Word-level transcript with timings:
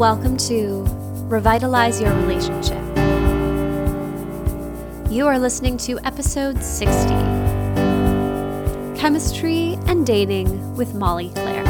welcome 0.00 0.34
to 0.34 0.82
Revitalize 1.28 2.00
Your 2.00 2.10
Relationship. 2.14 2.80
You 5.12 5.26
are 5.26 5.38
listening 5.38 5.76
to 5.76 5.98
episode 6.06 6.64
60 6.64 7.08
Chemistry 8.98 9.76
and 9.86 10.06
Dating 10.06 10.74
with 10.74 10.94
Molly 10.94 11.30
Claire. 11.34 11.66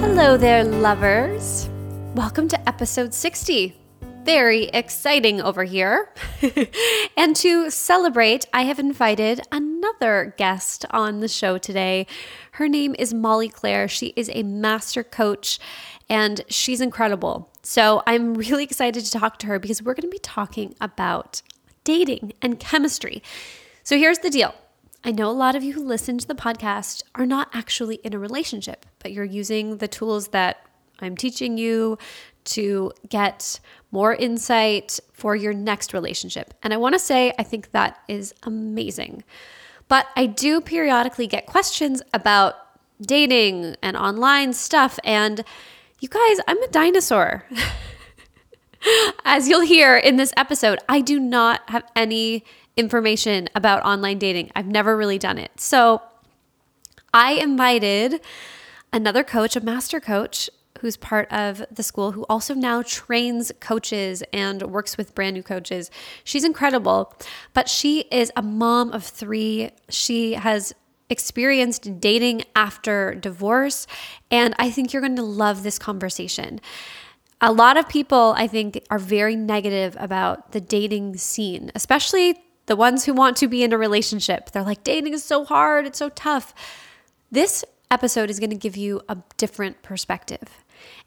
Hello 0.00 0.38
there, 0.38 0.64
lovers. 0.64 1.68
Welcome 2.14 2.48
to 2.48 2.66
episode 2.66 3.12
60 3.12 3.76
very 4.26 4.64
exciting 4.64 5.40
over 5.40 5.62
here. 5.62 6.12
and 7.16 7.36
to 7.36 7.70
celebrate, 7.70 8.44
I 8.52 8.62
have 8.62 8.80
invited 8.80 9.40
another 9.86 10.34
guest 10.36 10.84
on 10.90 11.20
the 11.20 11.28
show 11.28 11.58
today. 11.58 12.06
Her 12.52 12.68
name 12.68 12.94
is 12.98 13.14
Molly 13.14 13.48
Claire. 13.48 13.88
She 13.88 14.08
is 14.16 14.30
a 14.32 14.42
master 14.42 15.04
coach 15.04 15.58
and 16.08 16.42
she's 16.48 16.80
incredible. 16.80 17.50
So 17.62 18.02
I'm 18.06 18.34
really 18.34 18.64
excited 18.64 19.04
to 19.04 19.10
talk 19.10 19.38
to 19.40 19.46
her 19.46 19.58
because 19.58 19.82
we're 19.82 19.94
going 19.94 20.08
to 20.08 20.14
be 20.14 20.18
talking 20.18 20.74
about 20.80 21.42
dating 21.84 22.32
and 22.42 22.58
chemistry. 22.58 23.22
So 23.84 23.96
here's 23.96 24.18
the 24.20 24.30
deal. 24.30 24.54
I 25.04 25.12
know 25.12 25.30
a 25.30 25.32
lot 25.32 25.54
of 25.54 25.62
you 25.62 25.74
who 25.74 25.84
listen 25.84 26.18
to 26.18 26.26
the 26.26 26.34
podcast 26.34 27.02
are 27.14 27.26
not 27.26 27.48
actually 27.52 27.96
in 27.96 28.12
a 28.12 28.18
relationship, 28.18 28.86
but 28.98 29.12
you're 29.12 29.24
using 29.24 29.76
the 29.76 29.88
tools 29.88 30.28
that 30.28 30.66
I'm 30.98 31.16
teaching 31.16 31.58
you 31.58 31.98
to 32.44 32.92
get 33.08 33.60
more 33.90 34.14
insight 34.14 34.98
for 35.12 35.36
your 35.36 35.52
next 35.52 35.92
relationship. 35.92 36.54
And 36.62 36.72
I 36.72 36.76
want 36.76 36.94
to 36.94 36.98
say, 36.98 37.32
I 37.38 37.42
think 37.42 37.70
that 37.72 37.98
is 38.08 38.34
amazing. 38.42 39.22
But 39.88 40.08
I 40.16 40.26
do 40.26 40.60
periodically 40.60 41.26
get 41.26 41.46
questions 41.46 42.02
about 42.12 42.54
dating 43.00 43.76
and 43.82 43.96
online 43.96 44.52
stuff. 44.52 44.98
And 45.04 45.44
you 46.00 46.08
guys, 46.08 46.38
I'm 46.48 46.62
a 46.62 46.68
dinosaur. 46.68 47.44
As 49.24 49.48
you'll 49.48 49.62
hear 49.62 49.96
in 49.96 50.16
this 50.16 50.32
episode, 50.36 50.78
I 50.88 51.00
do 51.00 51.18
not 51.18 51.68
have 51.70 51.84
any 51.94 52.44
information 52.76 53.48
about 53.54 53.82
online 53.84 54.18
dating. 54.18 54.50
I've 54.54 54.66
never 54.66 54.96
really 54.96 55.18
done 55.18 55.38
it. 55.38 55.60
So 55.60 56.02
I 57.12 57.32
invited 57.32 58.20
another 58.92 59.24
coach, 59.24 59.56
a 59.56 59.60
master 59.60 60.00
coach, 60.00 60.50
who's 60.80 60.96
part 60.96 61.30
of 61.32 61.64
the 61.70 61.82
school, 61.82 62.12
who 62.12 62.24
also 62.28 62.54
now 62.54 62.82
trains 62.82 63.52
coaches 63.60 64.22
and 64.32 64.62
works 64.62 64.96
with 64.96 65.14
brand 65.14 65.34
new 65.34 65.42
coaches. 65.42 65.90
She's 66.24 66.44
incredible, 66.44 67.14
but 67.54 67.68
she 67.68 68.00
is 68.10 68.32
a 68.36 68.42
mom 68.42 68.92
of 68.92 69.04
three. 69.04 69.70
She 69.88 70.34
has 70.34 70.74
experienced 71.08 72.00
dating 72.00 72.42
after 72.54 73.14
divorce, 73.14 73.86
and 74.30 74.54
I 74.58 74.70
think 74.70 74.92
you're 74.92 75.02
going 75.02 75.16
to 75.16 75.22
love 75.22 75.62
this 75.62 75.78
conversation. 75.78 76.60
A 77.40 77.52
lot 77.52 77.76
of 77.76 77.88
people, 77.88 78.34
I 78.36 78.46
think, 78.46 78.82
are 78.90 78.98
very 78.98 79.36
negative 79.36 79.96
about 80.00 80.52
the 80.52 80.60
dating 80.60 81.16
scene, 81.18 81.70
especially 81.74 82.42
the 82.66 82.76
ones 82.76 83.04
who 83.04 83.12
want 83.12 83.36
to 83.36 83.46
be 83.46 83.62
in 83.62 83.72
a 83.72 83.78
relationship. 83.78 84.50
They're 84.50 84.62
like, 84.62 84.82
dating 84.82 85.12
is 85.14 85.22
so 85.22 85.44
hard, 85.44 85.86
it's 85.86 85.98
so 85.98 86.08
tough. 86.08 86.54
This 87.30 87.64
episode 87.90 88.30
is 88.30 88.40
going 88.40 88.50
to 88.50 88.56
give 88.56 88.76
you 88.76 89.00
a 89.08 89.18
different 89.36 89.82
perspective. 89.82 90.64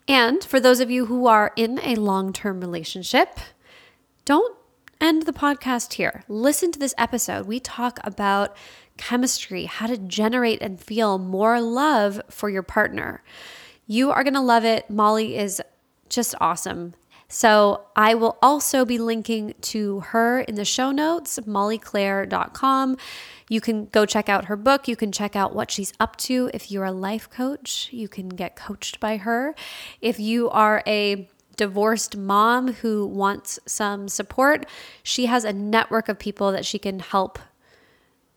And 0.10 0.44
for 0.44 0.60
those 0.60 0.80
of 0.80 0.90
you 0.90 1.06
who 1.06 1.28
are 1.28 1.54
in 1.56 1.80
a 1.84 1.94
long 1.94 2.34
term 2.34 2.60
relationship, 2.62 3.40
don't 4.26 4.58
end 5.00 5.28
the 5.28 5.32
podcast 5.32 5.94
here. 5.94 6.24
Listen 6.28 6.72
to 6.72 6.80
this 6.80 6.96
episode. 6.98 7.46
We 7.46 7.60
talk 7.60 8.00
about 8.04 8.58
chemistry, 8.98 9.66
how 9.66 9.86
to 9.86 10.00
generate 10.00 10.64
and 10.64 10.82
feel 10.82 11.20
more 11.20 11.62
love 11.62 12.20
for 12.28 12.50
your 12.50 12.64
partner. 12.64 13.24
You 13.86 14.10
are 14.10 14.24
going 14.24 14.34
to 14.34 14.42
love 14.42 14.66
it. 14.66 14.90
Molly 14.90 15.38
is 15.38 15.62
just 16.10 16.34
awesome. 16.42 16.96
So 17.30 17.86
I 17.96 18.16
will 18.16 18.38
also 18.42 18.84
be 18.86 18.98
linking 18.98 19.54
to 19.62 20.00
her 20.00 20.40
in 20.42 20.56
the 20.56 20.66
show 20.66 20.92
notes, 20.92 21.40
mollyclaire.com. 21.40 22.98
You 23.48 23.62
can 23.62 23.86
go 23.86 24.06
check 24.06 24.30
out 24.30 24.46
her 24.46 24.56
book. 24.56 24.88
You 24.88 24.96
can 24.96 25.12
check 25.12 25.36
out 25.36 25.56
what 25.56 25.72
she's 25.72 25.94
up 26.00 26.18
to. 26.18 26.50
If 26.54 26.72
you're 26.72 26.86
a 26.86 26.92
life 26.92 27.30
coach, 27.30 27.90
you 27.92 28.08
can 28.08 28.30
get 28.30 28.56
coached 28.56 29.00
by 29.00 29.18
her. 29.18 29.56
If 30.02 30.20
you 30.20 30.50
are 30.50 30.84
a 30.88 31.28
divorced 31.56 32.16
mom 32.18 32.74
who 32.74 33.06
wants 33.06 33.60
some 33.66 34.08
support, 34.08 34.66
she 35.04 35.28
has 35.28 35.44
a 35.44 35.54
network 35.54 36.10
of 36.10 36.18
people 36.18 36.52
that 36.52 36.66
she 36.66 36.80
can 36.80 37.00
help 37.00 37.38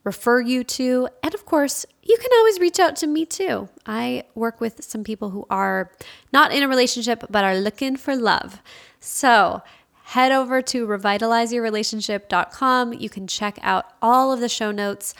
refer 0.04 0.40
you 0.40 0.64
to. 0.64 1.08
And 1.22 1.34
of 1.34 1.44
course, 1.46 1.86
you 2.02 2.16
can 2.18 2.30
always 2.34 2.58
reach 2.58 2.80
out 2.80 2.96
to 2.96 3.06
me 3.06 3.24
too. 3.24 3.68
I 3.86 4.24
work 4.34 4.60
with 4.60 4.84
some 4.84 5.04
people 5.04 5.30
who 5.30 5.46
are 5.48 5.90
not 6.32 6.52
in 6.52 6.62
a 6.62 6.68
relationship 6.68 7.24
but 7.30 7.44
are 7.44 7.56
looking 7.56 7.96
for 7.96 8.14
love. 8.16 8.60
So, 9.00 9.62
head 10.04 10.32
over 10.32 10.62
to 10.62 10.86
revitalizeyourrelationship.com. 10.86 12.92
You 12.94 13.08
can 13.08 13.26
check 13.26 13.58
out 13.62 13.86
all 14.02 14.32
of 14.32 14.40
the 14.40 14.48
show 14.48 14.70
notes 14.70 15.14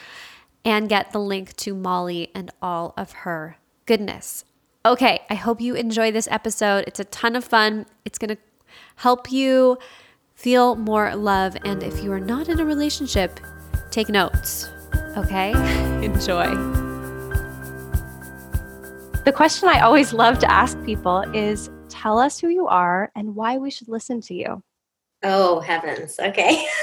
and 0.65 0.87
get 0.87 1.11
the 1.11 1.19
link 1.19 1.55
to 1.57 1.73
Molly 1.73 2.29
and 2.35 2.51
all 2.61 2.93
of 2.97 3.11
her 3.11 3.57
goodness. 3.85 4.45
Okay, 4.85 5.21
I 5.29 5.35
hope 5.35 5.61
you 5.61 5.75
enjoy 5.75 6.11
this 6.11 6.27
episode. 6.29 6.83
It's 6.87 6.99
a 6.99 7.05
ton 7.05 7.35
of 7.35 7.45
fun. 7.45 7.85
It's 8.05 8.17
going 8.17 8.35
to 8.35 8.37
help 8.97 9.31
you 9.31 9.77
feel 10.35 10.75
more 10.75 11.15
love. 11.15 11.55
And 11.63 11.83
if 11.83 12.03
you 12.03 12.11
are 12.11 12.19
not 12.19 12.49
in 12.49 12.59
a 12.59 12.65
relationship, 12.65 13.39
take 13.93 14.09
notes. 14.09 14.69
Okay? 15.15 15.51
Enjoy. 16.03 16.49
The 19.23 19.31
question 19.31 19.69
I 19.69 19.79
always 19.81 20.11
love 20.11 20.39
to 20.39 20.51
ask 20.51 20.81
people 20.83 21.21
is 21.33 21.69
tell 21.87 22.19
us 22.19 22.39
who 22.39 22.49
you 22.49 22.67
are 22.67 23.11
and 23.15 23.35
why 23.35 23.57
we 23.57 23.71
should 23.71 23.87
listen 23.87 24.19
to 24.21 24.33
you. 24.33 24.61
Oh, 25.23 25.61
heavens. 25.61 26.19
Okay. 26.19 26.65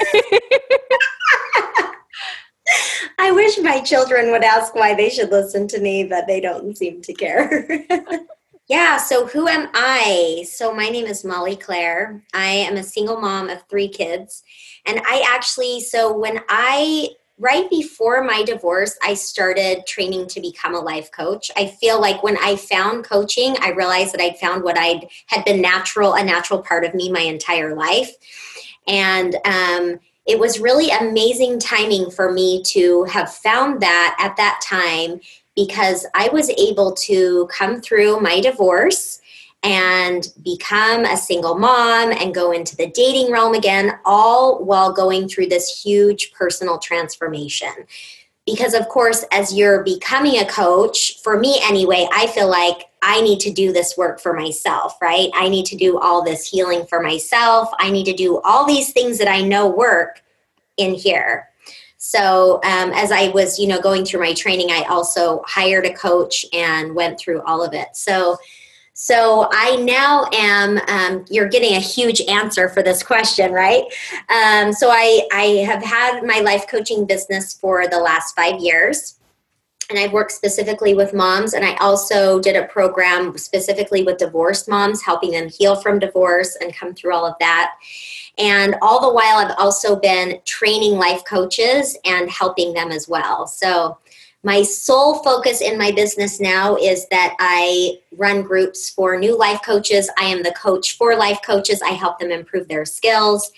I 3.19 3.31
wish 3.31 3.59
my 3.59 3.81
children 3.81 4.31
would 4.31 4.43
ask 4.43 4.73
why 4.73 4.95
they 4.95 5.09
should 5.09 5.29
listen 5.29 5.67
to 5.67 5.79
me, 5.79 6.05
but 6.05 6.25
they 6.25 6.41
don't 6.41 6.75
seem 6.75 7.03
to 7.03 7.13
care. 7.13 7.85
yeah, 8.67 8.97
so 8.97 9.27
who 9.27 9.47
am 9.47 9.69
I? 9.75 10.43
So, 10.49 10.73
my 10.73 10.89
name 10.89 11.05
is 11.05 11.23
Molly 11.23 11.55
Claire. 11.55 12.23
I 12.33 12.47
am 12.47 12.77
a 12.77 12.83
single 12.83 13.21
mom 13.21 13.49
of 13.49 13.63
three 13.69 13.89
kids. 13.89 14.41
And 14.85 14.99
I 15.05 15.23
actually, 15.27 15.81
so 15.81 16.15
when 16.15 16.41
I 16.49 17.09
right 17.41 17.69
before 17.71 18.23
my 18.23 18.43
divorce, 18.43 18.97
I 19.03 19.15
started 19.15 19.87
training 19.87 20.27
to 20.27 20.39
become 20.39 20.75
a 20.75 20.79
life 20.79 21.11
coach. 21.11 21.49
I 21.57 21.65
feel 21.65 21.99
like 21.99 22.21
when 22.21 22.37
I 22.37 22.55
found 22.55 23.03
coaching, 23.03 23.55
I 23.61 23.71
realized 23.71 24.13
that 24.13 24.21
I'd 24.21 24.37
found 24.37 24.63
what 24.63 24.77
I 24.77 25.09
had 25.25 25.43
been 25.43 25.59
natural, 25.59 26.13
a 26.13 26.23
natural 26.23 26.61
part 26.61 26.85
of 26.85 26.93
me 26.93 27.11
my 27.11 27.21
entire 27.21 27.75
life. 27.75 28.11
And 28.87 29.35
um, 29.43 29.99
it 30.27 30.39
was 30.39 30.59
really 30.59 30.91
amazing 30.91 31.59
timing 31.59 32.11
for 32.11 32.31
me 32.31 32.61
to 32.67 33.05
have 33.05 33.33
found 33.33 33.81
that 33.81 34.15
at 34.19 34.37
that 34.37 34.61
time 34.63 35.19
because 35.55 36.05
I 36.13 36.29
was 36.29 36.49
able 36.51 36.93
to 36.93 37.47
come 37.51 37.81
through 37.81 38.19
my 38.19 38.39
divorce 38.39 39.20
and 39.63 40.27
become 40.43 41.05
a 41.05 41.15
single 41.15 41.57
mom 41.57 42.11
and 42.11 42.33
go 42.33 42.51
into 42.51 42.75
the 42.75 42.87
dating 42.87 43.31
realm 43.31 43.53
again, 43.53 43.99
all 44.05 44.63
while 44.63 44.91
going 44.91 45.27
through 45.27 45.47
this 45.47 45.81
huge 45.83 46.31
personal 46.33 46.79
transformation. 46.79 47.71
Because, 48.45 48.73
of 48.73 48.89
course, 48.89 49.23
as 49.31 49.53
you're 49.53 49.83
becoming 49.83 50.39
a 50.39 50.45
coach, 50.45 51.21
for 51.21 51.39
me 51.39 51.59
anyway, 51.63 52.07
I 52.11 52.25
feel 52.27 52.49
like 52.49 52.87
I 53.03 53.21
need 53.21 53.39
to 53.41 53.51
do 53.51 53.71
this 53.71 53.95
work 53.95 54.19
for 54.19 54.33
myself, 54.33 54.97
right? 54.99 55.29
I 55.35 55.47
need 55.47 55.65
to 55.67 55.75
do 55.75 55.99
all 55.99 56.23
this 56.23 56.47
healing 56.47 56.85
for 56.87 57.01
myself. 57.01 57.69
I 57.77 57.91
need 57.91 58.05
to 58.05 58.13
do 58.13 58.41
all 58.41 58.65
these 58.65 58.93
things 58.93 59.19
that 59.19 59.27
I 59.27 59.41
know 59.41 59.67
work 59.67 60.23
in 60.77 60.95
here. 60.95 61.49
So 61.97 62.55
um, 62.63 62.91
as 62.93 63.11
I 63.11 63.29
was, 63.29 63.59
you 63.59 63.67
know, 63.67 63.79
going 63.79 64.05
through 64.05 64.21
my 64.21 64.33
training, 64.33 64.71
I 64.71 64.85
also 64.89 65.43
hired 65.45 65.85
a 65.85 65.93
coach 65.93 66.47
and 66.51 66.95
went 66.95 67.19
through 67.19 67.43
all 67.43 67.63
of 67.63 67.75
it. 67.75 67.95
So 67.95 68.37
so 68.93 69.49
I 69.51 69.77
now 69.77 70.27
am, 70.33 70.79
um, 70.87 71.25
you're 71.29 71.47
getting 71.47 71.75
a 71.75 71.79
huge 71.79 72.21
answer 72.21 72.69
for 72.69 72.83
this 72.83 73.01
question, 73.01 73.51
right? 73.51 73.83
Um, 74.29 74.73
so 74.73 74.89
I, 74.91 75.27
I 75.31 75.63
have 75.65 75.83
had 75.83 76.21
my 76.23 76.39
life 76.39 76.67
coaching 76.67 77.05
business 77.05 77.53
for 77.53 77.87
the 77.87 77.99
last 77.99 78.35
five 78.35 78.59
years. 78.59 79.17
And 79.89 79.99
I've 79.99 80.13
worked 80.13 80.31
specifically 80.31 80.93
with 80.93 81.13
moms, 81.13 81.53
and 81.53 81.65
I 81.65 81.75
also 81.75 82.39
did 82.39 82.55
a 82.55 82.65
program 82.67 83.37
specifically 83.37 84.03
with 84.03 84.19
divorced 84.19 84.69
moms, 84.69 85.01
helping 85.01 85.31
them 85.31 85.49
heal 85.49 85.75
from 85.75 85.99
divorce 85.99 86.55
and 86.61 86.73
come 86.73 86.93
through 86.93 87.13
all 87.13 87.25
of 87.25 87.35
that. 87.41 87.73
And 88.37 88.75
all 88.81 89.01
the 89.01 89.13
while, 89.13 89.37
I've 89.37 89.55
also 89.57 89.97
been 89.97 90.39
training 90.45 90.93
life 90.93 91.25
coaches 91.25 91.97
and 92.05 92.29
helping 92.29 92.71
them 92.71 92.91
as 92.91 93.09
well. 93.09 93.47
So 93.47 93.97
my 94.43 94.63
sole 94.63 95.23
focus 95.23 95.61
in 95.61 95.77
my 95.77 95.91
business 95.91 96.39
now 96.39 96.75
is 96.75 97.07
that 97.09 97.35
I 97.39 97.99
run 98.17 98.41
groups 98.41 98.89
for 98.89 99.17
new 99.17 99.37
life 99.37 99.61
coaches. 99.63 100.09
I 100.17 100.25
am 100.25 100.41
the 100.41 100.53
coach 100.53 100.97
for 100.97 101.15
life 101.15 101.39
coaches. 101.45 101.81
I 101.81 101.91
help 101.91 102.19
them 102.19 102.31
improve 102.31 102.67
their 102.67 102.85
skills. 102.85 103.51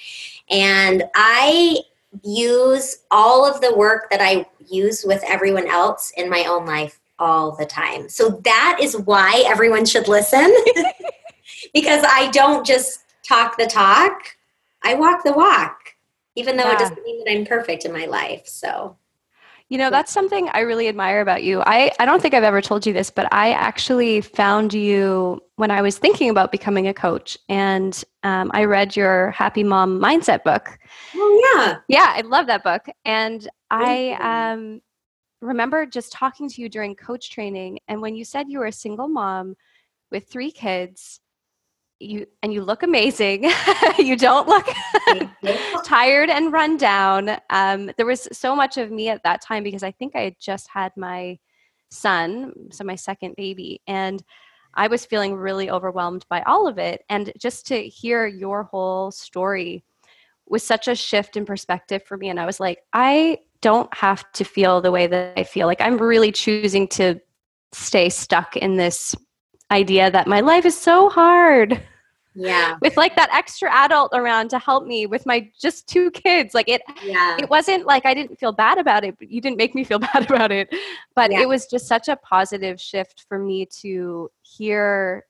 And 0.50 1.04
I 1.16 1.78
use 2.24 2.98
all 3.12 3.46
of 3.46 3.62
the 3.62 3.74
work 3.76 4.10
that 4.12 4.22
I 4.22 4.46
use 4.70 5.04
with 5.06 5.24
everyone 5.26 5.68
else 5.68 6.12
in 6.18 6.30
my 6.30 6.46
own 6.46 6.66
life. 6.66 7.00
all 7.20 7.56
the 7.56 7.66
time. 7.66 8.10
So 8.10 8.42
that 8.44 8.80
is 8.82 8.98
why 8.98 9.44
everyone 9.48 9.86
should 9.86 10.08
listen 10.10 10.54
because 11.74 12.04
I 12.06 12.30
don't 12.32 12.66
just 12.66 13.04
talk 13.24 13.56
the 13.56 13.68
talk, 13.68 14.36
I 14.82 14.96
walk 14.96 15.24
the 15.24 15.32
walk, 15.32 15.96
even 16.36 16.58
though 16.58 16.64
yeah. 16.64 16.74
it 16.74 16.80
doesn't 16.80 17.04
mean 17.04 17.24
that 17.24 17.32
I'm 17.32 17.46
perfect 17.46 17.86
in 17.86 17.94
my 17.94 18.08
life. 18.08 18.48
So 18.48 18.98
you 19.74 19.80
know, 19.80 19.90
that's 19.90 20.14
something 20.14 20.48
I 20.50 20.60
really 20.60 20.88
admire 20.88 21.20
about 21.20 21.42
you. 21.42 21.64
I, 21.66 21.92
I 21.98 22.06
don't 22.06 22.22
think 22.22 22.36
I've 22.36 22.44
ever 22.44 22.62
told 22.62 22.86
you 22.86 22.94
this, 22.94 23.10
but 23.10 23.28
I 23.34 23.54
actually 23.54 24.22
found 24.22 24.72
you 24.72 25.42
when 25.56 25.72
I 25.72 25.82
was 25.82 25.98
thinking 25.98 26.30
about 26.30 26.52
becoming 26.52 26.88
a 26.88 26.94
coach. 26.94 27.40
And 27.50 28.04
um, 28.22 28.52
I 28.54 28.66
read 28.66 28.96
your 28.96 29.32
Happy 29.32 29.64
Mom 29.64 30.00
Mindset 30.00 30.44
book. 30.44 30.78
Oh, 31.16 31.56
yeah. 31.56 31.78
Yeah, 31.88 32.14
I 32.16 32.22
love 32.22 32.46
that 32.46 32.64
book. 32.64 32.86
And 33.04 33.50
I 33.72 34.12
um, 34.22 34.80
remember 35.42 35.88
just 35.88 36.12
talking 36.12 36.48
to 36.50 36.62
you 36.62 36.70
during 36.70 36.94
coach 36.94 37.32
training. 37.32 37.80
And 37.88 38.00
when 38.00 38.14
you 38.14 38.26
said 38.26 38.50
you 38.50 38.60
were 38.60 38.68
a 38.68 38.72
single 38.72 39.08
mom 39.08 39.56
with 40.12 40.28
three 40.28 40.52
kids, 40.52 41.20
you 42.04 42.26
and 42.42 42.54
you 42.54 42.64
look 42.64 42.84
amazing. 42.84 43.50
you 43.98 44.16
don't 44.16 44.48
look 44.48 44.68
tired 45.84 46.30
and 46.30 46.52
run 46.52 46.78
down. 46.78 47.38
Um, 47.50 47.92
there 47.98 48.06
was 48.06 48.28
so 48.32 48.56
much 48.56 48.78
of 48.78 48.92
me 48.92 49.10
at 49.10 49.24
that 49.24 49.42
time 49.42 49.64
because 49.64 49.84
I 49.84 49.92
think 49.92 50.16
I 50.16 50.22
had 50.22 50.36
just 50.40 50.68
had 50.68 50.92
my 50.98 51.40
son, 51.90 52.54
so 52.72 52.84
my 52.84 52.96
second 52.96 53.36
baby, 53.36 53.82
and 53.88 54.24
I 54.74 54.88
was 54.88 55.06
feeling 55.06 55.36
really 55.36 55.70
overwhelmed 55.70 56.26
by 56.30 56.42
all 56.44 56.68
of 56.68 56.78
it. 56.78 57.04
And 57.10 57.32
just 57.38 57.68
to 57.68 57.82
hear 57.84 58.26
your 58.26 58.64
whole 58.64 59.12
story 59.12 59.84
was 60.48 60.64
such 60.64 60.88
a 60.88 60.96
shift 60.96 61.38
in 61.38 61.46
perspective 61.46 62.04
for 62.04 62.18
me. 62.18 62.30
And 62.30 62.40
I 62.40 62.46
was 62.46 62.60
like, 62.60 62.80
I 62.92 63.40
don't 63.62 63.94
have 63.96 64.30
to 64.34 64.44
feel 64.44 64.82
the 64.82 64.92
way 64.92 65.08
that 65.08 65.34
I 65.38 65.44
feel. 65.44 65.68
Like 65.68 65.82
I'm 65.82 65.98
really 65.98 66.32
choosing 66.32 66.88
to 66.90 67.20
stay 67.72 68.10
stuck 68.10 68.58
in 68.58 68.76
this 68.76 69.16
idea 69.72 70.12
that 70.12 70.28
my 70.28 70.42
life 70.42 70.66
is 70.66 70.80
so 70.80 71.10
hard 71.10 71.82
yeah. 72.36 72.78
with 72.82 72.98
like 72.98 73.16
that 73.16 73.30
extra 73.34 73.70
adult 73.72 74.12
around 74.14 74.50
to 74.50 74.60
help 74.60 74.86
me 74.86 75.06
with 75.06 75.26
my 75.26 75.50
just 75.60 75.88
two 75.88 76.12
kids 76.12 76.54
like 76.54 76.68
it 76.68 76.82
yeah. 77.04 77.38
it 77.40 77.50
wasn't 77.50 77.86
like 77.86 78.06
i 78.06 78.14
didn't 78.14 78.38
feel 78.40 78.52
bad 78.52 78.78
about 78.78 79.04
it 79.04 79.16
but 79.20 79.30
you 79.30 79.42
didn't 79.42 79.58
make 79.58 79.76
me 79.76 79.84
feel 79.84 80.00
bad 80.14 80.30
about 80.30 80.52
it 80.52 80.74
but 81.16 81.32
yeah. 81.32 81.42
it 81.42 81.48
was 81.48 81.68
just 81.68 81.88
such 81.88 82.08
a 82.08 82.16
positive 82.18 82.80
shift 82.80 83.26
for 83.28 83.40
me 83.40 83.66
to 83.66 84.30
hear 84.42 85.24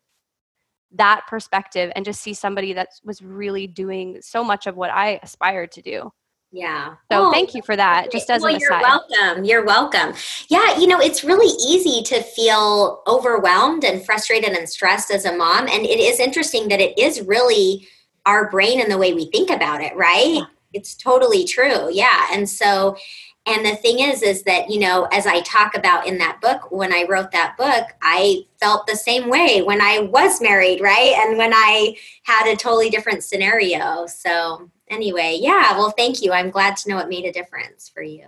that 0.96 1.22
perspective 1.28 1.92
and 1.96 2.06
just 2.06 2.22
see 2.22 2.34
somebody 2.34 2.74
that 2.74 2.90
was 3.04 3.22
really 3.22 3.68
doing 3.68 4.18
so 4.22 4.44
much 4.44 4.68
of 4.68 4.76
what 4.76 4.92
i 4.92 5.20
aspired 5.24 5.72
to 5.72 5.82
do 5.82 6.12
yeah. 6.54 6.96
So 7.12 7.30
oh, 7.30 7.32
thank 7.32 7.56
you 7.56 7.64
for 7.64 7.76
that. 7.76 8.12
Just 8.12 8.30
as 8.30 8.44
well, 8.44 8.52
an 8.52 8.58
aside. 8.58 8.70
You're 8.70 8.82
welcome. 8.82 9.44
You're 9.44 9.66
welcome. 9.66 10.14
Yeah, 10.50 10.78
you 10.78 10.86
know, 10.86 11.00
it's 11.00 11.24
really 11.24 11.52
easy 11.60 12.04
to 12.04 12.22
feel 12.22 13.02
overwhelmed 13.08 13.84
and 13.84 14.06
frustrated 14.06 14.52
and 14.52 14.70
stressed 14.70 15.10
as 15.10 15.26
a 15.26 15.36
mom. 15.36 15.68
And 15.68 15.84
it 15.84 16.00
is 16.00 16.20
interesting 16.20 16.68
that 16.68 16.80
it 16.80 16.98
is 16.98 17.22
really 17.22 17.88
our 18.28 18.52
brain 18.52 18.80
and 18.80 18.92
the 18.92 19.00
way 19.00 19.14
we 19.14 19.32
think 19.32 19.50
about 19.50 19.82
it, 19.82 19.96
right? 19.96 20.36
Yeah. 20.36 20.46
It's 20.74 20.94
totally 20.94 21.44
true. 21.44 21.92
Yeah. 21.92 22.28
And 22.32 22.48
so 22.48 22.98
and 23.46 23.66
the 23.66 23.76
thing 23.76 24.00
is 24.00 24.22
is 24.22 24.44
that 24.44 24.70
you 24.70 24.80
know 24.80 25.06
as 25.12 25.28
i 25.28 25.42
talk 25.42 25.76
about 25.76 26.08
in 26.08 26.18
that 26.18 26.40
book 26.40 26.72
when 26.72 26.94
i 26.94 27.06
wrote 27.10 27.30
that 27.32 27.58
book 27.58 27.88
i 28.02 28.42
felt 28.58 28.88
the 28.88 28.96
same 28.96 29.30
way 29.30 29.62
when 29.62 29.82
i 29.82 30.00
was 30.00 30.42
married 30.42 30.80
right 30.80 31.14
and 31.18 31.38
when 31.38 31.52
i 31.54 31.94
had 32.24 32.48
a 32.48 32.56
totally 32.56 32.90
different 32.90 33.22
scenario 33.22 34.06
so 34.06 34.70
anyway, 34.94 35.38
yeah, 35.42 35.78
well, 35.78 35.92
thank 35.92 36.22
you. 36.22 36.32
I'm 36.32 36.50
glad 36.50 36.78
to 36.78 36.90
know 36.90 36.98
it 37.00 37.10
made 37.10 37.26
a 37.26 37.32
difference 37.32 37.90
for 37.90 38.02
you. 38.02 38.28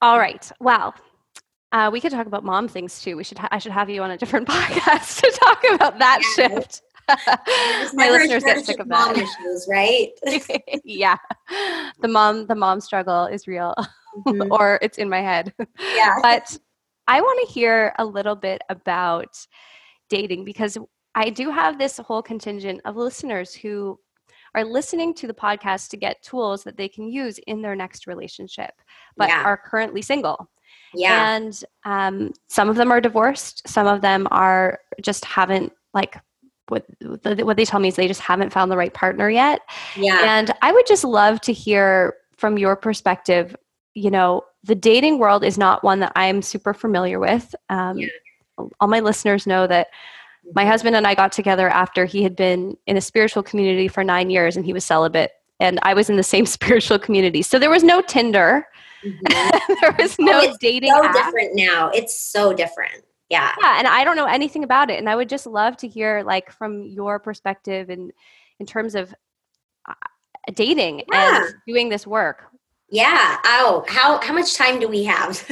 All 0.00 0.18
right. 0.18 0.50
Well, 0.60 0.94
uh, 1.72 1.90
we 1.92 2.00
could 2.00 2.12
talk 2.12 2.26
about 2.26 2.44
mom 2.44 2.68
things 2.68 3.00
too. 3.00 3.16
We 3.16 3.24
should. 3.24 3.38
Ha- 3.38 3.48
I 3.50 3.58
should 3.58 3.72
have 3.72 3.88
you 3.88 4.02
on 4.02 4.10
a 4.10 4.18
different 4.18 4.48
podcast 4.48 5.20
to 5.20 5.38
talk 5.38 5.64
about 5.72 5.98
that 5.98 6.20
yeah. 6.36 6.48
shift. 6.48 6.82
My 7.94 8.10
listeners 8.10 8.44
get 8.44 8.64
sick 8.64 8.78
of 8.78 8.88
that. 8.88 9.16
Issues, 9.16 9.66
right? 9.68 10.10
yeah, 10.84 11.16
the 12.00 12.08
mom, 12.08 12.46
the 12.46 12.54
mom 12.54 12.80
struggle 12.80 13.26
is 13.26 13.46
real, 13.46 13.74
mm-hmm. 14.26 14.52
or 14.52 14.78
it's 14.82 14.98
in 14.98 15.08
my 15.08 15.20
head. 15.20 15.52
Yeah, 15.94 16.16
but 16.22 16.56
I 17.08 17.20
want 17.20 17.46
to 17.46 17.52
hear 17.52 17.92
a 17.98 18.04
little 18.04 18.36
bit 18.36 18.62
about 18.68 19.36
dating 20.08 20.44
because 20.44 20.78
I 21.14 21.30
do 21.30 21.50
have 21.50 21.78
this 21.78 21.98
whole 21.98 22.22
contingent 22.22 22.80
of 22.84 22.96
listeners 22.96 23.54
who 23.54 23.98
are 24.54 24.64
listening 24.64 25.14
to 25.14 25.26
the 25.26 25.34
podcast 25.34 25.88
to 25.90 25.96
get 25.96 26.22
tools 26.22 26.62
that 26.64 26.76
they 26.76 26.88
can 26.88 27.08
use 27.08 27.38
in 27.46 27.62
their 27.62 27.74
next 27.74 28.06
relationship, 28.06 28.72
but 29.16 29.28
yeah. 29.28 29.42
are 29.44 29.56
currently 29.56 30.02
single. 30.02 30.48
Yeah. 30.94 31.36
And 31.36 31.64
um, 31.84 32.32
some 32.48 32.68
of 32.68 32.76
them 32.76 32.92
are 32.92 33.00
divorced. 33.00 33.66
Some 33.66 33.86
of 33.86 34.02
them 34.02 34.28
are 34.30 34.78
just 35.00 35.24
haven't 35.24 35.72
like 35.94 36.16
what 36.68 36.86
what 37.42 37.56
they 37.56 37.64
tell 37.64 37.80
me 37.80 37.88
is 37.88 37.96
they 37.96 38.08
just 38.08 38.20
haven't 38.20 38.52
found 38.52 38.70
the 38.70 38.76
right 38.76 38.94
partner 38.94 39.28
yet. 39.28 39.60
Yeah. 39.96 40.38
And 40.38 40.50
I 40.62 40.72
would 40.72 40.86
just 40.86 41.04
love 41.04 41.40
to 41.42 41.52
hear 41.52 42.14
from 42.36 42.58
your 42.58 42.76
perspective. 42.76 43.56
You 43.94 44.10
know, 44.10 44.44
the 44.64 44.74
dating 44.74 45.18
world 45.18 45.44
is 45.44 45.58
not 45.58 45.84
one 45.84 46.00
that 46.00 46.12
I'm 46.14 46.40
super 46.40 46.72
familiar 46.72 47.18
with. 47.18 47.54
Um, 47.68 47.98
yeah. 47.98 48.08
All 48.80 48.88
my 48.88 49.00
listeners 49.00 49.46
know 49.46 49.66
that 49.66 49.88
my 50.54 50.64
husband 50.64 50.96
and 50.96 51.06
I 51.06 51.14
got 51.14 51.32
together 51.32 51.68
after 51.68 52.04
he 52.04 52.22
had 52.22 52.36
been 52.36 52.76
in 52.86 52.96
a 52.96 53.00
spiritual 53.00 53.42
community 53.42 53.88
for 53.88 54.02
nine 54.02 54.30
years 54.30 54.56
and 54.56 54.64
he 54.64 54.72
was 54.72 54.84
celibate. 54.84 55.32
And 55.60 55.78
I 55.82 55.94
was 55.94 56.10
in 56.10 56.16
the 56.16 56.22
same 56.22 56.46
spiritual 56.58 56.98
community. 56.98 57.42
So 57.42 57.58
there 57.58 57.70
was 57.70 57.84
no 57.84 58.02
Tinder. 58.02 58.66
Mm-hmm. 59.04 59.74
there 59.80 59.96
was 59.98 60.18
no 60.18 60.40
oh, 60.44 60.56
dating. 60.60 60.90
So 60.90 61.04
app. 61.04 61.14
different 61.14 61.54
now. 61.54 61.90
It's 61.90 62.18
so 62.18 62.52
different. 62.52 63.04
Yeah. 63.28 63.52
Yeah. 63.62 63.78
And 63.78 63.86
I 63.86 64.04
don't 64.04 64.16
know 64.16 64.26
anything 64.26 64.62
about 64.62 64.90
it. 64.90 64.98
And 64.98 65.08
I 65.08 65.16
would 65.16 65.28
just 65.28 65.46
love 65.46 65.76
to 65.78 65.88
hear 65.88 66.22
like 66.24 66.52
from 66.52 66.82
your 66.82 67.18
perspective 67.18 67.88
and 67.88 68.12
in 68.58 68.66
terms 68.66 68.94
of 68.94 69.14
uh, 69.88 69.94
dating 70.54 71.04
yeah. 71.10 71.46
and 71.46 71.54
doing 71.66 71.88
this 71.88 72.06
work. 72.06 72.44
Yeah. 72.90 73.38
Oh, 73.44 73.86
how 73.88 74.20
how 74.20 74.34
much 74.34 74.54
time 74.54 74.78
do 74.78 74.86
we 74.86 75.02
have? 75.04 75.42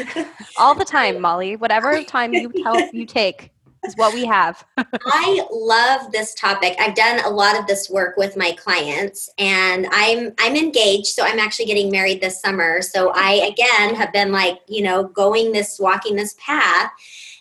All 0.59 0.75
the 0.75 0.85
time, 0.99 1.23
Molly. 1.23 1.57
Whatever 1.57 2.05
time 2.05 2.35
you 2.35 2.53
tell 2.63 2.79
you 2.93 3.07
take 3.07 3.51
is 3.85 3.94
what 3.97 4.15
we 4.15 4.25
have. 4.27 4.65
I 4.77 5.47
love 5.50 6.12
this 6.12 6.35
topic. 6.35 6.77
I've 6.79 6.94
done 6.94 7.21
a 7.25 7.31
lot 7.31 7.59
of 7.59 7.67
this 7.67 7.88
work 7.88 8.17
with 8.17 8.37
my 8.37 8.53
clients 8.53 9.31
and 9.38 9.87
I'm 9.91 10.32
I'm 10.38 10.56
engaged 10.56 11.09
so 11.09 11.25
I'm 11.25 11.38
actually 11.38 11.67
getting 11.67 11.91
married 11.91 12.21
this 12.21 12.41
summer. 12.41 12.82
So 12.82 13.12
I 13.15 13.53
again 13.53 13.94
have 13.94 14.12
been 14.12 14.32
like, 14.32 14.59
you 14.69 14.82
know, 14.82 15.05
going 15.05 15.53
this 15.53 15.79
walking 15.79 16.16
this 16.16 16.35
path 16.45 16.90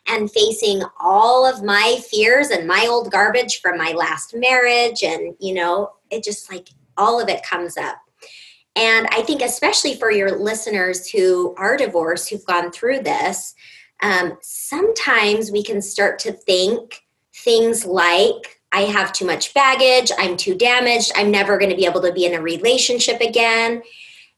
and 0.07 0.31
facing 0.31 0.81
all 0.99 1.45
of 1.45 1.63
my 1.63 1.99
fears 2.09 2.49
and 2.49 2.67
my 2.67 2.87
old 2.89 3.11
garbage 3.11 3.59
from 3.61 3.77
my 3.77 3.91
last 3.91 4.33
marriage 4.35 5.03
and 5.03 5.35
you 5.39 5.53
know, 5.53 5.91
it 6.09 6.23
just 6.23 6.51
like 6.51 6.69
all 6.97 7.21
of 7.21 7.29
it 7.29 7.43
comes 7.43 7.77
up. 7.77 7.97
And 8.75 9.07
I 9.11 9.21
think 9.23 9.41
especially 9.41 9.95
for 9.95 10.11
your 10.11 10.39
listeners 10.39 11.09
who 11.09 11.53
are 11.57 11.75
divorced 11.75 12.29
who've 12.29 12.45
gone 12.45 12.71
through 12.71 13.01
this, 13.01 13.55
um, 14.01 14.37
sometimes 14.41 15.51
we 15.51 15.63
can 15.63 15.81
start 15.81 16.19
to 16.19 16.31
think 16.31 17.03
things 17.33 17.85
like, 17.85 18.61
I 18.71 18.81
have 18.81 19.13
too 19.13 19.25
much 19.25 19.53
baggage, 19.53 20.11
I'm 20.17 20.37
too 20.37 20.55
damaged, 20.55 21.11
I'm 21.15 21.31
never 21.31 21.57
going 21.57 21.71
to 21.71 21.75
be 21.75 21.85
able 21.85 22.01
to 22.01 22.13
be 22.13 22.25
in 22.25 22.35
a 22.35 22.41
relationship 22.41 23.19
again. 23.21 23.81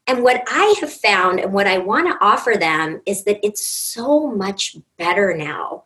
And 0.07 0.23
what 0.23 0.43
I 0.47 0.75
have 0.79 0.91
found 0.91 1.39
and 1.39 1.53
what 1.53 1.67
I 1.67 1.77
want 1.77 2.07
to 2.07 2.25
offer 2.25 2.55
them 2.59 3.01
is 3.05 3.23
that 3.25 3.45
it's 3.45 3.65
so 3.65 4.27
much 4.27 4.75
better 4.97 5.35
now 5.35 5.83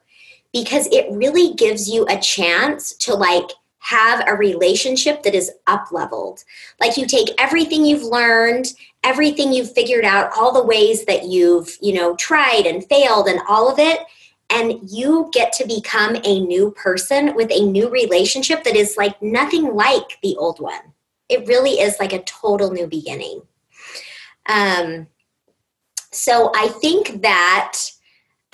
because 0.54 0.88
it 0.88 1.12
really 1.12 1.54
gives 1.56 1.90
you 1.90 2.06
a 2.08 2.20
chance 2.20 2.94
to 2.96 3.14
like 3.14 3.50
have 3.80 4.24
a 4.26 4.34
relationship 4.34 5.22
that 5.22 5.36
is 5.36 5.52
up 5.68 5.92
leveled. 5.92 6.44
Like 6.80 6.98
you 6.98 7.06
take 7.06 7.30
everything 7.38 7.86
you've 7.86 8.04
learned, 8.04 8.74
everything 9.06 9.54
you've 9.54 9.72
figured 9.72 10.04
out, 10.04 10.32
all 10.36 10.52
the 10.52 10.64
ways 10.64 11.06
that 11.06 11.26
you've, 11.26 11.78
you 11.82 11.94
know, 11.94 12.16
tried 12.16 12.66
and 12.66 12.86
failed 12.88 13.28
and 13.28 13.40
all 13.48 13.72
of 13.72 13.80
it, 13.80 14.00
and 14.50 14.80
you 14.90 15.30
get 15.32 15.54
to 15.54 15.68
become 15.68 16.18
a 16.24 16.40
new 16.42 16.72
person 16.72 17.36
with 17.36 17.52
a 17.52 17.66
new 17.66 17.90
relationship 17.90 18.64
that 18.64 18.76
is 18.76 18.98
like 18.98 19.22
nothing 19.22 19.74
like 19.76 20.18
the 20.22 20.36
old 20.38 20.60
one. 20.60 20.94
It 21.30 21.48
really 21.48 21.80
is 21.80 21.98
like 22.00 22.14
a 22.14 22.24
total 22.24 22.72
new 22.72 22.88
beginning. 22.88 23.42
Um, 24.48 25.08
so 26.12 26.52
I 26.56 26.68
think 26.68 27.22
that 27.22 27.80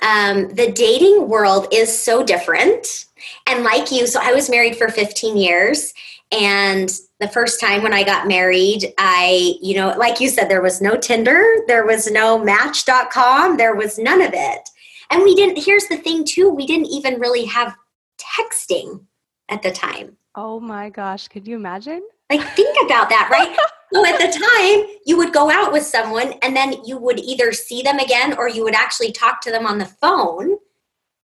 um, 0.00 0.48
the 0.54 0.72
dating 0.72 1.28
world 1.28 1.68
is 1.72 1.96
so 1.96 2.22
different 2.22 3.06
and 3.46 3.64
like 3.64 3.90
you, 3.90 4.06
so 4.06 4.20
I 4.22 4.32
was 4.32 4.50
married 4.50 4.76
for 4.76 4.88
15 4.88 5.36
years. 5.36 5.92
And 6.32 6.90
the 7.20 7.28
first 7.28 7.60
time 7.60 7.82
when 7.82 7.92
I 7.92 8.02
got 8.02 8.26
married, 8.26 8.92
I, 8.98 9.54
you 9.60 9.74
know, 9.74 9.94
like 9.98 10.20
you 10.20 10.28
said, 10.28 10.48
there 10.48 10.62
was 10.62 10.80
no 10.80 10.96
Tinder, 10.96 11.42
there 11.66 11.86
was 11.86 12.10
no 12.10 12.38
Match.com, 12.38 13.56
there 13.56 13.74
was 13.74 13.98
none 13.98 14.22
of 14.22 14.32
it. 14.32 14.68
And 15.10 15.22
we 15.22 15.34
didn't, 15.34 15.62
here's 15.62 15.86
the 15.88 15.98
thing 15.98 16.24
too, 16.24 16.48
we 16.48 16.66
didn't 16.66 16.86
even 16.86 17.20
really 17.20 17.44
have 17.44 17.76
texting 18.18 19.04
at 19.50 19.62
the 19.62 19.70
time. 19.70 20.16
Oh 20.34 20.58
my 20.58 20.88
gosh, 20.88 21.28
could 21.28 21.46
you 21.46 21.56
imagine? 21.56 22.02
Like, 22.30 22.42
think 22.56 22.74
about 22.86 23.10
that, 23.10 23.28
right? 23.30 23.54
so 23.92 24.06
at 24.06 24.18
the 24.18 24.32
time, 24.32 24.96
you 25.04 25.18
would 25.18 25.34
go 25.34 25.50
out 25.50 25.70
with 25.70 25.84
someone 25.84 26.32
and 26.42 26.56
then 26.56 26.82
you 26.84 26.96
would 26.96 27.20
either 27.20 27.52
see 27.52 27.82
them 27.82 27.98
again 27.98 28.34
or 28.38 28.48
you 28.48 28.64
would 28.64 28.74
actually 28.74 29.12
talk 29.12 29.42
to 29.42 29.50
them 29.50 29.66
on 29.66 29.76
the 29.76 29.84
phone 29.84 30.56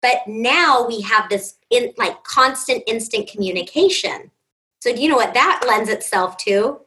but 0.01 0.21
now 0.27 0.85
we 0.85 1.01
have 1.01 1.29
this 1.29 1.55
in 1.69 1.93
like 1.97 2.23
constant 2.23 2.83
instant 2.87 3.27
communication 3.27 4.31
so 4.81 4.93
do 4.93 4.99
you 5.01 5.07
know 5.07 5.15
what 5.15 5.35
that 5.35 5.63
lends 5.67 5.89
itself 5.89 6.37
to? 6.37 6.81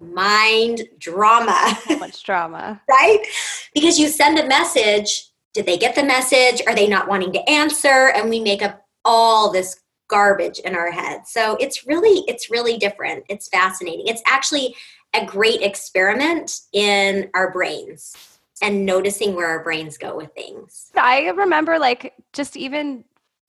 Mind 0.00 0.82
drama. 0.98 1.76
So 1.88 1.98
much 1.98 2.22
drama. 2.22 2.80
Right? 2.88 3.26
Because 3.74 3.98
you 3.98 4.08
send 4.08 4.38
a 4.38 4.46
message. 4.46 5.28
Did 5.52 5.66
they 5.66 5.76
get 5.76 5.96
the 5.96 6.04
message? 6.04 6.62
Are 6.68 6.74
they 6.74 6.86
not 6.86 7.08
wanting 7.08 7.32
to 7.32 7.50
answer? 7.50 8.12
And 8.14 8.30
we 8.30 8.38
make 8.38 8.62
up 8.62 8.86
all 9.04 9.50
this 9.50 9.80
garbage 10.06 10.60
in 10.60 10.76
our 10.76 10.92
head. 10.92 11.26
So 11.26 11.56
it's 11.56 11.86
really 11.86 12.24
it's 12.28 12.50
really 12.50 12.78
different. 12.78 13.24
It's 13.28 13.48
fascinating. 13.48 14.06
It's 14.06 14.22
actually 14.26 14.76
a 15.12 15.26
great 15.26 15.62
experiment 15.62 16.60
in 16.72 17.30
our 17.34 17.52
brains 17.52 18.14
and 18.62 18.86
noticing 18.86 19.34
where 19.34 19.48
our 19.48 19.62
brains 19.64 19.98
go 19.98 20.16
with 20.16 20.32
things. 20.34 20.90
I 20.96 21.28
remember 21.30 21.78
like 21.78 22.14
just 22.32 22.56
even 22.56 23.04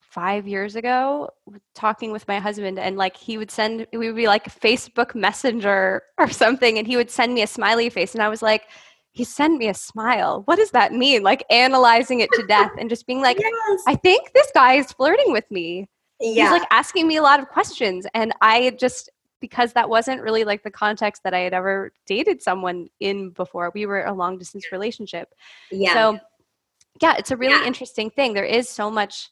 five 0.09 0.47
years 0.47 0.75
ago 0.75 1.29
talking 1.75 2.11
with 2.11 2.27
my 2.27 2.39
husband 2.39 2.79
and 2.79 2.97
like 2.97 3.15
he 3.15 3.37
would 3.37 3.51
send 3.51 3.85
we 3.93 4.07
would 4.07 4.15
be 4.15 4.27
like 4.27 4.45
facebook 4.45 5.13
messenger 5.13 6.01
or 6.17 6.29
something 6.29 6.77
and 6.77 6.87
he 6.87 6.97
would 6.97 7.11
send 7.11 7.33
me 7.33 7.41
a 7.41 7.47
smiley 7.47 7.89
face 7.89 8.13
and 8.13 8.23
i 8.23 8.29
was 8.29 8.41
like 8.41 8.63
he 9.11 9.23
sent 9.23 9.57
me 9.57 9.67
a 9.67 9.73
smile 9.73 10.41
what 10.45 10.55
does 10.55 10.71
that 10.71 10.93
mean 10.93 11.21
like 11.21 11.43
analyzing 11.51 12.21
it 12.21 12.29
to 12.33 12.45
death 12.47 12.71
and 12.79 12.89
just 12.89 13.05
being 13.05 13.21
like 13.29 13.39
yes. 13.39 13.81
i 13.87 13.95
think 13.95 14.31
this 14.33 14.51
guy 14.53 14.73
is 14.75 14.91
flirting 14.91 15.31
with 15.31 15.49
me 15.51 15.87
yeah. 16.19 16.43
he's 16.43 16.51
like 16.51 16.67
asking 16.71 17.07
me 17.07 17.17
a 17.17 17.21
lot 17.21 17.39
of 17.39 17.47
questions 17.47 18.07
and 18.13 18.33
i 18.41 18.71
just 18.79 19.09
because 19.41 19.73
that 19.73 19.89
wasn't 19.89 20.21
really 20.21 20.43
like 20.43 20.63
the 20.63 20.71
context 20.71 21.23
that 21.23 21.33
I 21.33 21.39
had 21.39 21.53
ever 21.53 21.93
dated 22.05 22.41
someone 22.41 22.89
in 22.99 23.29
before. 23.29 23.71
We 23.73 23.85
were 23.85 24.03
a 24.03 24.13
long 24.13 24.37
distance 24.37 24.71
relationship. 24.71 25.29
Yeah. 25.71 25.93
So 25.93 26.19
yeah, 27.01 27.15
it's 27.17 27.31
a 27.31 27.37
really 27.37 27.55
yeah. 27.55 27.65
interesting 27.65 28.09
thing. 28.09 28.33
There 28.33 28.43
is 28.43 28.67
so 28.69 28.91
much 28.91 29.29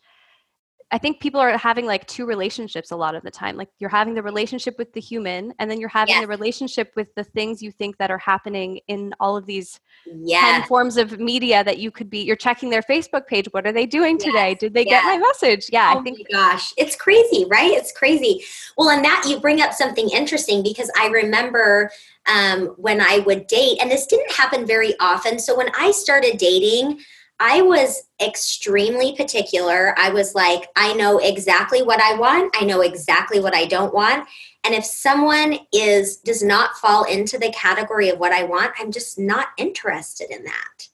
I 0.89 0.97
think 0.97 1.19
people 1.19 1.41
are 1.41 1.57
having 1.57 1.85
like 1.85 2.07
two 2.07 2.25
relationships 2.25 2.91
a 2.91 2.95
lot 2.95 3.13
of 3.13 3.23
the 3.23 3.31
time. 3.31 3.57
Like 3.57 3.67
you're 3.77 3.89
having 3.89 4.13
the 4.13 4.23
relationship 4.23 4.77
with 4.77 4.93
the 4.93 5.01
human, 5.01 5.53
and 5.59 5.69
then 5.69 5.81
you're 5.81 5.89
having 5.89 6.13
yes. 6.13 6.21
the 6.21 6.27
relationship 6.27 6.93
with 6.95 7.13
the 7.15 7.25
things 7.25 7.61
you 7.61 7.71
think 7.71 7.97
that 7.97 8.09
are 8.09 8.17
happening 8.17 8.79
in 8.87 9.13
all 9.19 9.35
of 9.35 9.45
these 9.45 9.81
yes. 10.05 10.61
10 10.61 10.67
forms 10.69 10.95
of 10.95 11.19
media 11.19 11.61
that 11.61 11.79
you 11.79 11.91
could 11.91 12.09
be. 12.09 12.19
You're 12.19 12.37
checking 12.37 12.69
their 12.69 12.83
Facebook 12.83 13.27
page. 13.27 13.47
What 13.51 13.67
are 13.67 13.73
they 13.73 13.85
doing 13.85 14.17
yes. 14.17 14.25
today? 14.25 14.55
Did 14.55 14.73
they 14.73 14.85
get 14.85 15.03
my 15.03 15.17
message? 15.17 15.67
Yeah, 15.71 15.91
oh 15.93 15.99
I 15.99 16.03
think. 16.03 16.19
gosh, 16.31 16.73
it's 16.77 16.95
crazy, 16.95 17.45
right? 17.49 17.71
It's 17.71 17.91
crazy. 17.91 18.43
Well, 18.77 18.89
and 18.89 19.03
that 19.03 19.25
you 19.27 19.41
bring 19.41 19.61
up 19.61 19.73
something 19.73 20.09
interesting 20.09 20.63
because 20.63 20.89
I 20.97 21.07
remember 21.07 21.91
um, 22.27 22.67
when 22.77 23.01
I 23.01 23.19
would 23.19 23.47
date, 23.47 23.79
and 23.81 23.91
this 23.91 24.05
didn't 24.05 24.31
happen 24.31 24.65
very 24.65 24.93
often. 24.99 25.37
So 25.39 25.57
when 25.57 25.69
I 25.77 25.91
started 25.91 26.37
dating, 26.37 27.01
I 27.39 27.61
was 27.61 28.03
extremely 28.21 29.15
particular. 29.15 29.93
I 29.97 30.09
was 30.09 30.33
like, 30.33 30.69
I 30.75 30.93
know 30.93 31.19
exactly 31.19 31.83
what 31.83 32.01
I 32.01 32.15
want. 32.15 32.55
I 32.59 32.65
know 32.65 32.81
exactly 32.81 33.39
what 33.39 33.55
I 33.55 33.65
don't 33.65 33.93
want. 33.93 34.27
And 34.63 34.73
if 34.73 34.83
someone 34.85 35.59
is 35.71 36.17
does 36.17 36.41
not 36.41 36.77
fall 36.77 37.03
into 37.03 37.37
the 37.37 37.51
category 37.51 38.09
of 38.09 38.19
what 38.19 38.31
I 38.31 38.43
want, 38.43 38.73
I'm 38.79 38.91
just 38.91 39.19
not 39.19 39.49
interested 39.57 40.31
in 40.31 40.43
that. 40.43 40.87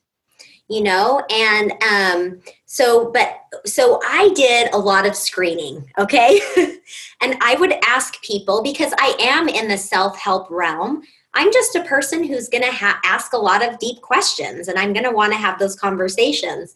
You 0.70 0.82
know, 0.82 1.24
and 1.30 1.74
um, 1.84 2.42
so, 2.66 3.12
but 3.12 3.42
so 3.66 4.00
I 4.06 4.32
did 4.34 4.74
a 4.74 4.78
lot 4.78 5.06
of 5.06 5.16
screening, 5.16 5.86
okay? 5.98 6.40
and 7.22 7.36
I 7.42 7.56
would 7.60 7.74
ask 7.86 8.22
people 8.24 8.64
because 8.64 8.94
I 8.98 9.16
am 9.20 9.50
in 9.50 9.68
the 9.68 9.78
self 9.78 10.18
help 10.18 10.50
realm. 10.50 11.04
I'm 11.34 11.52
just 11.52 11.76
a 11.76 11.84
person 11.84 12.24
who's 12.24 12.50
going 12.50 12.64
to 12.64 12.72
ha- 12.72 13.00
ask 13.04 13.34
a 13.34 13.38
lot 13.38 13.68
of 13.68 13.80
deep 13.80 14.02
questions 14.02 14.68
and 14.68 14.78
I'm 14.78 14.94
going 14.94 15.06
to 15.06 15.12
want 15.12 15.34
to 15.34 15.38
have 15.38 15.60
those 15.60 15.76
conversations. 15.76 16.76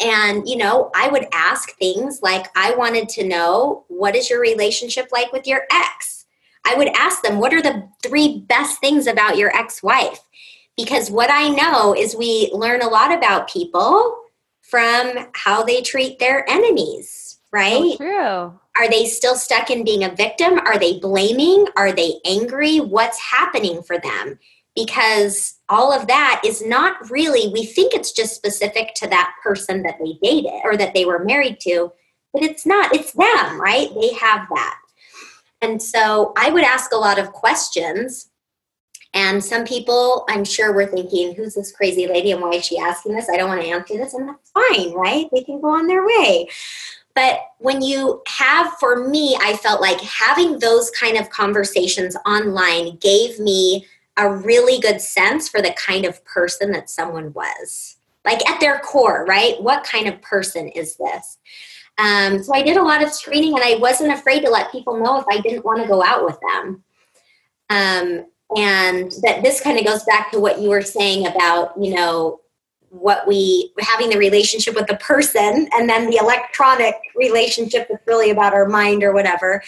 And, 0.00 0.48
you 0.48 0.56
know, 0.56 0.90
I 0.94 1.08
would 1.08 1.26
ask 1.32 1.76
things 1.78 2.20
like, 2.22 2.46
I 2.56 2.74
wanted 2.74 3.08
to 3.10 3.24
know, 3.26 3.84
what 3.88 4.16
is 4.16 4.28
your 4.28 4.40
relationship 4.40 5.08
like 5.12 5.32
with 5.32 5.46
your 5.46 5.62
ex? 5.70 6.26
I 6.66 6.74
would 6.74 6.88
ask 6.88 7.22
them, 7.22 7.38
what 7.38 7.54
are 7.54 7.62
the 7.62 7.88
three 8.02 8.40
best 8.48 8.80
things 8.80 9.06
about 9.06 9.36
your 9.36 9.54
ex 9.56 9.82
wife? 9.82 10.20
Because 10.76 11.10
what 11.10 11.30
I 11.30 11.48
know 11.48 11.94
is 11.94 12.16
we 12.16 12.50
learn 12.52 12.82
a 12.82 12.88
lot 12.88 13.16
about 13.16 13.48
people 13.48 14.18
from 14.62 15.28
how 15.34 15.62
they 15.62 15.82
treat 15.82 16.18
their 16.18 16.48
enemies, 16.50 17.23
right? 17.54 17.92
So 17.92 17.96
true. 17.96 18.60
Are 18.76 18.90
they 18.90 19.06
still 19.06 19.36
stuck 19.36 19.70
in 19.70 19.84
being 19.84 20.02
a 20.02 20.14
victim? 20.14 20.58
Are 20.58 20.78
they 20.78 20.98
blaming? 20.98 21.66
Are 21.76 21.92
they 21.92 22.14
angry? 22.24 22.78
What's 22.78 23.20
happening 23.20 23.82
for 23.82 23.98
them? 23.98 24.38
Because 24.74 25.60
all 25.68 25.92
of 25.92 26.08
that 26.08 26.42
is 26.44 26.66
not 26.66 27.08
really, 27.08 27.52
we 27.52 27.64
think 27.64 27.94
it's 27.94 28.10
just 28.10 28.34
specific 28.34 28.92
to 28.96 29.06
that 29.08 29.32
person 29.42 29.84
that 29.84 29.98
they 30.00 30.18
dated 30.20 30.60
or 30.64 30.76
that 30.76 30.92
they 30.92 31.04
were 31.04 31.24
married 31.24 31.60
to, 31.60 31.92
but 32.32 32.42
it's 32.42 32.66
not. 32.66 32.92
It's 32.92 33.12
them, 33.12 33.60
right? 33.60 33.88
They 33.94 34.12
have 34.14 34.48
that. 34.52 34.80
And 35.62 35.80
so 35.80 36.32
I 36.36 36.50
would 36.50 36.64
ask 36.64 36.92
a 36.92 36.96
lot 36.96 37.20
of 37.20 37.32
questions. 37.32 38.30
And 39.14 39.42
some 39.42 39.64
people, 39.64 40.24
I'm 40.28 40.44
sure, 40.44 40.72
were 40.72 40.86
thinking, 40.86 41.36
who's 41.36 41.54
this 41.54 41.70
crazy 41.70 42.08
lady 42.08 42.32
and 42.32 42.42
why 42.42 42.54
is 42.54 42.64
she 42.64 42.76
asking 42.76 43.14
this? 43.14 43.28
I 43.30 43.36
don't 43.36 43.48
want 43.48 43.62
to 43.62 43.68
answer 43.68 43.96
this. 43.96 44.12
And 44.12 44.28
that's 44.28 44.50
fine, 44.50 44.92
right? 44.92 45.28
They 45.32 45.44
can 45.44 45.60
go 45.60 45.68
on 45.68 45.86
their 45.86 46.04
way. 46.04 46.48
But 47.14 47.40
when 47.58 47.80
you 47.80 48.22
have, 48.26 48.72
for 48.80 49.08
me, 49.08 49.36
I 49.40 49.56
felt 49.56 49.80
like 49.80 50.00
having 50.00 50.58
those 50.58 50.90
kind 50.90 51.16
of 51.16 51.30
conversations 51.30 52.16
online 52.26 52.96
gave 52.96 53.38
me 53.38 53.86
a 54.16 54.32
really 54.32 54.80
good 54.80 55.00
sense 55.00 55.48
for 55.48 55.62
the 55.62 55.74
kind 55.74 56.04
of 56.04 56.24
person 56.24 56.72
that 56.72 56.90
someone 56.90 57.32
was. 57.32 57.96
Like 58.24 58.48
at 58.48 58.58
their 58.58 58.78
core, 58.78 59.24
right? 59.28 59.62
What 59.62 59.84
kind 59.84 60.08
of 60.08 60.20
person 60.22 60.68
is 60.68 60.96
this? 60.96 61.38
Um, 61.98 62.42
so 62.42 62.54
I 62.54 62.62
did 62.62 62.76
a 62.76 62.82
lot 62.82 63.02
of 63.02 63.12
screening 63.12 63.54
and 63.54 63.62
I 63.62 63.76
wasn't 63.76 64.12
afraid 64.12 64.40
to 64.44 64.50
let 64.50 64.72
people 64.72 64.98
know 64.98 65.18
if 65.18 65.26
I 65.30 65.40
didn't 65.40 65.64
want 65.64 65.82
to 65.82 65.88
go 65.88 66.02
out 66.02 66.24
with 66.24 66.38
them. 66.40 66.82
Um, 67.70 68.26
and 68.56 69.12
that 69.22 69.42
this 69.42 69.60
kind 69.60 69.78
of 69.78 69.84
goes 69.84 70.04
back 70.04 70.30
to 70.32 70.40
what 70.40 70.60
you 70.60 70.70
were 70.70 70.82
saying 70.82 71.26
about, 71.26 71.72
you 71.80 71.94
know, 71.94 72.40
what 72.94 73.26
we 73.26 73.72
having 73.80 74.08
the 74.08 74.18
relationship 74.18 74.74
with 74.74 74.86
the 74.86 74.96
person 74.96 75.68
and 75.72 75.88
then 75.88 76.08
the 76.08 76.16
electronic 76.16 76.94
relationship 77.16 77.88
that's 77.88 78.06
really 78.06 78.30
about 78.30 78.54
our 78.54 78.68
mind 78.68 79.02
or 79.02 79.12
whatever. 79.12 79.62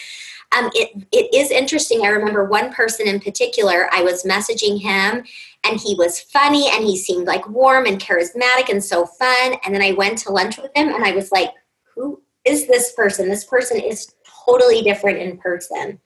Um, 0.57 0.69
it, 0.73 1.05
it 1.11 1.33
is 1.35 1.51
interesting. 1.51 2.05
I 2.05 2.07
remember 2.07 2.45
one 2.45 2.71
person 2.73 3.07
in 3.07 3.19
particular 3.19 3.89
i 3.91 4.01
was 4.01 4.23
messaging 4.23 4.81
him 4.81 5.25
and 5.63 5.79
he 5.79 5.95
was 5.95 6.21
funny 6.21 6.69
and 6.73 6.85
he 6.85 6.97
seemed 6.97 7.27
like 7.27 7.47
warm 7.49 7.85
and 7.85 8.01
charismatic 8.01 8.69
and 8.69 8.83
so 8.83 9.05
fun. 9.05 9.55
And 9.65 9.75
then 9.75 9.81
i 9.81 9.91
went 9.91 10.17
to 10.19 10.31
lunch 10.31 10.57
with 10.57 10.71
him 10.75 10.87
and 10.89 11.03
i 11.03 11.11
was 11.11 11.31
like 11.31 11.51
who 11.93 12.21
is 12.45 12.67
this 12.67 12.93
person? 12.93 13.27
This 13.27 13.43
person 13.43 13.79
is 13.79 14.13
totally 14.45 14.81
different 14.81 15.19
in 15.19 15.37
person. 15.37 15.99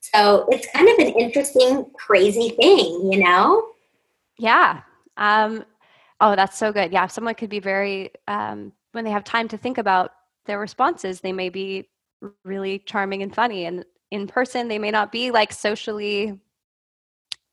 So 0.00 0.46
it's 0.50 0.70
kind 0.72 0.88
of 0.88 0.98
an 0.98 1.14
interesting 1.14 1.86
crazy 1.94 2.50
thing 2.50 3.10
you 3.10 3.24
know? 3.24 3.70
Yeah. 4.38 4.82
Um, 5.16 5.64
Oh, 6.20 6.34
that's 6.34 6.58
so 6.58 6.72
good. 6.72 6.92
Yeah, 6.92 7.06
someone 7.06 7.34
could 7.34 7.50
be 7.50 7.60
very 7.60 8.10
um, 8.26 8.72
when 8.92 9.04
they 9.04 9.10
have 9.10 9.24
time 9.24 9.48
to 9.48 9.58
think 9.58 9.78
about 9.78 10.12
their 10.46 10.58
responses, 10.58 11.20
they 11.20 11.32
may 11.32 11.48
be 11.48 11.88
really 12.44 12.80
charming 12.80 13.22
and 13.22 13.34
funny, 13.34 13.66
and 13.66 13.84
in 14.10 14.26
person, 14.26 14.68
they 14.68 14.78
may 14.78 14.90
not 14.90 15.12
be 15.12 15.30
like 15.30 15.52
socially 15.52 16.38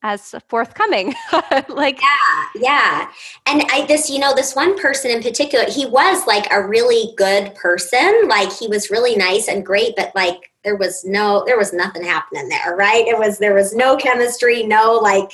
as 0.02 0.34
forthcoming. 0.48 1.14
Like 1.68 2.00
yeah 2.00 2.44
yeah. 2.54 3.10
And 3.46 3.62
i 3.72 3.84
this 3.86 4.08
you 4.08 4.18
know 4.18 4.34
this 4.34 4.54
one 4.54 4.78
person 4.78 5.10
in 5.10 5.22
particular 5.22 5.64
he 5.68 5.86
was 5.86 6.26
like 6.26 6.46
a 6.50 6.66
really 6.66 7.12
good 7.16 7.54
person. 7.54 8.28
Like 8.28 8.52
he 8.52 8.68
was 8.68 8.90
really 8.90 9.16
nice 9.16 9.48
and 9.48 9.64
great 9.64 9.94
but 9.96 10.12
like 10.14 10.52
there 10.66 10.76
was 10.76 11.04
no 11.04 11.44
there 11.46 11.56
was 11.56 11.72
nothing 11.72 12.02
happening 12.02 12.48
there 12.48 12.74
right 12.76 13.06
it 13.06 13.16
was 13.16 13.38
there 13.38 13.54
was 13.54 13.72
no 13.72 13.96
chemistry 13.96 14.64
no 14.64 14.98
like 15.00 15.30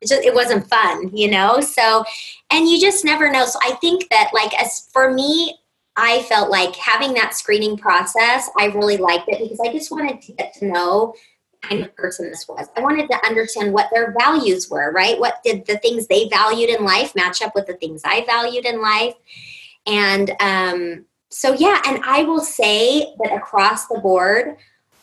it 0.00 0.08
just 0.08 0.24
it 0.24 0.34
wasn't 0.34 0.66
fun 0.68 1.08
you 1.16 1.30
know 1.30 1.60
so 1.60 2.04
and 2.50 2.68
you 2.68 2.80
just 2.80 3.04
never 3.04 3.30
know 3.30 3.46
so 3.46 3.58
i 3.62 3.70
think 3.76 4.08
that 4.10 4.30
like 4.34 4.52
as 4.60 4.88
for 4.92 5.12
me 5.12 5.56
i 5.96 6.20
felt 6.22 6.50
like 6.50 6.74
having 6.74 7.14
that 7.14 7.32
screening 7.32 7.78
process 7.78 8.50
i 8.58 8.66
really 8.66 8.96
liked 8.96 9.28
it 9.28 9.38
because 9.40 9.60
i 9.60 9.72
just 9.72 9.92
wanted 9.92 10.20
to 10.20 10.32
get 10.32 10.52
to 10.52 10.66
know 10.66 11.14
kind 11.62 11.80
of 11.80 11.94
person 11.94 12.28
this 12.28 12.48
was. 12.48 12.66
I 12.76 12.80
wanted 12.80 13.08
to 13.08 13.24
understand 13.24 13.72
what 13.72 13.88
their 13.92 14.12
values 14.18 14.68
were, 14.68 14.90
right? 14.90 15.16
What 15.20 15.36
did 15.44 15.64
the 15.64 15.78
things 15.78 16.08
they 16.08 16.28
valued 16.28 16.70
in 16.70 16.84
life 16.84 17.14
match 17.14 17.40
up 17.40 17.54
with 17.54 17.68
the 17.68 17.74
things 17.74 18.02
I 18.04 18.24
valued 18.24 18.66
in 18.66 18.82
life? 18.82 19.14
And 19.86 20.32
um, 20.40 21.04
so, 21.32 21.54
yeah, 21.54 21.80
and 21.86 22.02
I 22.04 22.24
will 22.24 22.40
say 22.40 23.14
that 23.22 23.32
across 23.32 23.86
the 23.86 24.00
board, 24.00 24.56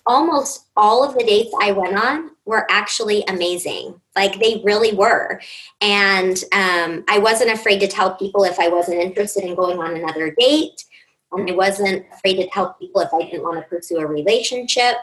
almost 0.10 0.66
all 0.76 1.04
of 1.04 1.14
the 1.14 1.24
dates 1.24 1.54
I 1.62 1.72
went 1.72 1.96
on 1.96 2.32
were 2.46 2.66
actually 2.70 3.24
amazing. 3.28 4.02
Like 4.16 4.40
they 4.40 4.62
really 4.66 4.94
were. 4.94 5.40
And 5.82 6.36
um, 6.52 7.06
I 7.08 7.20
wasn't 7.20 7.52
afraid 7.52 7.80
to 7.80 7.88
tell 7.88 8.16
people 8.16 8.44
if 8.44 8.60
I 8.60 8.70
wasn't 8.70 9.02
interested 9.02 9.44
in 9.44 9.56
going 9.56 9.78
on 9.78 9.96
another 9.96 10.36
date. 10.38 10.84
And 11.32 11.48
I 11.48 11.54
wasn't 11.54 12.08
afraid 12.12 12.38
to 12.38 12.50
tell 12.50 12.74
people 12.74 13.02
if 13.02 13.14
I 13.14 13.20
didn't 13.20 13.44
want 13.44 13.58
to 13.58 13.70
pursue 13.70 14.00
a 14.00 14.08
relationship. 14.08 14.96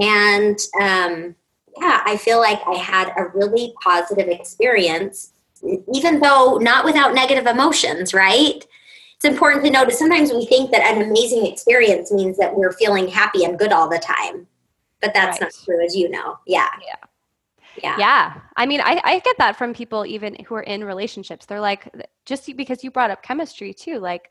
And 0.00 0.58
um, 0.80 1.34
yeah, 1.76 2.02
I 2.04 2.16
feel 2.16 2.38
like 2.38 2.60
I 2.68 2.74
had 2.74 3.12
a 3.16 3.26
really 3.34 3.74
positive 3.82 4.28
experience, 4.28 5.32
even 5.92 6.20
though 6.20 6.58
not 6.58 6.84
without 6.84 7.14
negative 7.14 7.46
emotions, 7.46 8.14
right? 8.14 8.64
It's 9.16 9.24
important 9.24 9.64
to 9.64 9.70
notice 9.70 9.98
sometimes 9.98 10.32
we 10.32 10.44
think 10.46 10.70
that 10.72 10.82
an 10.82 11.02
amazing 11.02 11.46
experience 11.46 12.12
means 12.12 12.36
that 12.36 12.54
we're 12.54 12.72
feeling 12.72 13.08
happy 13.08 13.44
and 13.44 13.58
good 13.58 13.72
all 13.72 13.88
the 13.88 13.98
time. 13.98 14.46
But 15.00 15.14
that's 15.14 15.40
right. 15.40 15.42
not 15.42 15.52
true, 15.64 15.84
as 15.84 15.96
you 15.96 16.10
know. 16.10 16.38
Yeah. 16.46 16.68
Yeah. 16.86 17.08
Yeah. 17.82 17.96
Yeah. 17.98 18.40
I 18.56 18.66
mean, 18.66 18.80
I, 18.80 19.00
I 19.04 19.18
get 19.20 19.36
that 19.38 19.56
from 19.56 19.74
people 19.74 20.06
even 20.06 20.36
who 20.46 20.54
are 20.54 20.62
in 20.62 20.84
relationships. 20.84 21.46
They're 21.46 21.60
like, 21.60 21.90
just 22.24 22.54
because 22.56 22.82
you 22.82 22.90
brought 22.90 23.10
up 23.10 23.22
chemistry 23.22 23.72
too, 23.74 23.98
like 23.98 24.30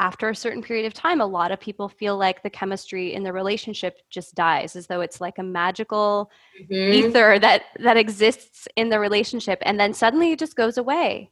after 0.00 0.28
a 0.28 0.34
certain 0.36 0.62
period 0.62 0.86
of 0.86 0.94
time, 0.94 1.20
a 1.20 1.26
lot 1.26 1.52
of 1.52 1.60
people 1.60 1.88
feel 1.88 2.16
like 2.16 2.42
the 2.42 2.50
chemistry 2.50 3.14
in 3.14 3.22
the 3.22 3.32
relationship 3.32 3.98
just 4.10 4.34
dies, 4.34 4.74
as 4.74 4.86
though 4.86 5.00
it's 5.00 5.20
like 5.20 5.38
a 5.38 5.42
magical 5.42 6.30
mm-hmm. 6.60 6.92
ether 6.92 7.38
that 7.38 7.62
that 7.78 7.96
exists 7.96 8.66
in 8.76 8.88
the 8.88 8.98
relationship, 8.98 9.60
and 9.62 9.78
then 9.78 9.94
suddenly 9.94 10.32
it 10.32 10.38
just 10.38 10.56
goes 10.56 10.78
away. 10.78 11.30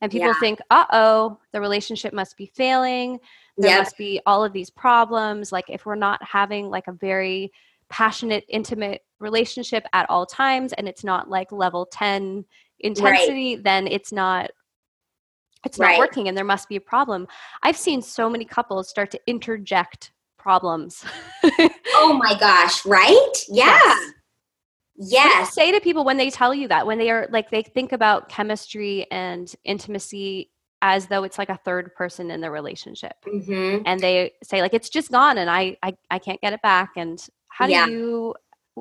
And 0.00 0.12
people 0.12 0.28
yeah. 0.28 0.40
think, 0.40 0.60
"Uh 0.70 0.86
oh, 0.92 1.38
the 1.52 1.60
relationship 1.60 2.12
must 2.12 2.36
be 2.36 2.46
failing. 2.46 3.18
There 3.56 3.70
yep. 3.70 3.80
must 3.80 3.98
be 3.98 4.20
all 4.26 4.44
of 4.44 4.52
these 4.52 4.70
problems. 4.70 5.50
Like 5.50 5.66
if 5.68 5.86
we're 5.86 5.96
not 5.96 6.22
having 6.22 6.70
like 6.70 6.86
a 6.86 6.92
very 6.92 7.50
passionate, 7.88 8.44
intimate 8.48 9.02
relationship 9.18 9.84
at 9.92 10.08
all 10.08 10.26
times, 10.26 10.72
and 10.74 10.88
it's 10.88 11.02
not 11.02 11.28
like 11.28 11.50
level 11.50 11.86
ten 11.86 12.44
intensity, 12.80 13.56
right. 13.56 13.64
then 13.64 13.86
it's 13.86 14.12
not 14.12 14.50
it's 15.64 15.78
not 15.78 15.98
working 15.98 16.28
and 16.28 16.36
there 16.36 16.44
must 16.44 16.68
be 16.68 16.76
a 16.76 16.80
problem. 16.80 17.26
I've 17.62 17.76
seen 17.76 18.00
so 18.00 18.30
many 18.30 18.44
couples 18.44 18.88
start 18.88 19.10
to 19.12 19.20
interject 19.26 20.12
problems. 20.38 21.04
oh 21.44 22.18
my 22.20 22.36
gosh, 22.38 22.84
right? 22.86 23.32
Yeah. 23.48 23.66
Yes. 23.66 24.12
Yes. 24.98 25.54
say 25.54 25.72
to 25.72 25.80
people 25.80 26.04
when 26.04 26.16
they 26.16 26.30
tell 26.30 26.54
you 26.54 26.68
that, 26.68 26.86
when 26.86 26.98
they 26.98 27.10
are 27.10 27.28
like, 27.30 27.50
they 27.50 27.62
think 27.62 27.92
about 27.92 28.28
chemistry 28.28 29.06
and 29.10 29.52
intimacy 29.64 30.50
as 30.82 31.06
though 31.06 31.24
it's 31.24 31.38
like 31.38 31.48
a 31.48 31.58
third 31.64 31.94
person 31.94 32.30
in 32.30 32.40
the 32.40 32.50
relationship. 32.50 33.14
Mm-hmm. 33.26 33.82
And 33.84 34.00
they 34.00 34.32
say, 34.42 34.62
like, 34.62 34.74
it's 34.74 34.88
just 34.88 35.10
gone 35.10 35.38
and 35.38 35.50
I, 35.50 35.76
I, 35.82 35.96
I 36.10 36.18
can't 36.18 36.40
get 36.40 36.52
it 36.52 36.62
back. 36.62 36.90
And 36.96 37.24
how 37.48 37.66
do 37.66 37.72
yeah. 37.72 37.86
you, 37.86 38.34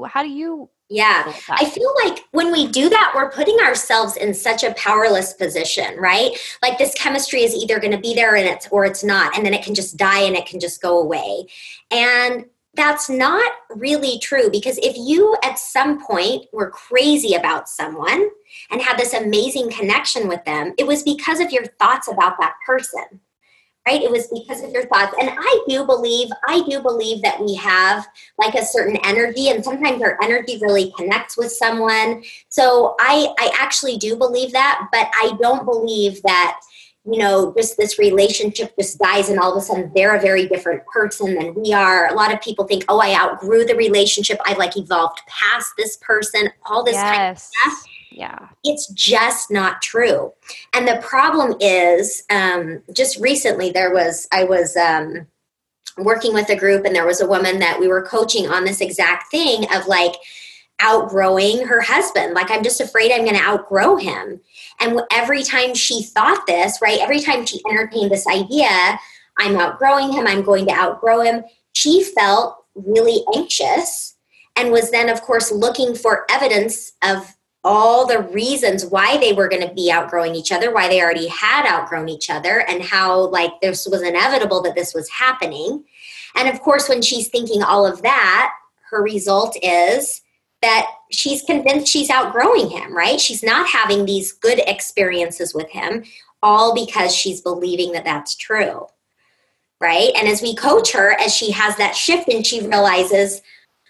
how 0.05 0.21
do 0.21 0.29
you 0.29 0.69
yeah. 0.89 1.33
I 1.50 1.65
feel 1.65 1.91
like 2.05 2.24
when 2.31 2.51
we 2.51 2.67
do 2.67 2.88
that, 2.89 3.12
we're 3.13 3.29
putting 3.29 3.59
ourselves 3.59 4.15
in 4.15 4.33
such 4.33 4.63
a 4.63 4.74
powerless 4.75 5.33
position, 5.33 5.97
right? 5.97 6.31
Like 6.62 6.77
this 6.77 6.93
chemistry 6.93 7.43
is 7.43 7.53
either 7.53 7.79
going 7.79 7.91
to 7.91 7.97
be 7.97 8.13
there 8.15 8.36
and 8.36 8.47
it's 8.47 8.69
or 8.69 8.86
it's 8.86 9.03
not, 9.03 9.36
and 9.36 9.45
then 9.45 9.53
it 9.53 9.65
can 9.65 9.75
just 9.75 9.97
die 9.97 10.21
and 10.21 10.36
it 10.36 10.45
can 10.45 10.62
just 10.62 10.81
go 10.81 11.00
away. 11.00 11.47
And 11.91 12.45
that's 12.77 13.10
not 13.10 13.51
really 13.75 14.19
true 14.19 14.50
because 14.50 14.77
if 14.77 14.96
you 14.96 15.36
at 15.43 15.60
some 15.60 16.01
point 16.05 16.46
were 16.53 16.69
crazy 16.69 17.34
about 17.34 17.67
someone 17.67 18.29
and 18.72 18.81
had 18.81 18.98
this 18.98 19.13
amazing 19.13 19.69
connection 19.69 20.27
with 20.29 20.43
them, 20.46 20.74
it 20.77 20.88
was 20.88 21.03
because 21.03 21.41
of 21.41 21.51
your 21.51 21.65
thoughts 21.79 22.07
about 22.07 22.38
that 22.39 22.53
person 22.65 23.19
right? 23.88 24.03
It 24.03 24.12
was 24.12 24.27
because 24.27 24.62
of 24.63 24.72
your 24.72 24.86
thoughts. 24.88 25.15
And 25.19 25.29
i 25.31 25.65
do 25.67 25.86
believe 25.86 26.29
i 26.48 26.62
do 26.69 26.81
believe 26.81 27.22
that 27.22 27.39
we 27.39 27.55
have 27.55 28.05
like 28.38 28.53
a 28.55 28.65
certain 28.65 28.98
energy 29.05 29.50
and 29.50 29.63
sometimes 29.63 30.01
our 30.01 30.22
energy 30.22 30.60
really 30.62 30.93
connects 30.98 31.38
with 31.38 31.51
someone. 31.51 32.24
So 32.50 32.96
i 33.00 33.34
i 33.39 33.50
actually 33.57 33.98
do 33.98 34.15
believe 34.15 34.51
that 34.51 34.88
but 34.91 35.07
i 35.13 35.38
don't 35.39 35.65
believe 35.65 36.22
that 36.24 36.60
you 37.09 37.19
know 37.19 37.53
just 37.57 37.77
this 37.77 37.97
relationship 37.97 38.73
just 38.77 38.99
dies 38.99 39.29
and 39.29 39.39
all 39.39 39.51
of 39.51 39.57
a 39.57 39.61
sudden 39.61 39.91
they're 39.95 40.15
a 40.15 40.21
very 40.21 40.47
different 40.47 40.85
person 40.87 41.35
than 41.35 41.55
we 41.55 41.73
are 41.73 42.07
a 42.07 42.13
lot 42.13 42.33
of 42.33 42.41
people 42.41 42.65
think 42.65 42.83
oh 42.89 42.99
i 42.99 43.13
outgrew 43.13 43.65
the 43.65 43.75
relationship 43.75 44.37
i 44.45 44.53
like 44.53 44.75
evolved 44.75 45.19
past 45.27 45.71
this 45.77 45.97
person 45.97 46.49
all 46.65 46.83
this 46.83 46.95
yes. 46.95 47.15
kind 47.15 47.31
of 47.31 47.39
stuff 47.39 47.83
yeah. 48.17 48.49
It's 48.63 48.87
just 48.93 49.51
not 49.51 49.83
true. 49.83 50.33
And 50.73 50.87
the 50.87 50.99
problem 51.03 51.55
is, 51.59 52.23
um, 52.31 52.81
just 52.91 53.19
recently 53.19 53.69
there 53.69 53.93
was, 53.93 54.27
I 54.31 54.43
was 54.43 54.75
um, 54.75 55.27
working 56.00 56.33
with 56.33 56.50
a 56.50 56.55
group 56.55 56.83
and 56.83 56.96
there 56.96 57.05
was 57.05 57.22
a 57.22 57.27
woman 57.27 57.59
that 57.59 57.79
we 57.79 57.87
were 57.87 58.01
coaching 58.01 58.48
on 58.48 58.65
this 58.65 58.81
exact 58.81 59.29
thing 59.29 59.65
of 59.72 59.85
like, 59.85 60.15
outgrowing 60.79 61.65
her 61.65 61.81
husband. 61.81 62.33
Like, 62.33 62.51
I'm 62.51 62.63
just 62.63 62.81
afraid 62.81 63.11
I'm 63.11 63.24
going 63.24 63.35
to 63.35 63.43
outgrow 63.43 63.96
him. 63.96 64.39
And 64.79 65.01
every 65.11 65.44
time 65.44 65.74
she 65.74 66.03
thought 66.03 66.46
this, 66.48 66.79
right, 66.81 67.00
every 67.01 67.20
time 67.20 67.46
she 67.46 67.61
entertained 67.70 68.11
this 68.11 68.27
idea, 68.27 69.00
I'm 69.37 69.57
outgrowing 69.57 70.11
him, 70.11 70.27
I'm 70.27 70.44
going 70.44 70.66
to 70.68 70.74
outgrow 70.74 71.22
him, 71.22 71.44
she 71.74 72.03
felt 72.03 72.66
really 72.75 73.24
anxious 73.35 74.16
and 74.55 74.72
was 74.72 74.92
then, 74.92 75.09
of 75.09 75.22
course, 75.22 75.51
looking 75.51 75.96
for 75.96 76.25
evidence 76.29 76.94
of 77.03 77.35
all 77.63 78.07
the 78.07 78.22
reasons 78.22 78.85
why 78.85 79.18
they 79.18 79.33
were 79.33 79.48
going 79.48 79.68
to 79.68 79.74
be 79.74 79.92
outgrowing 79.92 80.33
each 80.35 80.51
other, 80.51 80.74
why 80.74 80.87
they 80.87 81.01
already 81.01 81.27
had 81.27 81.68
outgrown 81.68 82.07
each 82.07 82.29
other, 82.29 82.61
and 82.68 82.81
how 82.81 83.27
like 83.27 83.51
this 83.61 83.87
was 83.87 84.01
inevitable 84.01 84.61
that 84.61 84.75
this 84.75 84.94
was 84.94 85.09
happening. 85.09 85.83
And 86.35 86.48
of 86.48 86.61
course, 86.61 86.87
when 86.87 87.01
she's 87.01 87.27
thinking 87.27 87.61
all 87.61 87.85
of 87.85 88.01
that, 88.03 88.53
her 88.90 89.03
result 89.03 89.57
is 89.61 90.22
that 90.61 90.87
she's 91.11 91.43
convinced 91.43 91.91
she's 91.91 92.09
outgrowing 92.09 92.70
him, 92.70 92.96
right? 92.96 93.20
She's 93.20 93.43
not 93.43 93.67
having 93.67 94.05
these 94.05 94.33
good 94.33 94.59
experiences 94.67 95.53
with 95.53 95.70
him, 95.70 96.03
all 96.43 96.74
because 96.74 97.15
she's 97.15 97.41
believing 97.41 97.91
that 97.93 98.05
that's 98.05 98.35
true, 98.35 98.87
right? 99.79 100.11
And 100.15 100.27
as 100.27 100.41
we 100.41 100.55
coach 100.55 100.91
her, 100.93 101.20
as 101.20 101.33
she 101.33 101.51
has 101.51 101.75
that 101.77 101.96
shift 101.96 102.27
and 102.27 102.46
she 102.46 102.65
realizes, 102.65 103.41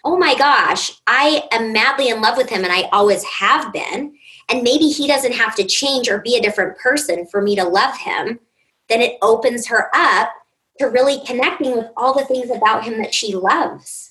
oh 0.04 0.16
my 0.16 0.34
gosh, 0.36 0.90
I 1.06 1.44
am 1.52 1.72
madly 1.72 2.08
in 2.08 2.20
love 2.20 2.36
with 2.36 2.48
him 2.48 2.64
and 2.64 2.72
I 2.72 2.88
always 2.92 3.24
have 3.24 3.72
been. 3.72 4.14
And 4.48 4.62
maybe 4.62 4.88
he 4.88 5.06
doesn't 5.06 5.34
have 5.34 5.54
to 5.56 5.64
change 5.64 6.08
or 6.08 6.20
be 6.20 6.36
a 6.36 6.42
different 6.42 6.78
person 6.78 7.26
for 7.26 7.42
me 7.42 7.54
to 7.56 7.64
love 7.64 7.96
him. 7.96 8.40
Then 8.88 9.02
it 9.02 9.18
opens 9.20 9.66
her 9.66 9.90
up 9.94 10.30
to 10.78 10.86
really 10.86 11.20
connecting 11.26 11.76
with 11.76 11.86
all 11.96 12.16
the 12.16 12.24
things 12.24 12.50
about 12.50 12.84
him 12.84 12.98
that 12.98 13.12
she 13.12 13.34
loves. 13.34 14.07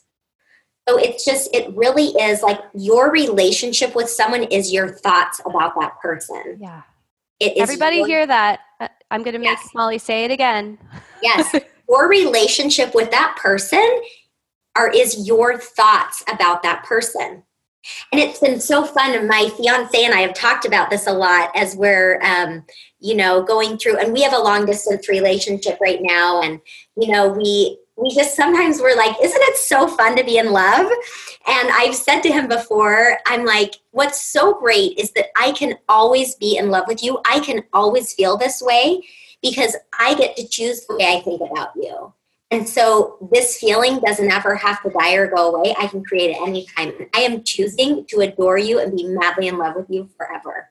So 0.87 0.97
it's 0.97 1.25
just, 1.25 1.53
it 1.53 1.75
really 1.75 2.07
is 2.21 2.41
like 2.41 2.59
your 2.73 3.11
relationship 3.11 3.95
with 3.95 4.09
someone 4.09 4.43
is 4.43 4.71
your 4.71 4.89
thoughts 4.89 5.41
about 5.45 5.73
that 5.79 5.99
person. 5.99 6.57
Yeah. 6.61 6.83
It 7.39 7.57
is 7.57 7.63
Everybody 7.63 7.97
your, 7.97 8.07
hear 8.07 8.27
that. 8.27 8.61
Uh, 8.79 8.87
I'm 9.11 9.21
going 9.23 9.33
to 9.33 9.39
make 9.39 9.49
yes. 9.49 9.69
Molly 9.75 9.97
say 9.97 10.25
it 10.25 10.31
again. 10.31 10.77
yes. 11.21 11.53
Your 11.89 12.09
relationship 12.09 12.95
with 12.95 13.11
that 13.11 13.37
person 13.41 14.01
are 14.75 14.89
is 14.89 15.27
your 15.27 15.57
thoughts 15.57 16.23
about 16.31 16.63
that 16.63 16.83
person 16.83 17.43
and 18.11 18.21
it's 18.21 18.39
been 18.39 18.59
so 18.59 18.83
fun 18.83 19.15
and 19.15 19.27
my 19.27 19.49
fiance 19.57 20.03
and 20.03 20.13
i 20.13 20.19
have 20.19 20.33
talked 20.33 20.65
about 20.65 20.89
this 20.89 21.07
a 21.07 21.13
lot 21.13 21.49
as 21.55 21.75
we're 21.75 22.21
um, 22.21 22.63
you 22.99 23.15
know 23.15 23.43
going 23.43 23.77
through 23.77 23.97
and 23.97 24.13
we 24.13 24.21
have 24.21 24.33
a 24.33 24.37
long 24.37 24.65
distance 24.65 25.07
relationship 25.09 25.77
right 25.81 25.99
now 26.01 26.41
and 26.41 26.59
you 26.95 27.11
know 27.11 27.29
we 27.29 27.77
we 27.97 28.13
just 28.13 28.35
sometimes 28.35 28.79
we're 28.79 28.95
like 28.95 29.15
isn't 29.21 29.41
it 29.41 29.57
so 29.57 29.87
fun 29.87 30.15
to 30.15 30.23
be 30.23 30.37
in 30.37 30.51
love 30.51 30.85
and 31.47 31.69
i've 31.73 31.95
said 31.95 32.21
to 32.21 32.31
him 32.31 32.47
before 32.47 33.17
i'm 33.25 33.45
like 33.45 33.75
what's 33.91 34.21
so 34.21 34.53
great 34.59 34.97
is 34.97 35.11
that 35.11 35.27
i 35.35 35.51
can 35.51 35.75
always 35.89 36.35
be 36.35 36.57
in 36.57 36.69
love 36.69 36.85
with 36.87 37.03
you 37.03 37.19
i 37.29 37.39
can 37.39 37.63
always 37.73 38.13
feel 38.13 38.37
this 38.37 38.61
way 38.61 39.01
because 39.41 39.75
i 39.99 40.13
get 40.15 40.35
to 40.35 40.47
choose 40.47 40.85
the 40.85 40.95
way 40.95 41.17
i 41.17 41.21
think 41.21 41.41
about 41.41 41.69
you 41.75 42.13
and 42.49 42.67
so 42.67 43.29
this 43.31 43.57
feeling 43.57 43.99
doesn't 43.99 44.31
ever 44.31 44.55
have 44.55 44.81
to 44.83 44.89
die 44.89 45.15
or 45.15 45.27
go 45.27 45.53
away. 45.53 45.75
I 45.77 45.87
can 45.87 46.03
create 46.03 46.31
it 46.31 46.41
anytime. 46.41 46.93
I 47.13 47.19
am 47.19 47.43
choosing 47.43 48.05
to 48.05 48.21
adore 48.21 48.57
you 48.57 48.79
and 48.79 48.95
be 48.95 49.03
madly 49.03 49.49
in 49.49 49.57
love 49.57 49.75
with 49.75 49.87
you 49.89 50.09
forever. 50.17 50.69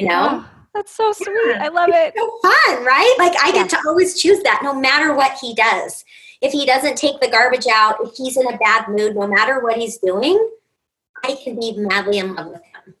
You 0.00 0.08
know? 0.08 0.44
Oh, 0.44 0.50
that's 0.74 0.96
so 0.96 1.12
sweet. 1.12 1.30
Yeah. 1.46 1.64
I 1.64 1.68
love 1.68 1.90
it. 1.90 2.14
It's 2.16 2.20
so 2.20 2.38
fun, 2.42 2.84
right? 2.84 3.14
Like 3.18 3.34
I 3.40 3.52
get 3.52 3.70
to 3.70 3.78
always 3.86 4.20
choose 4.20 4.42
that 4.42 4.60
no 4.64 4.74
matter 4.74 5.14
what 5.14 5.38
he 5.40 5.54
does. 5.54 6.04
If 6.40 6.52
he 6.52 6.66
doesn't 6.66 6.96
take 6.96 7.20
the 7.20 7.28
garbage 7.28 7.66
out, 7.72 7.96
if 8.00 8.14
he's 8.14 8.36
in 8.36 8.46
a 8.46 8.56
bad 8.58 8.88
mood, 8.88 9.16
no 9.16 9.26
matter 9.26 9.60
what 9.60 9.76
he's 9.76 9.98
doing, 9.98 10.50
I 11.24 11.36
can 11.42 11.58
be 11.58 11.74
madly 11.76 12.18
in 12.18 12.34
love 12.34 12.48
with 12.48 12.62
him. 12.62 12.94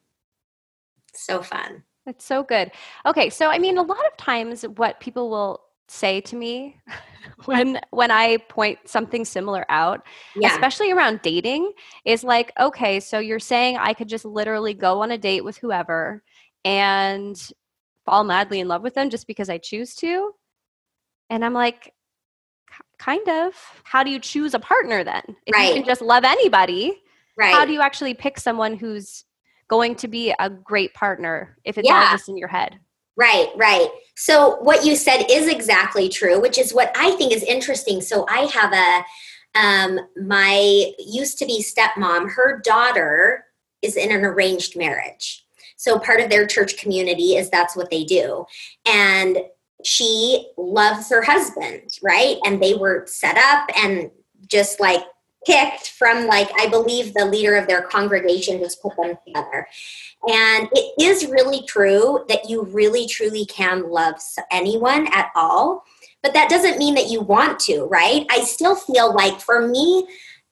So 1.14 1.42
fun. 1.42 1.84
It's 2.06 2.24
so 2.24 2.42
good. 2.42 2.72
Okay, 3.06 3.30
so 3.30 3.48
I 3.48 3.58
mean, 3.58 3.78
a 3.78 3.82
lot 3.82 4.04
of 4.06 4.16
times 4.16 4.62
what 4.62 4.98
people 5.00 5.30
will 5.30 5.60
say 5.88 6.20
to 6.22 6.36
me 6.36 6.76
when 7.44 7.80
when 7.90 8.10
I 8.10 8.38
point 8.48 8.78
something 8.86 9.24
similar 9.24 9.64
out, 9.68 10.06
yeah. 10.34 10.52
especially 10.52 10.90
around 10.90 11.20
dating, 11.22 11.72
is 12.04 12.24
like, 12.24 12.52
okay, 12.58 12.98
so 13.00 13.18
you're 13.18 13.38
saying 13.38 13.76
I 13.76 13.94
could 13.94 14.08
just 14.08 14.24
literally 14.24 14.74
go 14.74 15.02
on 15.02 15.10
a 15.10 15.18
date 15.18 15.44
with 15.44 15.58
whoever 15.58 16.22
and 16.64 17.40
fall 18.04 18.24
madly 18.24 18.60
in 18.60 18.68
love 18.68 18.82
with 18.82 18.94
them 18.94 19.10
just 19.10 19.26
because 19.26 19.50
I 19.50 19.58
choose 19.58 19.94
to? 19.96 20.32
And 21.30 21.44
I'm 21.44 21.52
like, 21.52 21.92
kind 22.98 23.26
of. 23.28 23.54
How 23.84 24.02
do 24.02 24.10
you 24.10 24.18
choose 24.18 24.54
a 24.54 24.58
partner 24.58 25.04
then? 25.04 25.22
If 25.46 25.54
right. 25.54 25.68
you 25.68 25.74
can 25.74 25.84
just 25.84 26.02
love 26.02 26.24
anybody, 26.24 27.02
right. 27.36 27.54
how 27.54 27.64
do 27.64 27.72
you 27.72 27.80
actually 27.80 28.14
pick 28.14 28.38
someone 28.38 28.76
who's 28.76 29.24
going 29.68 29.94
to 29.96 30.08
be 30.08 30.34
a 30.38 30.48
great 30.50 30.94
partner 30.94 31.56
if 31.64 31.78
it's 31.78 31.88
yeah. 31.88 32.04
all 32.04 32.10
just 32.10 32.28
in 32.28 32.36
your 32.36 32.48
head? 32.48 32.78
Right, 33.16 33.48
right. 33.56 33.88
So 34.16 34.56
what 34.60 34.84
you 34.84 34.94
said 34.94 35.24
is 35.28 35.48
exactly 35.48 36.08
true, 36.08 36.40
which 36.40 36.56
is 36.56 36.72
what 36.72 36.92
I 36.96 37.12
think 37.12 37.32
is 37.32 37.42
interesting. 37.42 38.00
So 38.00 38.26
I 38.28 38.40
have 38.46 38.72
a 38.72 39.04
um, 39.54 39.98
my 40.24 40.92
used 40.98 41.38
to 41.38 41.46
be 41.46 41.62
stepmom. 41.62 42.30
Her 42.30 42.60
daughter 42.64 43.44
is 43.82 43.96
in 43.96 44.12
an 44.12 44.24
arranged 44.24 44.76
marriage. 44.76 45.44
So 45.76 45.98
part 45.98 46.20
of 46.20 46.30
their 46.30 46.46
church 46.46 46.76
community 46.76 47.36
is 47.36 47.50
that's 47.50 47.76
what 47.76 47.90
they 47.90 48.04
do. 48.04 48.44
And 48.84 49.38
she 49.84 50.48
loves 50.56 51.08
her 51.10 51.22
husband, 51.22 51.98
right? 52.02 52.36
And 52.44 52.62
they 52.62 52.74
were 52.74 53.04
set 53.06 53.36
up 53.36 53.68
and 53.76 54.10
just 54.46 54.80
like 54.80 55.02
picked 55.46 55.90
from 55.90 56.26
like 56.26 56.50
I 56.58 56.68
believe 56.68 57.14
the 57.14 57.24
leader 57.24 57.56
of 57.56 57.68
their 57.68 57.82
congregation 57.82 58.58
just 58.58 58.82
put 58.82 58.96
them 58.96 59.16
together. 59.26 59.66
And 60.28 60.68
it 60.72 60.94
is 61.00 61.26
really 61.26 61.64
true 61.66 62.24
that 62.28 62.48
you 62.48 62.64
really 62.64 63.06
truly 63.06 63.46
can 63.46 63.88
love 63.88 64.16
anyone 64.50 65.06
at 65.12 65.30
all, 65.36 65.84
but 66.22 66.34
that 66.34 66.50
doesn't 66.50 66.78
mean 66.78 66.94
that 66.94 67.08
you 67.08 67.20
want 67.20 67.60
to, 67.60 67.84
right? 67.84 68.26
I 68.30 68.40
still 68.40 68.74
feel 68.74 69.14
like 69.14 69.40
for 69.40 69.66
me 69.66 70.06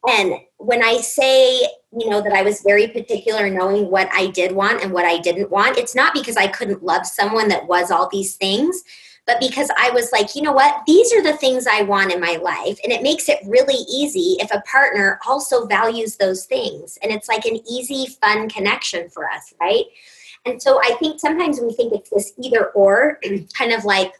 and 0.08 0.34
when 0.58 0.84
I 0.84 0.98
say, 0.98 1.62
you 1.98 2.08
know, 2.08 2.20
that 2.20 2.32
I 2.32 2.42
was 2.42 2.60
very 2.60 2.86
particular 2.86 3.50
knowing 3.50 3.90
what 3.90 4.08
I 4.12 4.28
did 4.28 4.52
want 4.52 4.82
and 4.82 4.92
what 4.92 5.04
I 5.04 5.18
didn't 5.18 5.50
want, 5.50 5.78
it's 5.78 5.96
not 5.96 6.14
because 6.14 6.36
I 6.36 6.46
couldn't 6.46 6.84
love 6.84 7.06
someone 7.06 7.48
that 7.48 7.66
was 7.66 7.90
all 7.90 8.08
these 8.08 8.36
things 8.36 8.84
but 9.26 9.40
because 9.40 9.68
I 9.76 9.90
was 9.90 10.12
like, 10.12 10.36
you 10.36 10.42
know 10.42 10.52
what? 10.52 10.82
These 10.86 11.12
are 11.12 11.22
the 11.22 11.36
things 11.36 11.66
I 11.66 11.82
want 11.82 12.12
in 12.12 12.20
my 12.20 12.36
life. 12.36 12.78
And 12.84 12.92
it 12.92 13.02
makes 13.02 13.28
it 13.28 13.40
really 13.44 13.84
easy 13.90 14.36
if 14.38 14.52
a 14.52 14.62
partner 14.62 15.18
also 15.26 15.66
values 15.66 16.16
those 16.16 16.44
things. 16.44 16.96
And 17.02 17.10
it's 17.10 17.28
like 17.28 17.44
an 17.44 17.60
easy, 17.68 18.06
fun 18.22 18.48
connection 18.48 19.10
for 19.10 19.28
us, 19.28 19.52
right? 19.60 19.84
And 20.44 20.62
so 20.62 20.80
I 20.80 20.96
think 21.00 21.18
sometimes 21.18 21.60
we 21.60 21.72
think 21.72 21.92
it's 21.92 22.10
this 22.10 22.32
either 22.38 22.66
or 22.66 23.18
kind 23.58 23.72
of 23.72 23.84
like, 23.84 24.12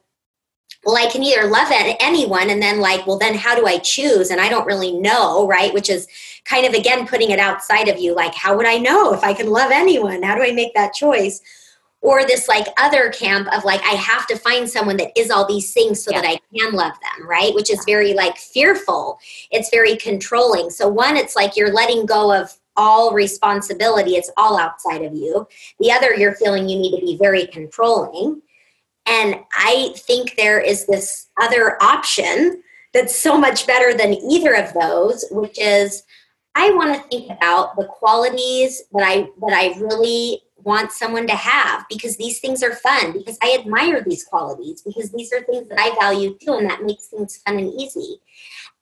well, 0.85 0.97
I 0.97 1.11
can 1.11 1.23
either 1.23 1.49
love 1.49 1.69
anyone 1.71 2.51
and 2.51 2.61
then 2.61 2.81
like, 2.81 3.07
well, 3.07 3.19
then 3.19 3.35
how 3.35 3.55
do 3.55 3.67
I 3.67 3.79
choose? 3.79 4.31
And 4.31 4.41
I 4.41 4.49
don't 4.49 4.67
really 4.67 4.93
know, 4.93 5.47
right? 5.47 5.73
Which 5.73 5.89
is 5.89 6.07
kind 6.45 6.67
of 6.67 6.75
again 6.75 7.07
putting 7.07 7.31
it 7.31 7.41
outside 7.41 7.89
of 7.89 7.99
you. 7.99 8.15
Like, 8.15 8.35
how 8.35 8.57
would 8.57 8.67
I 8.67 8.79
know 8.79 9.13
if 9.13 9.23
I 9.23 9.35
can 9.35 9.51
love 9.51 9.71
anyone? 9.73 10.23
How 10.23 10.35
do 10.35 10.43
I 10.43 10.53
make 10.53 10.75
that 10.75 10.95
choice? 10.95 11.41
Or 12.03 12.25
this 12.25 12.49
like 12.49 12.67
other 12.79 13.11
camp 13.11 13.49
of 13.57 13.65
like 13.65 13.81
i 13.83 13.95
have 13.95 14.27
to 14.27 14.37
find 14.37 14.69
someone 14.69 14.97
that 14.97 15.11
is 15.17 15.31
all 15.31 15.47
these 15.47 15.73
things 15.73 16.03
so 16.03 16.11
yeah. 16.11 16.21
that 16.21 16.29
i 16.29 16.39
can 16.57 16.73
love 16.73 16.93
them 16.93 17.17
right? 17.27 17.55
Which 17.55 17.71
is 17.71 17.83
very 17.85 18.15
like 18.15 18.37
fearful. 18.37 19.19
It's 19.51 19.71
very 19.71 19.97
controlling. 19.97 20.71
So 20.71 20.89
one 20.89 21.17
it's 21.17 21.37
like 21.37 21.57
you're 21.57 21.73
letting 21.73 22.07
go 22.07 22.35
of 22.35 22.53
all 22.77 23.13
responsibility. 23.13 24.17
It's 24.17 24.31
all 24.37 24.59
outside 24.59 25.03
of 25.03 25.15
you. 25.15 25.47
The 25.81 25.93
other 25.93 26.15
you're 26.15 26.35
feeling 26.35 26.69
you 26.69 26.79
need 26.79 26.99
to 26.99 27.05
be 27.05 27.17
very 27.17 27.47
controlling. 27.47 28.43
And 29.07 29.37
i 29.53 29.93
think 29.97 30.35
there 30.37 30.61
is 30.61 30.87
this 30.87 31.29
other 31.41 31.81
option 31.83 32.63
that's 32.93 33.17
so 33.17 33.39
much 33.39 33.67
better 33.67 33.97
than 33.97 34.15
either 34.15 34.55
of 34.55 34.73
those 34.75 35.25
which 35.31 35.59
is 35.61 36.03
i 36.57 36.71
want 36.71 36.93
to 36.95 37.09
think 37.09 37.31
about 37.31 37.77
the 37.77 37.85
qualities 37.85 38.83
that 38.93 39.05
i 39.05 39.29
that 39.41 39.53
i 39.53 39.79
really 39.79 40.43
want 40.67 40.91
someone 40.91 41.29
to 41.29 41.37
have 41.37 41.87
because 41.89 42.17
these 42.17 42.41
things 42.41 42.63
are 42.63 42.75
fun, 42.75 43.13
because 43.13 43.39
I 43.41 43.57
admire 43.59 44.03
these 44.03 44.25
qualities, 44.25 44.83
because 44.83 45.13
these 45.13 45.33
are 45.33 45.43
things 45.43 45.69
that 45.69 45.79
I 45.81 45.95
value 45.99 46.37
too, 46.39 46.55
and 46.55 46.69
that 46.69 46.83
makes 46.83 47.07
things 47.07 47.37
fun 47.39 47.59
and 47.59 47.73
easy. 47.73 48.21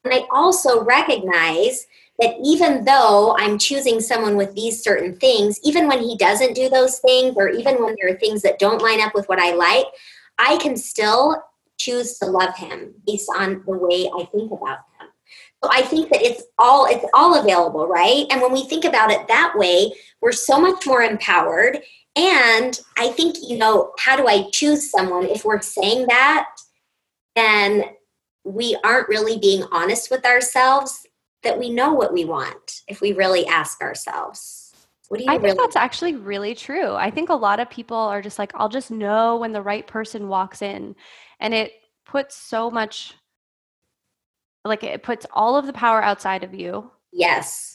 And 0.03 0.13
I 0.13 0.23
also 0.31 0.83
recognize 0.83 1.85
that 2.19 2.35
even 2.43 2.85
though 2.85 3.35
I'm 3.37 3.59
choosing 3.59 3.99
someone 4.01 4.35
with 4.35 4.55
these 4.55 4.81
certain 4.81 5.15
things, 5.17 5.59
even 5.63 5.87
when 5.87 6.01
he 6.01 6.17
doesn't 6.17 6.55
do 6.55 6.69
those 6.69 6.99
things, 6.99 7.35
or 7.37 7.49
even 7.49 7.75
when 7.83 7.95
there 8.01 8.13
are 8.13 8.19
things 8.19 8.41
that 8.41 8.57
don't 8.57 8.81
line 8.81 9.01
up 9.01 9.13
with 9.13 9.29
what 9.29 9.39
I 9.39 9.53
like, 9.53 9.85
I 10.39 10.57
can 10.57 10.75
still 10.75 11.43
choose 11.77 12.17
to 12.19 12.25
love 12.25 12.55
him 12.55 12.95
based 13.05 13.29
on 13.37 13.63
the 13.65 13.77
way 13.77 14.09
I 14.17 14.25
think 14.25 14.51
about 14.51 14.79
him. 14.79 14.94
I 15.71 15.81
think 15.81 16.09
that 16.09 16.21
it's 16.21 16.43
all 16.57 16.85
it's 16.85 17.05
all 17.13 17.39
available, 17.39 17.87
right? 17.87 18.25
And 18.29 18.41
when 18.41 18.51
we 18.51 18.65
think 18.65 18.85
about 18.85 19.11
it 19.11 19.27
that 19.27 19.53
way, 19.55 19.91
we're 20.21 20.31
so 20.31 20.59
much 20.59 20.85
more 20.85 21.01
empowered. 21.01 21.79
And 22.15 22.79
I 22.97 23.09
think, 23.09 23.35
you 23.45 23.57
know, 23.57 23.91
how 23.99 24.15
do 24.15 24.27
I 24.27 24.49
choose 24.51 24.89
someone? 24.89 25.25
If 25.25 25.43
we're 25.43 25.61
saying 25.61 26.07
that, 26.07 26.47
then 27.35 27.83
we 28.45 28.77
aren't 28.83 29.09
really 29.09 29.37
being 29.37 29.63
honest 29.71 30.09
with 30.09 30.25
ourselves 30.25 31.05
that 31.43 31.59
we 31.59 31.69
know 31.69 31.93
what 31.93 32.13
we 32.13 32.25
want 32.25 32.81
if 32.87 33.01
we 33.01 33.11
really 33.13 33.45
ask 33.47 33.81
ourselves. 33.81 34.73
What 35.09 35.17
do 35.17 35.25
you 35.25 35.31
I 35.31 35.35
really 35.35 35.49
think 35.49 35.59
that's 35.59 35.75
actually 35.75 36.15
really 36.15 36.55
true. 36.55 36.93
I 36.93 37.11
think 37.11 37.29
a 37.29 37.35
lot 37.35 37.59
of 37.59 37.69
people 37.69 37.97
are 37.97 38.21
just 38.21 38.39
like, 38.39 38.51
I'll 38.55 38.69
just 38.69 38.91
know 38.91 39.37
when 39.37 39.51
the 39.51 39.61
right 39.61 39.85
person 39.85 40.27
walks 40.27 40.61
in. 40.61 40.95
And 41.39 41.53
it 41.53 41.73
puts 42.05 42.35
so 42.35 42.71
much 42.71 43.13
like 44.65 44.83
it 44.83 45.03
puts 45.03 45.25
all 45.31 45.55
of 45.55 45.67
the 45.67 45.73
power 45.73 46.03
outside 46.03 46.43
of 46.43 46.53
you. 46.53 46.91
Yes. 47.13 47.74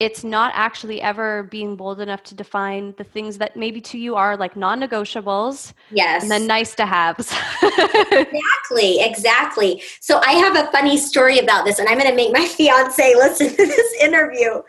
It's 0.00 0.22
not 0.22 0.52
actually 0.54 1.02
ever 1.02 1.42
being 1.44 1.74
bold 1.74 2.00
enough 2.00 2.22
to 2.24 2.34
define 2.36 2.94
the 2.98 3.04
things 3.04 3.38
that 3.38 3.56
maybe 3.56 3.80
to 3.80 3.98
you 3.98 4.14
are 4.14 4.36
like 4.36 4.56
non 4.56 4.80
negotiables. 4.80 5.72
Yes. 5.90 6.22
And 6.22 6.30
then 6.30 6.46
nice 6.46 6.74
to 6.76 6.86
haves. 6.86 7.32
exactly. 7.62 9.00
Exactly. 9.00 9.82
So 10.00 10.20
I 10.20 10.32
have 10.32 10.56
a 10.56 10.70
funny 10.70 10.98
story 10.98 11.38
about 11.38 11.64
this, 11.64 11.80
and 11.80 11.88
I'm 11.88 11.98
going 11.98 12.10
to 12.10 12.16
make 12.16 12.32
my 12.32 12.46
fiance 12.46 13.14
listen 13.16 13.48
to 13.48 13.56
this 13.56 13.94
interview. 14.00 14.62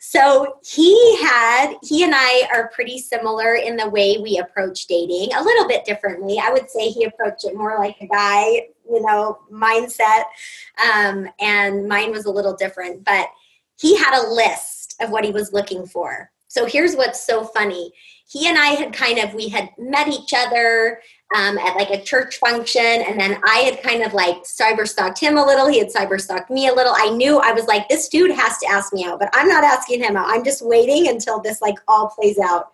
So 0.00 0.58
he 0.62 1.16
had, 1.22 1.74
he 1.82 2.04
and 2.04 2.12
I 2.14 2.46
are 2.52 2.68
pretty 2.68 2.98
similar 2.98 3.54
in 3.54 3.76
the 3.76 3.88
way 3.88 4.18
we 4.22 4.38
approach 4.38 4.86
dating, 4.86 5.34
a 5.34 5.42
little 5.42 5.66
bit 5.66 5.86
differently. 5.86 6.38
I 6.38 6.52
would 6.52 6.70
say 6.70 6.90
he 6.90 7.04
approached 7.04 7.44
it 7.44 7.56
more 7.56 7.78
like 7.78 7.96
a 8.00 8.06
guy 8.06 8.68
you 8.90 9.00
know 9.00 9.38
mindset 9.50 10.24
um, 10.94 11.26
and 11.40 11.88
mine 11.88 12.10
was 12.10 12.26
a 12.26 12.30
little 12.30 12.54
different 12.54 13.02
but 13.04 13.28
he 13.76 13.96
had 13.96 14.14
a 14.14 14.28
list 14.30 14.73
of 15.00 15.10
what 15.10 15.24
he 15.24 15.30
was 15.30 15.52
looking 15.52 15.86
for. 15.86 16.30
So 16.48 16.66
here's 16.66 16.94
what's 16.94 17.26
so 17.26 17.44
funny. 17.44 17.92
He 18.26 18.48
and 18.48 18.56
i 18.58 18.68
had 18.68 18.92
kind 18.92 19.18
of 19.18 19.34
we 19.34 19.48
had 19.48 19.68
met 19.76 20.08
each 20.08 20.32
other 20.34 21.00
um, 21.36 21.58
at 21.58 21.76
like 21.76 21.90
a 21.90 22.02
church 22.02 22.36
function 22.36 22.82
and 22.82 23.20
then 23.20 23.38
i 23.44 23.58
had 23.58 23.82
kind 23.82 24.02
of 24.02 24.14
like 24.14 24.44
cyber 24.44 24.88
stalked 24.88 25.20
him 25.20 25.36
a 25.36 25.44
little 25.44 25.68
he 25.68 25.78
had 25.78 25.88
cyber 25.88 26.18
stalked 26.18 26.50
me 26.50 26.68
a 26.68 26.72
little. 26.72 26.94
I 26.96 27.10
knew 27.10 27.38
i 27.38 27.52
was 27.52 27.66
like 27.66 27.88
this 27.88 28.08
dude 28.08 28.30
has 28.30 28.56
to 28.58 28.66
ask 28.66 28.94
me 28.94 29.04
out 29.04 29.18
but 29.18 29.28
i'm 29.34 29.48
not 29.48 29.62
asking 29.62 30.02
him 30.02 30.16
out. 30.16 30.28
I'm 30.28 30.42
just 30.42 30.64
waiting 30.64 31.08
until 31.08 31.40
this 31.40 31.60
like 31.60 31.76
all 31.86 32.08
plays 32.08 32.38
out. 32.38 32.70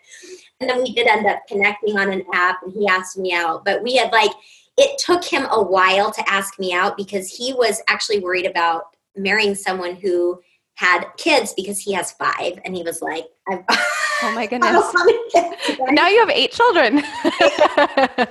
And 0.61 0.68
then 0.68 0.83
we 0.83 0.92
did 0.92 1.06
end 1.06 1.26
up 1.26 1.40
connecting 1.48 1.98
on 1.98 2.12
an 2.12 2.22
app 2.33 2.62
and 2.62 2.72
he 2.72 2.87
asked 2.87 3.16
me 3.16 3.33
out. 3.33 3.64
But 3.64 3.83
we 3.83 3.96
had 3.96 4.12
like 4.12 4.33
it 4.76 4.98
took 4.98 5.24
him 5.24 5.46
a 5.50 5.62
while 5.62 6.11
to 6.12 6.30
ask 6.30 6.59
me 6.59 6.72
out 6.72 6.96
because 6.96 7.28
he 7.28 7.52
was 7.54 7.83
actually 7.88 8.20
worried 8.20 8.46
about 8.46 8.96
marrying 9.16 9.54
someone 9.54 9.96
who 9.96 10.40
had 10.81 11.05
kids 11.19 11.53
because 11.53 11.79
he 11.79 11.93
has 11.93 12.11
five 12.12 12.59
and 12.64 12.75
he 12.75 12.83
was 12.83 13.03
like 13.03 13.27
oh 13.51 14.33
my 14.35 14.47
goodness. 14.47 14.71
kids, 15.31 15.79
right? 15.79 15.93
now 15.93 16.09
you 16.09 16.19
have 16.21 16.31
eight 16.31 16.53
children. 16.53 17.03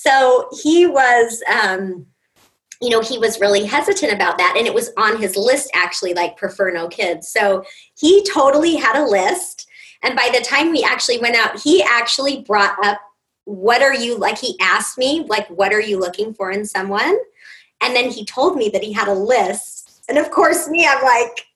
So 0.00 0.48
he 0.62 0.86
was 0.86 1.42
um, 1.52 2.06
you 2.80 2.88
know 2.88 3.00
he 3.00 3.18
was 3.18 3.40
really 3.40 3.64
hesitant 3.64 4.12
about 4.12 4.38
that 4.38 4.54
and 4.56 4.64
it 4.64 4.72
was 4.72 4.92
on 4.96 5.20
his 5.20 5.36
list 5.36 5.68
actually 5.74 6.14
like 6.14 6.36
prefer 6.36 6.70
no 6.70 6.86
kids. 6.86 7.28
So 7.30 7.64
he 7.98 8.24
totally 8.24 8.76
had 8.76 8.94
a 8.96 9.04
list 9.04 9.66
and 10.04 10.14
by 10.14 10.30
the 10.32 10.40
time 10.40 10.70
we 10.70 10.84
actually 10.84 11.18
went 11.18 11.34
out 11.34 11.60
he 11.60 11.82
actually 11.82 12.42
brought 12.42 12.76
up 12.86 13.00
what 13.44 13.82
are 13.82 13.94
you 13.94 14.16
like 14.16 14.38
he 14.38 14.56
asked 14.60 14.98
me 14.98 15.26
like 15.28 15.48
what 15.48 15.72
are 15.72 15.80
you 15.80 15.98
looking 15.98 16.32
for 16.32 16.52
in 16.52 16.64
someone? 16.64 17.18
And 17.82 17.96
then 17.96 18.08
he 18.08 18.24
told 18.24 18.56
me 18.56 18.68
that 18.68 18.84
he 18.84 18.92
had 18.92 19.08
a 19.08 19.12
list 19.12 20.04
and 20.08 20.16
of 20.16 20.30
course 20.30 20.68
me 20.68 20.86
i'm 20.86 21.02
like 21.02 21.47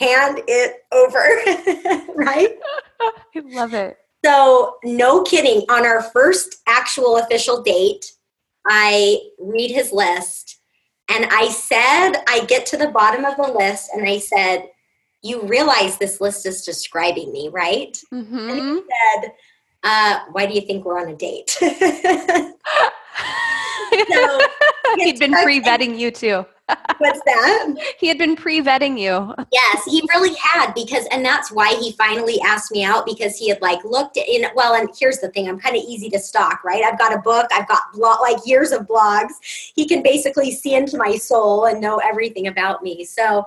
hand 0.00 0.40
it 0.48 0.84
over 0.92 1.18
right 2.14 2.58
i 3.00 3.40
love 3.44 3.74
it 3.74 3.98
so 4.24 4.76
no 4.82 5.22
kidding 5.22 5.60
on 5.68 5.86
our 5.86 6.02
first 6.02 6.56
actual 6.66 7.18
official 7.18 7.62
date 7.62 8.12
i 8.66 9.18
read 9.38 9.70
his 9.70 9.92
list 9.92 10.58
and 11.10 11.26
i 11.30 11.48
said 11.48 12.12
i 12.28 12.44
get 12.48 12.66
to 12.66 12.76
the 12.76 12.88
bottom 12.88 13.24
of 13.24 13.36
the 13.36 13.52
list 13.52 13.90
and 13.94 14.08
i 14.08 14.18
said 14.18 14.68
you 15.22 15.42
realize 15.42 15.98
this 15.98 16.20
list 16.20 16.46
is 16.46 16.64
describing 16.64 17.30
me 17.30 17.48
right 17.52 17.98
mm-hmm. 18.12 18.50
and 18.50 18.58
he 18.58 18.82
said 19.20 19.32
uh, 19.82 20.20
why 20.32 20.46
do 20.46 20.54
you 20.54 20.60
think 20.60 20.84
we're 20.84 21.00
on 21.00 21.08
a 21.08 21.16
date? 21.16 21.50
so, 21.50 21.70
He'd 24.96 25.18
been 25.18 25.32
pre 25.32 25.60
vetting 25.60 25.98
you 25.98 26.10
too. 26.10 26.44
What's 26.98 27.20
that? 27.24 27.74
He 27.98 28.08
had 28.08 28.18
been 28.18 28.36
pre 28.36 28.60
vetting 28.60 28.98
you. 28.98 29.34
Yes, 29.52 29.84
he 29.86 30.02
really 30.14 30.34
had 30.34 30.72
because, 30.74 31.06
and 31.10 31.24
that's 31.24 31.50
why 31.50 31.74
he 31.74 31.92
finally 31.92 32.40
asked 32.42 32.70
me 32.72 32.84
out 32.84 33.06
because 33.06 33.36
he 33.36 33.48
had 33.48 33.60
like 33.62 33.82
looked 33.84 34.16
in. 34.16 34.44
Well, 34.54 34.74
and 34.74 34.88
here's 34.98 35.18
the 35.18 35.28
thing: 35.30 35.48
I'm 35.48 35.58
kind 35.58 35.76
of 35.76 35.82
easy 35.82 36.10
to 36.10 36.18
stalk, 36.18 36.62
right? 36.64 36.84
I've 36.84 36.98
got 36.98 37.14
a 37.14 37.18
book, 37.18 37.46
I've 37.52 37.68
got 37.68 37.92
blog, 37.92 38.20
like 38.20 38.38
years 38.46 38.72
of 38.72 38.86
blogs. 38.86 39.32
He 39.74 39.86
can 39.86 40.02
basically 40.02 40.52
see 40.52 40.74
into 40.74 40.96
my 40.96 41.16
soul 41.16 41.66
and 41.66 41.80
know 41.80 41.98
everything 41.98 42.46
about 42.46 42.82
me. 42.82 43.04
So, 43.04 43.44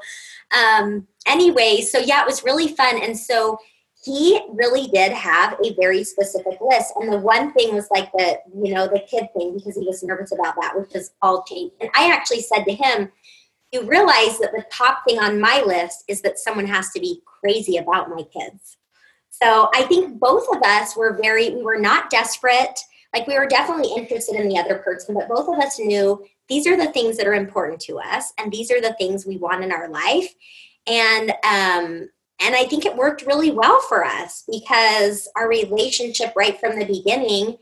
um, 0.52 1.08
anyway, 1.28 1.82
so 1.82 2.00
yeah, 2.00 2.22
it 2.22 2.26
was 2.26 2.44
really 2.44 2.70
fun, 2.70 3.02
and 3.02 3.18
so 3.18 3.60
he 4.04 4.42
really 4.52 4.88
did 4.88 5.14
have 5.14 5.58
a 5.64 5.74
very 5.76 6.04
specific 6.04 6.60
list. 6.60 6.94
And 7.00 7.12
the 7.12 7.18
one 7.18 7.54
thing 7.54 7.74
was 7.74 7.88
like 7.90 8.12
the, 8.12 8.40
you 8.54 8.74
know, 8.74 8.88
the 8.88 9.00
kid 9.00 9.28
thing 9.36 9.54
because 9.54 9.78
he 9.78 9.86
was 9.86 10.04
nervous 10.04 10.34
about 10.34 10.56
that, 10.62 10.78
which 10.78 10.94
is 10.94 11.12
all 11.22 11.44
changed. 11.44 11.76
And 11.80 11.90
I 11.96 12.12
actually 12.12 12.42
said 12.42 12.66
to 12.66 12.74
him, 12.74 13.10
you 13.72 13.84
realize 13.84 14.40
that 14.40 14.52
the 14.52 14.66
top 14.72 15.04
thing 15.08 15.20
on 15.20 15.40
my 15.40 15.64
list 15.66 16.04
is 16.08 16.22
that 16.22 16.38
someone 16.38 16.68
has 16.68 16.92
to 16.92 17.00
be 17.00 17.22
crazy 17.26 17.78
about 17.78 18.10
my 18.10 18.24
kids. 18.24 18.78
So 19.30 19.70
I 19.74 19.84
think 19.84 20.20
both 20.20 20.46
of 20.56 20.62
us 20.62 20.96
were 20.96 21.18
very, 21.22 21.50
we 21.52 21.64
were 21.64 21.80
not 21.80 22.10
desperate. 22.10 22.80
Like 23.14 23.26
we 23.26 23.38
were 23.40 23.48
definitely 23.48 23.92
interested 23.96 24.36
in 24.36 24.50
the 24.50 24.58
other 24.58 24.80
person, 24.80 25.16
but 25.16 25.30
both 25.30 25.48
of 25.48 25.60
us 25.60 25.80
knew 25.80 26.24
these 26.50 26.68
are 26.68 26.78
the 26.78 26.92
things 26.92 27.18
that 27.18 27.28
are 27.28 27.34
important 27.34 27.80
to 27.82 28.00
us 28.00 28.34
and 28.38 28.52
these 28.52 28.70
are 28.70 28.82
the 28.82 28.94
things 28.94 29.26
we 29.26 29.38
want 29.38 29.64
in 29.64 29.72
our 29.72 29.90
life. 29.90 30.34
And 30.88 31.34
um 31.44 32.10
and 32.44 32.56
I 32.56 32.66
think 32.66 32.86
it 32.86 32.96
worked 32.96 33.26
really 33.26 33.52
well 33.52 33.80
for 33.82 34.04
us 34.04 34.44
because 34.52 35.30
our 35.36 35.48
relationship 35.48 36.34
right 36.36 36.60
from 36.60 36.78
the 36.78 36.86
beginning 36.86 37.58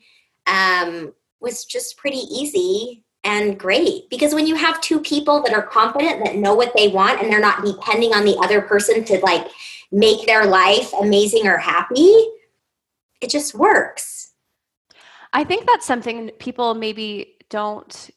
um, 0.47 1.13
was 1.39 1.65
just 1.65 1.97
pretty 1.97 2.17
easy 2.17 3.03
and 3.23 3.59
great. 3.59 4.09
Because 4.09 4.33
when 4.33 4.47
you 4.47 4.55
have 4.55 4.81
two 4.81 4.99
people 4.99 5.43
that 5.43 5.53
are 5.53 5.61
confident, 5.65 6.25
that 6.25 6.35
know 6.35 6.55
what 6.55 6.73
they 6.75 6.87
want, 6.87 7.21
and 7.21 7.31
they're 7.31 7.39
not 7.39 7.63
depending 7.63 8.13
on 8.13 8.25
the 8.25 8.37
other 8.37 8.61
person 8.61 9.03
to 9.05 9.19
like 9.19 9.47
make 9.91 10.25
their 10.25 10.45
life 10.45 10.91
amazing 10.99 11.47
or 11.47 11.57
happy, 11.57 12.11
it 13.21 13.29
just 13.29 13.53
works. 13.53 14.31
I 15.33 15.43
think 15.43 15.67
that's 15.67 15.85
something 15.85 16.31
people 16.39 16.73
maybe 16.73 17.35
don't 17.49 18.09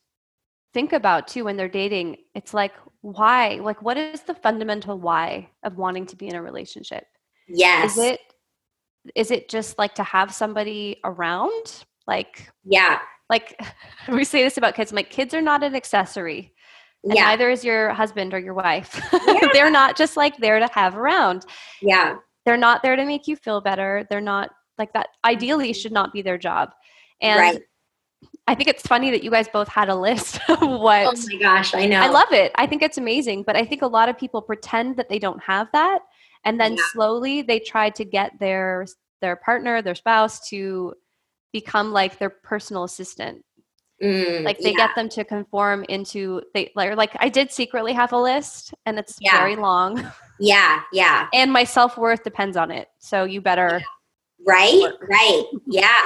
think 0.72 0.92
about 0.92 1.29
too 1.29 1.44
when 1.44 1.57
they're 1.57 1.68
dating. 1.68 2.16
It's 2.35 2.55
like, 2.55 2.72
why? 3.04 3.60
Like, 3.62 3.82
what 3.82 3.98
is 3.98 4.22
the 4.22 4.34
fundamental 4.34 4.98
why 4.98 5.50
of 5.62 5.76
wanting 5.76 6.06
to 6.06 6.16
be 6.16 6.28
in 6.28 6.36
a 6.36 6.42
relationship? 6.42 7.04
Yes. 7.46 7.92
Is 7.92 7.98
it 7.98 8.20
is 9.14 9.30
it 9.30 9.50
just 9.50 9.78
like 9.78 9.94
to 9.96 10.02
have 10.02 10.32
somebody 10.32 11.00
around? 11.04 11.84
Like, 12.06 12.50
yeah. 12.64 13.00
Like 13.28 13.60
we 14.08 14.24
say 14.24 14.42
this 14.42 14.56
about 14.56 14.74
kids. 14.74 14.90
I'm 14.90 14.96
like, 14.96 15.10
kids 15.10 15.34
are 15.34 15.42
not 15.42 15.62
an 15.62 15.74
accessory. 15.74 16.54
And 17.02 17.14
yeah. 17.14 17.24
neither 17.24 17.50
is 17.50 17.62
your 17.62 17.92
husband 17.92 18.32
or 18.32 18.38
your 18.38 18.54
wife. 18.54 18.98
Yeah. 19.12 19.48
They're 19.52 19.70
not 19.70 19.98
just 19.98 20.16
like 20.16 20.38
there 20.38 20.58
to 20.58 20.68
have 20.72 20.96
around. 20.96 21.44
Yeah. 21.82 22.16
They're 22.46 22.56
not 22.56 22.82
there 22.82 22.96
to 22.96 23.04
make 23.04 23.28
you 23.28 23.36
feel 23.36 23.60
better. 23.60 24.06
They're 24.08 24.22
not 24.22 24.48
like 24.78 24.94
that 24.94 25.08
ideally 25.26 25.72
mm-hmm. 25.72 25.78
should 25.78 25.92
not 25.92 26.14
be 26.14 26.22
their 26.22 26.38
job. 26.38 26.70
And 27.20 27.38
right. 27.38 27.62
I 28.46 28.54
think 28.54 28.68
it's 28.68 28.83
funny 28.87 29.11
that 29.11 29.24
you 29.24 29.30
guys 29.30 29.48
both 29.48 29.68
had 29.68 29.88
a 29.88 29.94
list 29.94 30.38
of 30.48 30.61
what. 30.61 31.07
Oh 31.07 31.14
my 31.33 31.38
gosh, 31.38 31.74
I 31.74 31.87
know. 31.87 32.00
I 32.00 32.09
love 32.09 32.30
it. 32.33 32.52
I 32.57 32.66
think 32.66 32.83
it's 32.83 32.98
amazing. 32.98 33.42
But 33.42 33.57
I 33.57 33.64
think 33.64 33.83
a 33.83 33.87
lot 33.87 34.09
of 34.09 34.18
people 34.18 34.42
pretend 34.42 34.96
that 34.96 35.09
they 35.09 35.18
don't 35.18 35.42
have 35.42 35.68
that. 35.72 36.00
And 36.44 36.61
then 36.61 36.74
yeah. 36.74 36.83
slowly 36.92 37.42
they 37.42 37.59
try 37.59 37.90
to 37.90 38.04
get 38.04 38.33
their 38.38 38.87
their 39.22 39.37
partner, 39.37 39.80
their 39.80 39.94
spouse 39.94 40.46
to 40.50 40.92
become 41.52 41.92
like 41.92 42.18
their 42.18 42.30
personal 42.30 42.85
assistant. 42.85 43.42
Mm, 44.02 44.42
like 44.44 44.59
they 44.59 44.72
yeah. 44.72 44.88
get 44.88 44.94
them 44.96 45.09
to 45.11 45.24
conform 45.24 45.85
into 45.88 46.42
they 46.52 46.72
like 46.74 46.96
like 46.96 47.16
I 47.20 47.28
did 47.28 47.50
secretly 47.52 47.92
have 47.92 48.12
a 48.12 48.18
list 48.18 48.74
and 48.85 48.98
it's 48.98 49.16
Yeah. 49.20 49.38
very 49.38 49.57
long. 49.57 50.04
Yeah, 50.40 50.80
yeah. 50.92 51.28
and 51.33 51.52
my 51.52 51.62
self-worth 51.62 52.24
depends 52.24 52.57
on 52.57 52.72
it. 52.72 52.88
So 52.98 53.22
you 53.22 53.40
better 53.40 53.80
Right, 54.44 54.80
work. 54.83 55.00
right. 55.09 55.44
Yeah. 55.68 56.04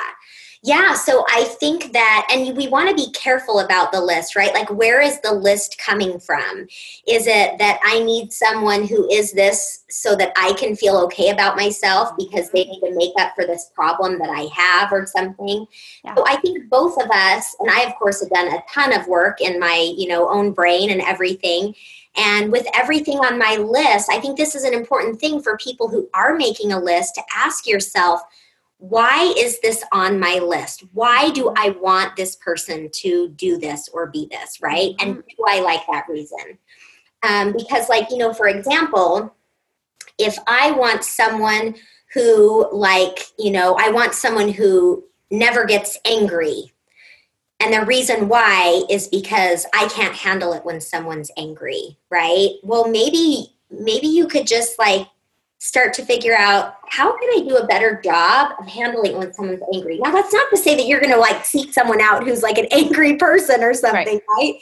Yeah, 0.62 0.94
so 0.94 1.24
I 1.28 1.44
think 1.44 1.92
that, 1.92 2.26
and 2.32 2.56
we 2.56 2.66
want 2.66 2.88
to 2.88 2.94
be 2.94 3.12
careful 3.12 3.60
about 3.60 3.92
the 3.92 4.00
list, 4.00 4.34
right? 4.34 4.52
Like, 4.52 4.68
where 4.70 5.00
is 5.00 5.20
the 5.20 5.32
list 5.32 5.78
coming 5.78 6.18
from? 6.18 6.66
Is 7.06 7.28
it 7.28 7.58
that 7.58 7.78
I 7.84 8.00
need 8.00 8.32
someone 8.32 8.84
who 8.84 9.08
is 9.08 9.32
this 9.32 9.84
so 9.88 10.16
that 10.16 10.32
I 10.36 10.54
can 10.54 10.74
feel 10.74 10.96
okay 11.04 11.30
about 11.30 11.56
myself 11.56 12.10
because 12.18 12.50
they 12.50 12.64
need 12.64 12.80
to 12.80 12.94
make 12.96 13.12
up 13.20 13.34
for 13.36 13.46
this 13.46 13.70
problem 13.72 14.18
that 14.18 14.30
I 14.30 14.48
have 14.52 14.92
or 14.92 15.06
something? 15.06 15.64
Yeah. 16.04 16.16
So 16.16 16.24
I 16.26 16.36
think 16.36 16.68
both 16.68 17.00
of 17.00 17.08
us, 17.08 17.54
and 17.60 17.70
I, 17.70 17.82
of 17.82 17.94
course, 17.94 18.20
have 18.20 18.30
done 18.30 18.48
a 18.48 18.62
ton 18.68 18.92
of 18.92 19.06
work 19.06 19.40
in 19.40 19.60
my, 19.60 19.94
you 19.96 20.08
know, 20.08 20.28
own 20.28 20.52
brain 20.52 20.90
and 20.90 21.02
everything. 21.02 21.74
And 22.16 22.50
with 22.50 22.66
everything 22.74 23.18
on 23.18 23.38
my 23.38 23.56
list, 23.56 24.10
I 24.10 24.18
think 24.18 24.36
this 24.36 24.56
is 24.56 24.64
an 24.64 24.74
important 24.74 25.20
thing 25.20 25.40
for 25.40 25.56
people 25.56 25.88
who 25.88 26.08
are 26.14 26.34
making 26.34 26.72
a 26.72 26.80
list 26.80 27.14
to 27.14 27.22
ask 27.32 27.64
yourself, 27.64 28.22
why 28.78 29.34
is 29.36 29.60
this 29.60 29.84
on 29.92 30.20
my 30.20 30.38
list? 30.38 30.84
Why 30.92 31.30
do 31.30 31.52
I 31.56 31.70
want 31.80 32.16
this 32.16 32.36
person 32.36 32.88
to 32.94 33.28
do 33.30 33.58
this 33.58 33.88
or 33.92 34.06
be 34.06 34.28
this, 34.30 34.60
right? 34.62 34.94
And 35.00 35.16
do 35.16 35.44
I 35.46 35.60
like 35.60 35.80
that 35.88 36.08
reason? 36.08 36.58
Um, 37.24 37.52
because, 37.52 37.88
like, 37.88 38.10
you 38.10 38.18
know, 38.18 38.32
for 38.32 38.46
example, 38.46 39.34
if 40.16 40.38
I 40.46 40.70
want 40.70 41.02
someone 41.02 41.74
who, 42.14 42.68
like, 42.72 43.18
you 43.36 43.50
know, 43.50 43.76
I 43.78 43.90
want 43.90 44.14
someone 44.14 44.48
who 44.48 45.04
never 45.30 45.64
gets 45.64 45.98
angry. 46.04 46.72
And 47.60 47.74
the 47.74 47.84
reason 47.84 48.28
why 48.28 48.82
is 48.88 49.08
because 49.08 49.66
I 49.74 49.88
can't 49.88 50.14
handle 50.14 50.52
it 50.52 50.64
when 50.64 50.80
someone's 50.80 51.32
angry, 51.36 51.98
right? 52.10 52.50
Well, 52.62 52.88
maybe 52.88 53.54
maybe 53.70 54.06
you 54.06 54.26
could 54.26 54.46
just 54.46 54.78
like 54.78 55.08
start 55.58 55.92
to 55.92 56.04
figure 56.04 56.36
out 56.36 56.76
how 56.88 57.16
can 57.18 57.28
I 57.30 57.46
do 57.48 57.56
a 57.56 57.66
better 57.66 58.00
job 58.02 58.52
of 58.60 58.66
handling 58.66 59.18
when 59.18 59.32
someone's 59.32 59.62
angry. 59.74 59.98
Now, 59.98 60.12
that's 60.12 60.32
not 60.32 60.48
to 60.50 60.56
say 60.56 60.76
that 60.76 60.86
you're 60.86 61.00
going 61.00 61.12
to 61.12 61.18
like 61.18 61.44
seek 61.44 61.72
someone 61.72 62.00
out 62.00 62.24
who's 62.24 62.42
like 62.42 62.58
an 62.58 62.66
angry 62.70 63.16
person 63.16 63.62
or 63.62 63.74
something, 63.74 64.06
right. 64.06 64.22
right? 64.28 64.54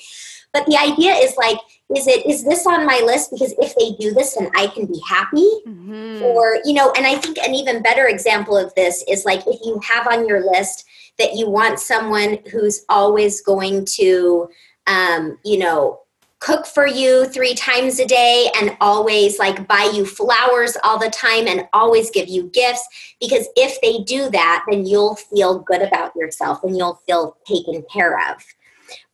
But 0.53 0.65
the 0.67 0.77
idea 0.77 1.13
is 1.13 1.37
like, 1.37 1.59
is 1.95 2.07
it 2.09 2.27
is 2.27 2.45
this 2.45 2.67
on 2.67 2.87
my 2.87 3.01
list 3.05 3.31
because 3.31 3.55
if 3.59 3.75
they 3.77 3.93
do 4.03 4.13
this, 4.13 4.35
then 4.35 4.51
I 4.57 4.67
can 4.69 4.87
be 4.87 5.01
happy, 5.07 5.49
Mhm. 5.69 6.23
or 6.23 6.59
you 6.65 6.73
know? 6.73 6.91
And 6.97 7.07
I 7.07 7.15
think 7.17 7.39
an 7.39 7.55
even 7.55 7.83
better 7.83 8.09
example 8.09 8.57
of 8.57 8.75
this 8.75 9.05
is 9.07 9.25
like 9.25 9.47
if 9.47 9.61
you 9.65 9.81
have 9.87 10.07
on 10.09 10.27
your 10.27 10.51
list 10.51 10.85
that 11.19 11.35
you 11.35 11.49
want 11.49 11.79
someone 11.79 12.39
who's 12.51 12.85
always 12.89 13.41
going 13.43 13.85
to, 13.85 14.49
um, 14.87 15.39
you 15.45 15.59
know, 15.59 16.01
cook 16.39 16.67
for 16.67 16.87
you 16.87 17.27
three 17.27 17.55
times 17.55 17.99
a 17.99 18.07
day 18.07 18.51
and 18.61 18.77
always 18.81 19.39
like 19.39 19.67
buy 19.67 19.91
you 19.95 20.05
flowers 20.05 20.77
all 20.85 20.99
the 20.99 21.11
time 21.11 21.47
and 21.49 21.67
always 21.73 22.11
give 22.11 22.29
you 22.29 22.45
gifts. 22.53 22.87
Because 23.21 23.49
if 23.57 23.81
they 23.81 24.03
do 24.05 24.29
that 24.31 24.65
then 24.71 24.85
you'll 24.87 25.17
feel 25.17 25.59
good 25.61 25.83
about 25.83 26.15
yourself 26.15 26.63
and 26.63 26.77
you'll 26.77 27.01
feel 27.07 27.37
taken 27.47 27.83
care 27.93 28.19
of 28.31 28.45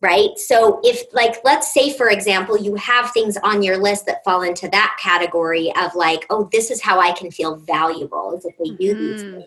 right? 0.01 0.37
So 0.37 0.81
if 0.83 1.03
like 1.13 1.37
let's 1.45 1.73
say 1.73 1.93
for 1.97 2.11
example 2.11 2.59
you 2.59 2.75
have 2.75 3.11
things 3.13 3.37
on 3.43 3.63
your 3.63 3.79
list 3.79 4.07
that 4.07 4.23
fall 4.25 4.43
into 4.43 4.69
that 4.69 4.97
category 5.01 5.73
of 5.77 5.95
like 5.95 6.27
oh 6.31 6.49
this 6.53 6.71
is 6.71 6.83
how 6.83 7.01
i 7.01 7.13
can 7.13 7.31
feel 7.31 7.57
valuable 7.57 8.35
is 8.37 8.45
if 8.45 8.57
they 8.59 8.71
do 8.77 8.95
these 8.95 9.23
Mhm. 9.23 9.31
things. 9.31 9.47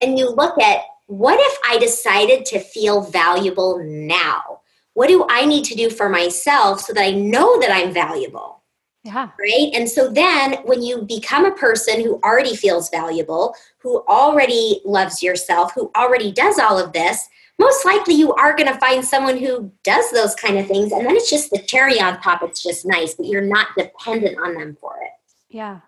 And 0.00 0.18
you 0.18 0.30
look 0.30 0.60
at 0.60 0.82
what 1.06 1.38
if 1.40 1.58
i 1.66 1.78
decided 1.78 2.44
to 2.46 2.60
feel 2.60 3.00
valuable 3.00 3.78
now 3.84 4.60
what 4.94 5.08
do 5.08 5.26
I 5.28 5.44
need 5.44 5.64
to 5.66 5.74
do 5.74 5.90
for 5.90 6.08
myself 6.08 6.80
so 6.80 6.92
that 6.92 7.04
I 7.04 7.10
know 7.10 7.60
that 7.60 7.70
I'm 7.70 7.92
valuable? 7.92 8.62
Yeah. 9.04 9.30
Right. 9.38 9.70
And 9.74 9.88
so 9.88 10.08
then 10.08 10.54
when 10.64 10.82
you 10.82 11.02
become 11.02 11.44
a 11.44 11.54
person 11.54 12.00
who 12.00 12.18
already 12.24 12.56
feels 12.56 12.88
valuable, 12.88 13.54
who 13.78 14.02
already 14.08 14.80
loves 14.84 15.22
yourself, 15.22 15.74
who 15.74 15.90
already 15.94 16.32
does 16.32 16.58
all 16.58 16.78
of 16.78 16.92
this, 16.94 17.28
most 17.58 17.84
likely 17.84 18.14
you 18.14 18.32
are 18.34 18.56
going 18.56 18.72
to 18.72 18.80
find 18.80 19.04
someone 19.04 19.36
who 19.36 19.70
does 19.84 20.10
those 20.10 20.34
kind 20.34 20.58
of 20.58 20.66
things. 20.66 20.90
And 20.90 21.04
then 21.06 21.16
it's 21.16 21.30
just 21.30 21.50
the 21.50 21.62
cherry 21.62 22.00
on 22.00 22.20
top. 22.20 22.42
It's 22.42 22.62
just 22.62 22.86
nice, 22.86 23.14
but 23.14 23.26
you're 23.26 23.42
not 23.42 23.68
dependent 23.76 24.38
on 24.38 24.54
them 24.54 24.76
for 24.80 24.96
it. 25.02 25.10
Yeah. 25.50 25.80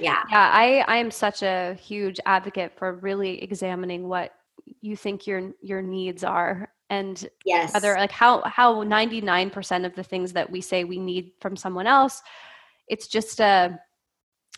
Yeah. 0.00 0.22
Yeah, 0.28 0.50
I 0.52 0.84
I 0.88 0.96
am 0.96 1.12
such 1.12 1.42
a 1.42 1.74
huge 1.74 2.18
advocate 2.26 2.72
for 2.76 2.94
really 2.94 3.40
examining 3.40 4.08
what 4.08 4.32
you 4.80 4.96
think 4.96 5.26
your 5.28 5.52
your 5.60 5.82
needs 5.82 6.24
are 6.24 6.68
and 6.94 7.28
Yes. 7.44 7.72
whether 7.74 7.94
like 7.94 8.10
how 8.12 8.42
how 8.42 8.68
99% 8.84 9.84
of 9.86 9.94
the 9.94 10.02
things 10.02 10.32
that 10.32 10.50
we 10.50 10.60
say 10.60 10.84
we 10.84 10.98
need 10.98 11.32
from 11.40 11.56
someone 11.56 11.86
else 11.86 12.22
it's 12.88 13.06
just 13.08 13.40
a 13.40 13.78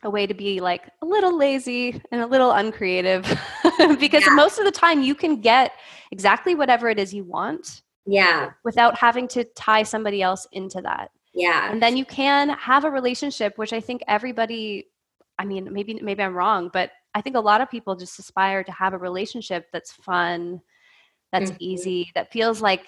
a 0.02 0.10
way 0.10 0.26
to 0.26 0.34
be 0.34 0.60
like 0.60 0.84
a 1.02 1.06
little 1.06 1.34
lazy 1.46 2.00
and 2.12 2.20
a 2.20 2.26
little 2.26 2.52
uncreative 2.62 3.22
because 3.98 4.24
Yeah. 4.26 4.34
most 4.34 4.58
of 4.58 4.64
the 4.66 4.70
time 4.84 5.02
you 5.02 5.14
can 5.14 5.40
get 5.40 5.72
exactly 6.16 6.54
whatever 6.54 6.86
it 6.90 6.98
is 6.98 7.14
you 7.14 7.24
want 7.24 7.82
yeah. 8.04 8.50
without 8.62 8.94
having 8.96 9.26
to 9.28 9.44
tie 9.66 9.82
somebody 9.84 10.20
else 10.28 10.46
into 10.52 10.80
that 10.82 11.10
Yeah. 11.32 11.70
and 11.70 11.80
then 11.82 11.96
you 11.96 12.04
can 12.04 12.50
have 12.50 12.84
a 12.84 12.90
relationship 12.90 13.56
which 13.56 13.72
i 13.72 13.80
think 13.80 14.02
everybody 14.06 14.86
i 15.38 15.44
mean 15.50 15.62
maybe 15.76 15.92
maybe 16.08 16.22
i'm 16.22 16.34
wrong 16.34 16.70
but 16.72 16.90
i 17.14 17.20
think 17.22 17.34
a 17.36 17.40
lot 17.50 17.60
of 17.62 17.70
people 17.70 17.96
just 17.96 18.18
aspire 18.18 18.62
to 18.64 18.72
have 18.82 18.92
a 18.94 18.98
relationship 19.08 19.62
that's 19.72 19.92
fun 19.92 20.60
that's 21.40 21.50
Mhm. 21.52 21.56
easy 21.60 22.10
that 22.14 22.32
feels 22.32 22.60
like 22.62 22.84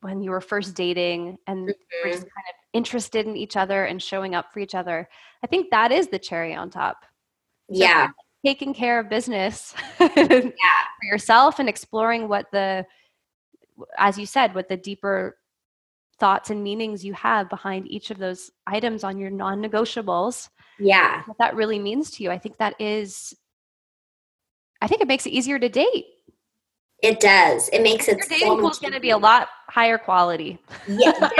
when 0.00 0.22
you 0.22 0.30
were 0.30 0.40
first 0.40 0.74
dating 0.74 1.36
and 1.46 1.64
we're 1.66 2.10
just 2.10 2.22
kind 2.22 2.46
of 2.48 2.54
interested 2.72 3.26
in 3.26 3.36
each 3.36 3.56
other 3.56 3.84
and 3.84 4.02
showing 4.02 4.34
up 4.34 4.52
for 4.52 4.60
each 4.60 4.74
other 4.74 5.08
i 5.42 5.46
think 5.46 5.70
that 5.70 5.92
is 5.92 6.08
the 6.08 6.18
cherry 6.18 6.54
on 6.54 6.70
top 6.70 7.04
Yeah. 7.68 8.08
taking 8.44 8.72
care 8.74 8.98
of 9.00 9.08
business 9.08 9.74
yeah. 10.00 10.06
for 10.16 11.04
yourself 11.04 11.58
and 11.58 11.68
exploring 11.68 12.28
what 12.28 12.50
the 12.52 12.86
as 13.98 14.18
you 14.18 14.26
said 14.26 14.54
what 14.54 14.68
the 14.68 14.76
deeper 14.76 15.36
thoughts 16.18 16.50
and 16.50 16.62
meanings 16.62 17.04
you 17.04 17.14
have 17.14 17.48
behind 17.48 17.90
each 17.90 18.10
of 18.10 18.18
those 18.18 18.50
items 18.66 19.04
on 19.04 19.18
your 19.18 19.30
non-negotiables 19.30 20.48
Yeah. 20.78 21.22
what 21.26 21.38
that 21.38 21.56
really 21.56 21.78
means 21.78 22.10
to 22.12 22.22
you 22.22 22.30
i 22.30 22.38
think 22.38 22.56
that 22.58 22.74
is 22.80 23.34
i 24.80 24.86
think 24.86 25.00
it 25.02 25.08
makes 25.08 25.26
it 25.26 25.30
easier 25.30 25.58
to 25.58 25.68
date 25.68 26.06
It 27.02 27.20
does. 27.20 27.68
It 27.70 27.82
makes 27.82 28.08
it 28.08 28.18
your 28.18 28.22
so 28.24 28.28
dating 28.28 28.48
pool 28.48 28.62
much 28.62 28.72
is 28.72 28.78
going 28.78 28.92
to 28.92 29.00
be 29.00 29.10
a 29.10 29.16
lot 29.16 29.48
higher 29.68 29.96
quality. 29.96 30.58
Yeah, 30.86 31.30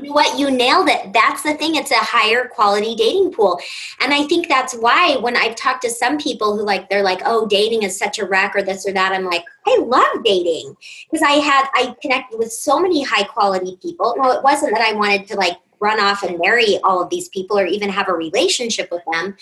you 0.00 0.08
know 0.08 0.12
what? 0.12 0.38
You 0.38 0.50
nailed 0.50 0.88
it. 0.88 1.12
That's 1.12 1.42
the 1.42 1.54
thing. 1.54 1.74
It's 1.74 1.90
a 1.90 1.96
higher 1.96 2.48
quality 2.48 2.94
dating 2.94 3.32
pool. 3.32 3.60
And 4.00 4.14
I 4.14 4.22
think 4.28 4.48
that's 4.48 4.74
why 4.74 5.16
when 5.16 5.36
I've 5.36 5.56
talked 5.56 5.82
to 5.82 5.90
some 5.90 6.16
people 6.18 6.56
who 6.56 6.64
like, 6.64 6.88
they're 6.88 7.02
like, 7.02 7.20
oh, 7.26 7.46
dating 7.46 7.82
is 7.82 7.98
such 7.98 8.18
a 8.18 8.24
wreck 8.24 8.54
or 8.54 8.62
this 8.62 8.86
or 8.86 8.92
that, 8.92 9.12
I'm 9.12 9.24
like, 9.24 9.44
I 9.66 9.78
love 9.80 10.24
dating 10.24 10.74
because 11.10 11.22
I 11.26 11.32
had, 11.32 11.66
I 11.74 11.94
connected 12.00 12.38
with 12.38 12.52
so 12.52 12.80
many 12.80 13.02
high 13.02 13.24
quality 13.24 13.76
people. 13.82 14.14
No, 14.16 14.30
it 14.30 14.42
wasn't 14.42 14.72
that 14.72 14.88
I 14.88 14.94
wanted 14.94 15.26
to 15.28 15.36
like 15.36 15.58
run 15.80 16.00
off 16.00 16.22
and 16.22 16.38
marry 16.38 16.78
all 16.84 17.02
of 17.02 17.10
these 17.10 17.28
people 17.28 17.58
or 17.58 17.66
even 17.66 17.90
have 17.90 18.08
a 18.08 18.12
relationship 18.12 18.88
with 18.90 19.02
them 19.12 19.36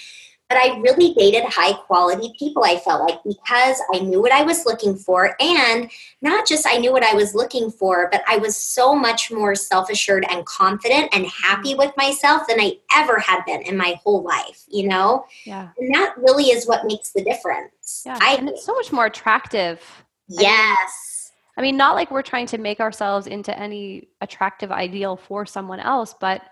but 0.51 0.59
I 0.59 0.81
really 0.81 1.15
dated 1.15 1.45
high 1.45 1.75
quality 1.75 2.35
people, 2.37 2.65
I 2.65 2.77
felt 2.77 3.09
like, 3.09 3.23
because 3.23 3.81
I 3.95 4.01
knew 4.01 4.21
what 4.21 4.33
I 4.33 4.43
was 4.43 4.67
looking 4.67 4.97
for. 4.97 5.37
And 5.41 5.89
not 6.23 6.45
just 6.45 6.67
I 6.67 6.77
knew 6.77 6.91
what 6.91 7.05
I 7.05 7.15
was 7.15 7.37
looking 7.37 7.71
for, 7.71 8.09
but 8.11 8.25
I 8.27 8.37
was 8.37 8.57
so 8.57 8.93
much 8.93 9.31
more 9.31 9.55
self 9.55 9.89
assured 9.89 10.27
and 10.29 10.45
confident 10.45 11.09
and 11.13 11.25
happy 11.27 11.77
with 11.77 11.97
myself 11.97 12.49
than 12.49 12.61
I 12.61 12.79
ever 12.93 13.21
had 13.21 13.45
been 13.45 13.63
in 13.63 13.77
my 13.77 13.99
whole 14.03 14.25
life, 14.25 14.65
you 14.67 14.89
know? 14.89 15.25
Yeah. 15.47 15.69
And 15.79 15.95
that 15.95 16.17
really 16.19 16.47
is 16.47 16.67
what 16.67 16.85
makes 16.85 17.13
the 17.13 17.23
difference. 17.23 18.03
Yeah. 18.05 18.19
I, 18.21 18.35
and 18.35 18.49
it's 18.49 18.67
so 18.67 18.75
much 18.75 18.91
more 18.91 19.07
attractive. 19.07 19.81
Yes. 20.27 21.31
I 21.57 21.61
mean, 21.61 21.69
I 21.69 21.73
mean, 21.73 21.77
not 21.77 21.95
like 21.95 22.11
we're 22.11 22.23
trying 22.23 22.47
to 22.47 22.59
make 22.59 22.81
ourselves 22.81 23.29
into 23.29 23.57
any 23.57 24.09
attractive 24.21 24.73
ideal 24.73 25.17
for 25.17 25.47
someone 25.47 25.79
else, 25.79 26.13
but 26.19 26.43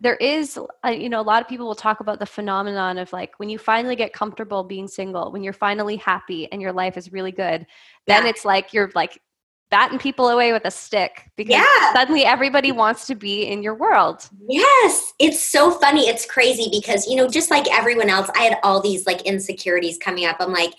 there 0.00 0.16
is 0.16 0.58
uh, 0.84 0.88
you 0.90 1.08
know 1.08 1.20
a 1.20 1.22
lot 1.22 1.42
of 1.42 1.48
people 1.48 1.66
will 1.66 1.74
talk 1.74 2.00
about 2.00 2.18
the 2.18 2.26
phenomenon 2.26 2.98
of 2.98 3.12
like 3.12 3.32
when 3.38 3.48
you 3.48 3.58
finally 3.58 3.96
get 3.96 4.12
comfortable 4.12 4.62
being 4.62 4.86
single 4.86 5.32
when 5.32 5.42
you're 5.42 5.52
finally 5.52 5.96
happy 5.96 6.50
and 6.52 6.62
your 6.62 6.72
life 6.72 6.96
is 6.96 7.12
really 7.12 7.32
good 7.32 7.66
then 8.06 8.24
yeah. 8.24 8.30
it's 8.30 8.44
like 8.44 8.72
you're 8.72 8.90
like 8.94 9.20
batting 9.70 9.98
people 9.98 10.28
away 10.28 10.52
with 10.52 10.64
a 10.64 10.70
stick 10.70 11.30
because 11.36 11.52
yeah. 11.52 11.92
suddenly 11.92 12.24
everybody 12.24 12.72
wants 12.72 13.06
to 13.06 13.14
be 13.14 13.42
in 13.42 13.62
your 13.62 13.74
world. 13.74 14.28
Yes, 14.48 15.12
it's 15.18 15.42
so 15.42 15.70
funny. 15.70 16.08
It's 16.08 16.24
crazy 16.24 16.68
because, 16.70 17.06
you 17.06 17.16
know, 17.16 17.28
just 17.28 17.50
like 17.50 17.66
everyone 17.70 18.08
else, 18.08 18.30
I 18.34 18.44
had 18.44 18.58
all 18.62 18.80
these 18.80 19.06
like 19.06 19.22
insecurities 19.22 19.98
coming 19.98 20.24
up. 20.24 20.36
I'm 20.40 20.52
like, 20.52 20.72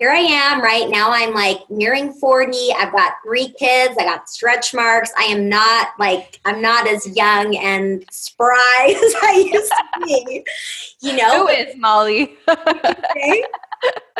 here 0.00 0.10
I 0.10 0.20
am 0.20 0.62
right 0.62 0.88
now. 0.88 1.10
I'm 1.10 1.34
like 1.34 1.58
nearing 1.68 2.14
40. 2.14 2.72
I've 2.78 2.90
got 2.90 3.16
three 3.22 3.50
kids. 3.58 3.94
I 4.00 4.04
got 4.04 4.30
stretch 4.30 4.72
marks. 4.72 5.12
I 5.18 5.24
am 5.24 5.46
not 5.46 5.88
like, 5.98 6.40
I'm 6.46 6.62
not 6.62 6.88
as 6.88 7.06
young 7.14 7.54
and 7.58 8.02
spry 8.10 8.94
as 9.04 9.14
I 9.22 9.50
used 9.52 9.70
to 9.70 10.06
be. 10.06 10.44
You 11.02 11.16
know? 11.18 11.46
Who 11.46 11.48
is 11.48 11.76
Molly? 11.76 12.34
okay. 12.48 13.44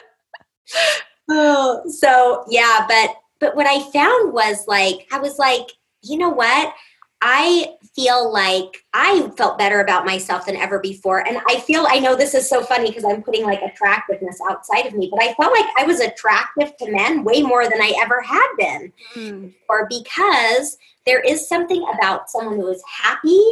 oh, 1.31 1.83
so 1.89 2.45
yeah, 2.51 2.85
but 2.87 3.17
but 3.39 3.57
what 3.57 3.67
I 3.67 3.91
found 3.91 4.35
was 4.35 4.67
like 4.69 5.09
I 5.11 5.19
was 5.19 5.39
like, 5.39 5.67
you 6.03 6.19
know 6.19 6.29
what? 6.29 6.75
I 7.23 7.75
feel 7.95 8.33
like 8.33 8.85
I 8.95 9.31
felt 9.37 9.59
better 9.59 9.81
about 9.81 10.07
myself 10.07 10.47
than 10.47 10.57
ever 10.57 10.79
before. 10.79 11.27
And 11.27 11.39
I 11.49 11.61
feel, 11.61 11.87
I 11.89 11.99
know 11.99 12.17
this 12.17 12.35
is 12.35 12.49
so 12.49 12.63
funny 12.63 12.89
because 12.89 13.05
I'm 13.05 13.23
putting 13.23 13.45
like 13.45 13.61
attractiveness 13.63 14.39
outside 14.49 14.87
of 14.87 14.95
me, 14.95 15.09
but 15.11 15.23
I 15.23 15.35
felt 15.35 15.53
like 15.53 15.67
I 15.77 15.85
was 15.85 16.01
attractive 16.01 16.77
to 16.79 16.91
men 16.91 17.25
way 17.25 17.43
more 17.43 17.69
than 17.69 17.81
I 17.81 17.93
ever 18.01 18.23
had 18.23 18.49
been. 18.57 18.93
Mm. 19.15 19.55
Or 19.69 19.87
because 19.89 20.79
there 21.05 21.21
is 21.21 21.49
something 21.49 21.85
about 21.95 22.31
someone 22.31 22.57
who 22.57 22.69
is 22.69 22.83
happy, 22.87 23.43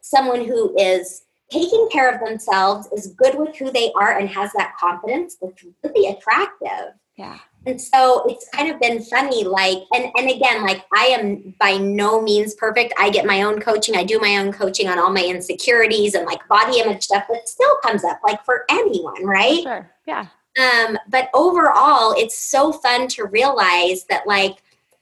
someone 0.00 0.44
who 0.44 0.76
is 0.78 1.22
taking 1.50 1.88
care 1.90 2.10
of 2.10 2.20
themselves, 2.20 2.88
is 2.92 3.08
good 3.08 3.38
with 3.38 3.56
who 3.56 3.70
they 3.70 3.92
are, 3.92 4.18
and 4.18 4.28
has 4.28 4.50
that 4.52 4.74
confidence 4.78 5.36
that's 5.40 5.64
really 5.82 6.08
attractive. 6.08 6.94
Yeah. 7.16 7.38
And 7.66 7.80
so 7.80 8.24
it's 8.28 8.48
kind 8.50 8.70
of 8.70 8.78
been 8.78 9.02
funny, 9.02 9.44
like, 9.44 9.78
and, 9.94 10.10
and 10.16 10.30
again, 10.30 10.62
like, 10.62 10.84
I 10.92 11.06
am 11.06 11.54
by 11.58 11.78
no 11.78 12.20
means 12.20 12.54
perfect. 12.54 12.92
I 12.98 13.08
get 13.10 13.24
my 13.24 13.42
own 13.42 13.60
coaching. 13.60 13.96
I 13.96 14.04
do 14.04 14.18
my 14.20 14.36
own 14.36 14.52
coaching 14.52 14.88
on 14.88 14.98
all 14.98 15.10
my 15.10 15.24
insecurities 15.24 16.14
and 16.14 16.26
like 16.26 16.46
body 16.48 16.80
image 16.80 17.04
stuff, 17.04 17.24
but 17.28 17.48
still 17.48 17.76
comes 17.82 18.04
up, 18.04 18.20
like, 18.22 18.44
for 18.44 18.64
anyone, 18.68 19.24
right? 19.24 19.62
Sure. 19.62 19.90
Yeah. 20.06 20.26
Um, 20.60 20.98
but 21.08 21.30
overall, 21.32 22.14
it's 22.16 22.38
so 22.38 22.70
fun 22.70 23.08
to 23.08 23.24
realize 23.24 24.04
that, 24.04 24.26
like, 24.26 24.58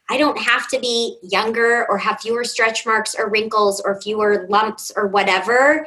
I 0.08 0.16
don't 0.18 0.38
have 0.38 0.68
to 0.68 0.78
be 0.78 1.18
younger 1.22 1.86
or 1.88 1.98
have 1.98 2.20
fewer 2.20 2.44
stretch 2.44 2.86
marks 2.86 3.14
or 3.14 3.28
wrinkles 3.28 3.80
or 3.80 4.00
fewer 4.00 4.46
lumps 4.48 4.92
or 4.94 5.06
whatever. 5.06 5.86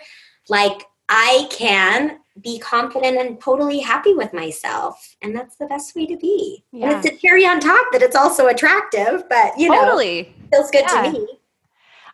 Like, 0.49 0.87
I 1.09 1.47
can 1.51 2.19
be 2.41 2.59
confident 2.59 3.17
and 3.17 3.39
totally 3.39 3.79
happy 3.79 4.13
with 4.13 4.33
myself. 4.33 5.15
And 5.21 5.35
that's 5.35 5.55
the 5.55 5.67
best 5.67 5.95
way 5.95 6.05
to 6.05 6.17
be. 6.17 6.63
Yeah. 6.71 6.89
And 6.89 7.05
it's 7.05 7.15
a 7.15 7.17
cherry 7.19 7.45
on 7.45 7.59
top 7.59 7.87
that 7.91 8.01
it's 8.01 8.15
also 8.15 8.47
attractive, 8.47 9.23
but 9.29 9.57
you 9.57 9.69
know 9.69 9.85
totally. 9.85 10.35
know, 10.51 10.57
feels 10.57 10.71
good 10.71 10.85
yeah. 10.87 11.03
to 11.03 11.11
me. 11.11 11.27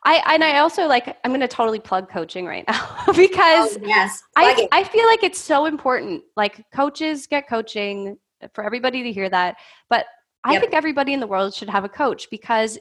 I 0.04 0.34
and 0.34 0.44
I 0.44 0.60
also 0.60 0.88
like 0.88 1.16
I'm 1.24 1.32
going 1.32 1.42
to 1.42 1.48
totally 1.48 1.80
plug 1.80 2.10
coaching 2.10 2.46
right 2.46 2.66
now 2.68 3.04
because 3.16 3.78
oh, 3.78 3.86
yes, 3.86 4.24
I 4.36 4.68
I 4.72 4.84
feel 4.84 5.06
like 5.06 5.24
it's 5.24 5.40
so 5.40 5.66
important. 5.66 6.24
Like 6.36 6.66
coaches 6.72 7.28
get 7.28 7.48
coaching 7.48 8.18
for 8.54 8.64
everybody 8.64 9.04
to 9.04 9.12
hear 9.12 9.30
that, 9.30 9.58
but 9.90 10.06
I 10.44 10.54
yep. 10.54 10.62
think 10.62 10.74
everybody 10.74 11.14
in 11.14 11.20
the 11.20 11.28
world 11.28 11.54
should 11.54 11.70
have 11.70 11.84
a 11.84 11.90
coach 11.90 12.30
because 12.32 12.80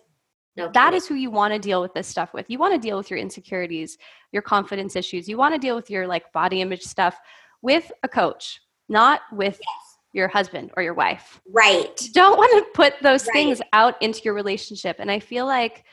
no 0.61 0.71
that 0.73 0.95
is 0.95 1.07
who 1.07 1.15
you 1.15 1.31
want 1.31 1.53
to 1.53 1.59
deal 1.59 1.81
with 1.81 1.95
this 1.95 2.07
stuff 2.07 2.33
with. 2.33 2.49
You 2.49 2.59
want 2.59 2.75
to 2.75 2.81
deal 2.81 2.97
with 2.97 3.11
your 3.11 3.19
insecurities, 3.19 3.99
your 4.33 4.43
confidence 4.43 4.97
issues. 4.97 5.29
You 5.29 5.37
want 5.37 5.55
to 5.55 5.59
deal 5.59 5.77
with 5.77 5.91
your 5.91 6.07
like 6.07 6.33
body 6.33 6.61
image 6.61 6.83
stuff 6.83 7.19
with 7.63 7.91
a 8.03 8.09
coach, 8.09 8.61
not 8.89 9.21
with 9.33 9.59
yes. 9.61 9.99
your 10.13 10.29
husband 10.29 10.71
or 10.77 10.83
your 10.83 10.95
wife. 10.95 11.41
Right. 11.51 12.01
You 12.01 12.13
don't 12.13 12.39
want 12.39 12.65
to 12.65 12.71
put 12.73 12.95
those 13.03 13.27
right. 13.27 13.33
things 13.33 13.63
out 13.73 14.01
into 14.01 14.23
your 14.25 14.35
relationship. 14.35 14.97
And 14.99 15.11
I 15.11 15.19
feel 15.19 15.47
like 15.47 15.85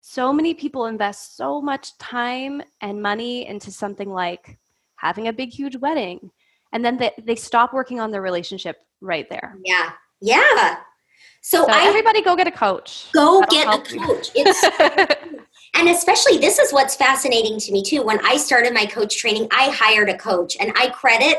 so 0.00 0.32
many 0.32 0.54
people 0.54 0.86
invest 0.86 1.36
so 1.36 1.60
much 1.60 1.96
time 1.98 2.62
and 2.80 3.02
money 3.02 3.46
into 3.46 3.70
something 3.72 4.10
like 4.10 4.58
having 4.96 5.28
a 5.28 5.32
big 5.32 5.50
huge 5.50 5.76
wedding 5.76 6.30
and 6.72 6.84
then 6.84 6.96
they, 6.96 7.10
they 7.24 7.36
stop 7.36 7.72
working 7.72 8.00
on 8.00 8.10
their 8.10 8.22
relationship 8.22 8.76
right 9.00 9.28
there. 9.30 9.56
Yeah. 9.64 9.92
Yeah. 10.20 10.78
So, 11.48 11.64
so 11.64 11.72
I, 11.72 11.86
everybody 11.86 12.20
go 12.20 12.36
get 12.36 12.46
a 12.46 12.50
coach. 12.50 13.06
Go 13.14 13.40
That'll 13.40 13.78
get 13.78 13.94
a 13.94 13.98
coach. 14.04 14.28
It's 14.34 14.62
and 15.74 15.88
especially 15.88 16.36
this 16.36 16.58
is 16.58 16.72
what's 16.72 16.94
fascinating 16.94 17.58
to 17.60 17.72
me 17.72 17.82
too. 17.82 18.02
When 18.02 18.22
I 18.22 18.36
started 18.36 18.74
my 18.74 18.84
coach 18.84 19.16
training, 19.16 19.48
I 19.50 19.70
hired 19.70 20.10
a 20.10 20.18
coach 20.18 20.58
and 20.60 20.74
I 20.76 20.90
credit 20.90 21.38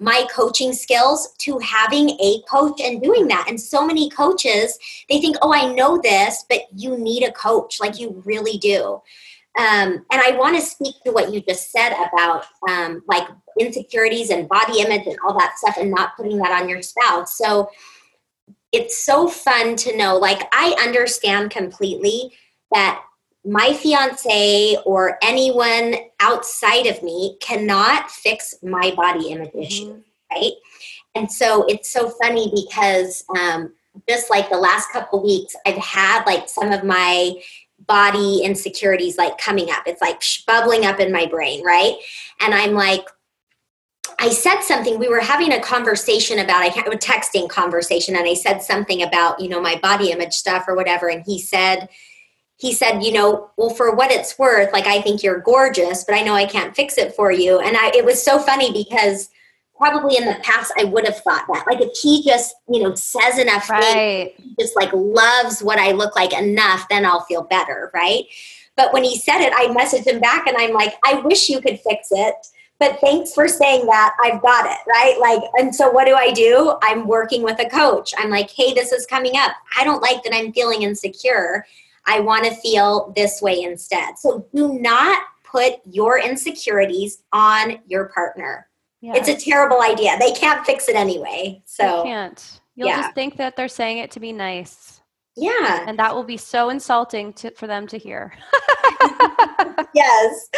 my 0.00 0.26
coaching 0.34 0.72
skills 0.72 1.36
to 1.38 1.56
having 1.60 2.10
a 2.20 2.42
coach 2.50 2.80
and 2.80 3.00
doing 3.00 3.28
that. 3.28 3.46
And 3.48 3.60
so 3.60 3.86
many 3.86 4.10
coaches, 4.10 4.76
they 5.08 5.20
think, 5.20 5.36
"Oh, 5.40 5.54
I 5.54 5.72
know 5.72 6.00
this," 6.02 6.44
but 6.48 6.62
you 6.74 6.98
need 6.98 7.22
a 7.22 7.30
coach. 7.30 7.78
Like 7.78 8.00
you 8.00 8.20
really 8.26 8.58
do. 8.58 9.00
Um, 9.56 10.04
and 10.10 10.20
I 10.20 10.32
want 10.32 10.56
to 10.56 10.62
speak 10.62 10.96
to 11.04 11.12
what 11.12 11.32
you 11.32 11.40
just 11.40 11.70
said 11.70 11.92
about 11.92 12.46
um, 12.68 13.04
like 13.06 13.28
insecurities 13.60 14.30
and 14.30 14.48
body 14.48 14.80
image 14.80 15.06
and 15.06 15.16
all 15.24 15.38
that 15.38 15.58
stuff, 15.58 15.76
and 15.78 15.92
not 15.92 16.16
putting 16.16 16.38
that 16.38 16.60
on 16.60 16.68
your 16.68 16.82
spouse. 16.82 17.38
So 17.38 17.70
it's 18.74 19.04
so 19.04 19.28
fun 19.28 19.76
to 19.76 19.96
know 19.96 20.16
like 20.16 20.40
i 20.52 20.74
understand 20.82 21.50
completely 21.50 22.32
that 22.72 23.02
my 23.46 23.74
fiance 23.74 24.76
or 24.86 25.18
anyone 25.22 25.94
outside 26.20 26.86
of 26.86 27.02
me 27.02 27.36
cannot 27.40 28.10
fix 28.10 28.54
my 28.62 28.92
body 28.96 29.28
image 29.28 29.50
mm-hmm. 29.50 29.62
issue 29.62 30.02
right? 30.34 30.52
And 31.14 31.30
so 31.30 31.64
it's 31.66 31.92
so 31.92 32.10
funny 32.10 32.52
because 32.54 33.24
um, 33.38 33.72
just 34.08 34.30
like 34.30 34.48
the 34.50 34.56
last 34.56 34.90
couple 34.90 35.22
weeks 35.22 35.54
i've 35.66 35.76
had 35.76 36.24
like 36.24 36.48
some 36.48 36.72
of 36.72 36.82
my 36.84 37.32
body 37.86 38.40
insecurities 38.42 39.18
like 39.18 39.36
coming 39.36 39.68
up. 39.70 39.82
It's 39.86 40.00
like 40.00 40.22
bubbling 40.46 40.86
up 40.86 41.00
in 41.00 41.12
my 41.12 41.26
brain 41.26 41.64
right? 41.64 41.94
And 42.40 42.54
i'm 42.54 42.72
like 42.72 43.06
I 44.18 44.30
said 44.30 44.60
something. 44.60 44.98
We 44.98 45.08
were 45.08 45.20
having 45.20 45.52
a 45.52 45.60
conversation 45.60 46.38
about 46.38 46.62
I 46.62 46.66
a 46.66 46.96
texting 46.96 47.48
conversation, 47.48 48.16
and 48.16 48.26
I 48.26 48.34
said 48.34 48.62
something 48.62 49.02
about 49.02 49.40
you 49.40 49.48
know 49.48 49.60
my 49.60 49.76
body 49.76 50.10
image 50.10 50.34
stuff 50.34 50.64
or 50.68 50.74
whatever. 50.74 51.08
And 51.08 51.22
he 51.26 51.40
said, 51.40 51.88
he 52.56 52.72
said, 52.72 53.02
you 53.02 53.12
know, 53.12 53.50
well, 53.56 53.70
for 53.70 53.94
what 53.94 54.10
it's 54.10 54.38
worth, 54.38 54.72
like 54.72 54.86
I 54.86 55.00
think 55.00 55.22
you're 55.22 55.40
gorgeous, 55.40 56.04
but 56.04 56.14
I 56.14 56.22
know 56.22 56.34
I 56.34 56.46
can't 56.46 56.76
fix 56.76 56.98
it 56.98 57.14
for 57.14 57.32
you. 57.32 57.58
And 57.58 57.76
I, 57.76 57.92
it 57.94 58.04
was 58.04 58.22
so 58.22 58.38
funny 58.38 58.72
because 58.72 59.28
probably 59.76 60.16
in 60.16 60.24
the 60.24 60.38
past 60.42 60.72
I 60.78 60.84
would 60.84 61.04
have 61.04 61.18
thought 61.18 61.46
that. 61.52 61.66
Like 61.66 61.80
if 61.80 61.96
he 62.00 62.22
just 62.24 62.54
you 62.68 62.82
know 62.82 62.94
says 62.94 63.38
enough, 63.38 63.68
right. 63.68 64.36
things, 64.36 64.56
just 64.58 64.76
like 64.76 64.92
loves 64.92 65.62
what 65.62 65.78
I 65.78 65.92
look 65.92 66.14
like 66.14 66.32
enough, 66.32 66.86
then 66.88 67.04
I'll 67.04 67.24
feel 67.24 67.42
better, 67.42 67.90
right? 67.92 68.24
But 68.76 68.92
when 68.92 69.04
he 69.04 69.16
said 69.16 69.40
it, 69.40 69.52
I 69.54 69.66
messaged 69.66 70.06
him 70.06 70.20
back, 70.20 70.46
and 70.46 70.56
I'm 70.56 70.72
like, 70.72 70.94
I 71.04 71.20
wish 71.20 71.48
you 71.48 71.60
could 71.60 71.78
fix 71.80 72.08
it 72.10 72.34
but 72.78 72.98
thanks 73.00 73.32
for 73.32 73.48
saying 73.48 73.86
that. 73.86 74.14
I've 74.22 74.42
got 74.42 74.66
it 74.66 74.78
right? 74.88 75.18
Like 75.18 75.42
and 75.54 75.74
so 75.74 75.90
what 75.90 76.06
do 76.06 76.14
i 76.14 76.32
do? 76.32 76.76
I'm 76.82 77.06
working 77.06 77.42
with 77.42 77.60
a 77.60 77.68
coach. 77.68 78.12
I'm 78.18 78.30
like 78.30 78.50
hey 78.50 78.74
this 78.74 78.92
is 78.92 79.06
coming 79.06 79.36
up. 79.36 79.52
I 79.76 79.84
don't 79.84 80.02
like 80.02 80.22
that 80.24 80.34
i'm 80.34 80.52
feeling 80.52 80.82
insecure. 80.82 81.64
I 82.06 82.20
want 82.20 82.44
to 82.44 82.54
feel 82.56 83.12
this 83.16 83.40
way 83.40 83.62
instead. 83.62 84.18
So 84.18 84.46
do 84.54 84.78
not 84.78 85.22
put 85.44 85.74
your 85.84 86.18
insecurities 86.18 87.22
on 87.32 87.78
your 87.86 88.06
partner. 88.06 88.68
It's 89.12 89.28
a 89.28 89.36
terrible 89.36 89.82
idea. 89.82 90.16
They 90.18 90.32
can't 90.32 90.64
fix 90.64 90.88
it 90.88 90.96
anyway 90.96 91.62
so 91.66 92.02
they 92.02 92.08
can't. 92.08 92.60
You'll 92.74 92.88
yeah. 92.88 93.02
just 93.02 93.14
think 93.14 93.36
that 93.36 93.56
they're 93.56 93.68
saying 93.68 93.98
it 93.98 94.10
to 94.12 94.20
be 94.20 94.32
nice. 94.32 95.02
Yeah. 95.36 95.84
And 95.86 95.98
that 95.98 96.14
will 96.14 96.24
be 96.24 96.36
so 96.36 96.70
insulting 96.70 97.32
to, 97.34 97.50
for 97.52 97.66
them 97.66 97.86
to 97.88 97.98
hear. 97.98 98.32
yes. 99.94 100.48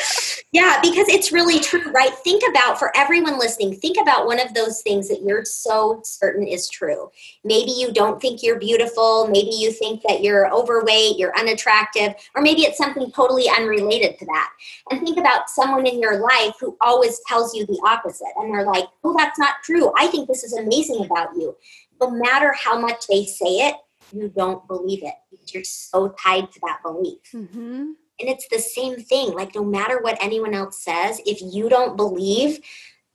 Yeah, 0.56 0.80
because 0.80 1.06
it's 1.10 1.32
really 1.32 1.60
true, 1.60 1.92
right? 1.92 2.14
Think 2.24 2.42
about, 2.48 2.78
for 2.78 2.90
everyone 2.96 3.38
listening, 3.38 3.76
think 3.76 3.98
about 4.00 4.24
one 4.24 4.40
of 4.40 4.54
those 4.54 4.80
things 4.80 5.06
that 5.10 5.22
you're 5.22 5.44
so 5.44 6.00
certain 6.02 6.46
is 6.46 6.70
true. 6.70 7.10
Maybe 7.44 7.72
you 7.72 7.92
don't 7.92 8.22
think 8.22 8.42
you're 8.42 8.58
beautiful. 8.58 9.26
Maybe 9.26 9.50
you 9.50 9.70
think 9.70 10.00
that 10.08 10.22
you're 10.22 10.50
overweight, 10.50 11.18
you're 11.18 11.38
unattractive, 11.38 12.14
or 12.34 12.40
maybe 12.40 12.62
it's 12.62 12.78
something 12.78 13.12
totally 13.12 13.50
unrelated 13.50 14.18
to 14.18 14.24
that. 14.24 14.50
And 14.90 15.02
think 15.02 15.18
about 15.18 15.50
someone 15.50 15.86
in 15.86 16.00
your 16.00 16.20
life 16.20 16.54
who 16.58 16.74
always 16.80 17.20
tells 17.28 17.54
you 17.54 17.66
the 17.66 17.78
opposite. 17.84 18.32
And 18.36 18.50
they're 18.50 18.64
like, 18.64 18.86
oh, 19.04 19.14
that's 19.14 19.38
not 19.38 19.56
true. 19.62 19.92
I 19.98 20.06
think 20.06 20.26
this 20.26 20.42
is 20.42 20.54
amazing 20.54 21.04
about 21.04 21.36
you. 21.36 21.54
No 22.00 22.10
matter 22.10 22.54
how 22.58 22.80
much 22.80 23.06
they 23.08 23.26
say 23.26 23.68
it, 23.68 23.74
you 24.10 24.32
don't 24.34 24.66
believe 24.66 25.02
it 25.02 25.16
because 25.30 25.52
you're 25.52 25.64
so 25.64 26.14
tied 26.18 26.50
to 26.50 26.60
that 26.60 26.78
belief. 26.82 27.18
Mm-hmm. 27.34 27.90
And 28.18 28.28
it's 28.28 28.48
the 28.48 28.58
same 28.58 28.96
thing. 28.96 29.32
Like, 29.32 29.54
no 29.54 29.64
matter 29.64 30.00
what 30.00 30.16
anyone 30.22 30.54
else 30.54 30.78
says, 30.82 31.20
if 31.26 31.40
you 31.42 31.68
don't 31.68 31.96
believe 31.96 32.60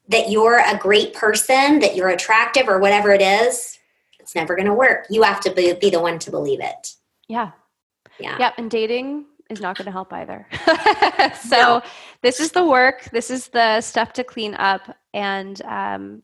that 0.08 0.30
you're 0.30 0.60
a 0.60 0.78
great 0.78 1.14
person, 1.14 1.80
that 1.80 1.96
you're 1.96 2.10
attractive, 2.10 2.68
or 2.68 2.80
whatever 2.80 3.12
it 3.12 3.22
is, 3.22 3.80
it's 4.20 4.36
never 4.36 4.56
going 4.56 4.68
to 4.68 4.74
work. 4.74 5.08
You 5.10 5.24
have 5.24 5.40
to 5.42 5.54
be, 5.54 5.74
be 5.74 5.90
the 5.90 6.00
one 6.00 6.20
to 6.20 6.32
believe 6.32 6.60
it. 6.62 6.96
Yeah. 7.28 7.52
Yeah. 8.20 8.38
Yeah. 8.40 8.52
And 8.58 8.70
dating 8.70 9.26
is 9.50 9.60
not 9.60 9.78
going 9.78 9.86
to 9.86 9.92
help 9.92 10.14
either. 10.14 10.48
so, 11.42 11.58
no. 11.58 11.82
this 12.22 12.40
is 12.40 12.52
the 12.52 12.66
work, 12.66 13.10
this 13.12 13.32
is 13.32 13.48
the 13.48 13.82
stuff 13.82 14.14
to 14.14 14.24
clean 14.24 14.54
up. 14.56 14.96
And, 15.14 15.62
um, 15.64 16.24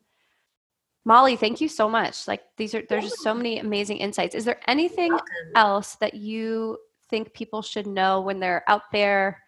Molly, 1.07 1.38
thank 1.38 1.61
you 1.61 1.69
so 1.69 1.88
much. 1.88 2.28
Like 2.28 2.41
these 2.57 2.75
are 2.75 2.84
there's 2.89 3.05
just 3.05 3.21
so 3.21 3.34
many 3.34 3.59
amazing 3.59 3.95
insights. 3.95 4.36
Is 4.36 4.43
there 4.43 4.59
anything 4.67 5.17
else 5.55 5.95
that 6.01 6.15
you 6.15 6.78
think 7.10 7.34
people 7.34 7.62
should 7.62 7.88
know 7.88 8.22
when 8.22 8.39
they're 8.39 8.64
out 8.68 8.84
there 8.91 9.41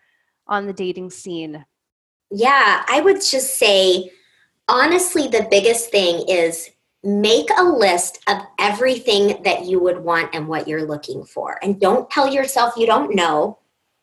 on 0.48 0.68
the 0.68 0.74
dating 0.74 1.10
scene? 1.12 1.66
Yeah, 2.32 2.84
I 2.88 3.02
would 3.02 3.18
just 3.18 3.58
say 3.58 4.12
honestly, 4.70 5.28
the 5.28 5.48
biggest 5.50 5.92
thing 5.92 6.24
is 6.30 6.70
make 7.04 7.50
a 7.58 7.64
list 7.64 8.20
of 8.28 8.38
everything 8.60 9.42
that 9.44 9.66
you 9.66 9.80
would 9.80 10.00
want 10.00 10.34
and 10.34 10.48
what 10.48 10.68
you're 10.68 10.86
looking 10.86 11.24
for. 11.26 11.58
And 11.64 11.80
don't 11.80 12.10
tell 12.10 12.32
yourself 12.32 12.76
you 12.78 12.86
don't 12.86 13.16
know, 13.16 13.58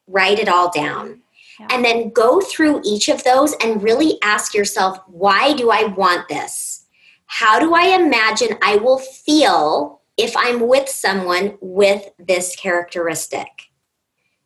write 0.06 0.38
it 0.38 0.48
all 0.48 0.70
down. 0.70 1.22
Yeah. 1.60 1.68
And 1.70 1.84
then 1.84 2.10
go 2.10 2.40
through 2.40 2.82
each 2.84 3.08
of 3.08 3.24
those 3.24 3.54
and 3.62 3.82
really 3.82 4.18
ask 4.22 4.54
yourself, 4.54 4.98
why 5.06 5.54
do 5.54 5.70
I 5.70 5.84
want 5.84 6.28
this? 6.28 6.84
How 7.26 7.58
do 7.58 7.74
I 7.74 7.96
imagine 7.96 8.58
I 8.62 8.76
will 8.76 8.98
feel 8.98 9.95
if 10.16 10.36
I'm 10.36 10.66
with 10.66 10.88
someone 10.88 11.58
with 11.60 12.10
this 12.18 12.56
characteristic 12.56 13.48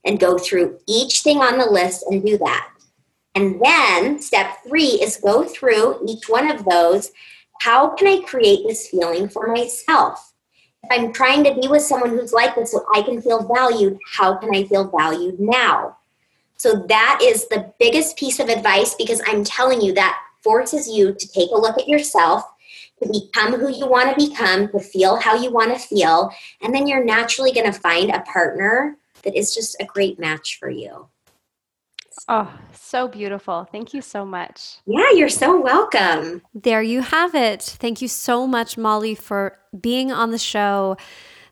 and 0.04 0.18
go 0.18 0.38
through 0.38 0.78
each 0.88 1.20
thing 1.20 1.38
on 1.38 1.58
the 1.58 1.70
list 1.70 2.04
and 2.08 2.24
do 2.24 2.38
that. 2.38 2.70
And 3.34 3.60
then 3.62 4.20
step 4.20 4.58
three 4.66 4.98
is 5.00 5.18
go 5.18 5.44
through 5.44 6.04
each 6.08 6.28
one 6.28 6.50
of 6.50 6.64
those. 6.64 7.12
How 7.60 7.90
can 7.90 8.08
I 8.08 8.20
create 8.26 8.66
this 8.66 8.88
feeling 8.88 9.28
for 9.28 9.46
myself? 9.48 10.32
If 10.82 10.90
I'm 10.90 11.12
trying 11.12 11.44
to 11.44 11.54
be 11.54 11.68
with 11.68 11.82
someone 11.82 12.10
who's 12.10 12.32
like 12.32 12.54
this 12.54 12.72
so 12.72 12.84
I 12.94 13.02
can 13.02 13.20
feel 13.20 13.46
valued, 13.46 13.98
how 14.10 14.36
can 14.38 14.54
I 14.54 14.64
feel 14.64 14.90
valued 14.90 15.38
now? 15.38 15.98
So 16.56 16.84
that 16.88 17.20
is 17.22 17.46
the 17.48 17.72
biggest 17.78 18.16
piece 18.16 18.40
of 18.40 18.48
advice 18.48 18.94
because 18.94 19.22
I'm 19.26 19.44
telling 19.44 19.80
you 19.80 19.94
that 19.94 20.18
forces 20.42 20.88
you 20.88 21.14
to 21.14 21.28
take 21.28 21.50
a 21.50 21.58
look 21.58 21.78
at 21.78 21.88
yourself 21.88 22.44
to 23.02 23.08
become 23.08 23.58
who 23.58 23.70
you 23.70 23.86
want 23.86 24.16
to 24.16 24.28
become, 24.28 24.68
to 24.68 24.78
feel 24.78 25.16
how 25.16 25.34
you 25.34 25.50
want 25.50 25.72
to 25.72 25.78
feel, 25.78 26.30
and 26.60 26.74
then 26.74 26.86
you're 26.86 27.04
naturally 27.04 27.52
going 27.52 27.70
to 27.70 27.78
find 27.78 28.10
a 28.10 28.20
partner 28.20 28.96
that 29.22 29.36
is 29.36 29.54
just 29.54 29.76
a 29.80 29.84
great 29.84 30.18
match 30.18 30.58
for 30.58 30.70
you. 30.70 31.08
Oh, 32.28 32.52
so 32.72 33.08
beautiful. 33.08 33.66
Thank 33.70 33.94
you 33.94 34.02
so 34.02 34.24
much. 34.24 34.76
Yeah, 34.86 35.10
you're 35.14 35.28
so 35.28 35.60
welcome. 35.60 36.42
There 36.54 36.82
you 36.82 37.00
have 37.00 37.34
it. 37.34 37.62
Thank 37.62 38.02
you 38.02 38.08
so 38.08 38.46
much, 38.46 38.76
Molly, 38.76 39.14
for 39.14 39.58
being 39.78 40.12
on 40.12 40.30
the 40.30 40.38
show. 40.38 40.96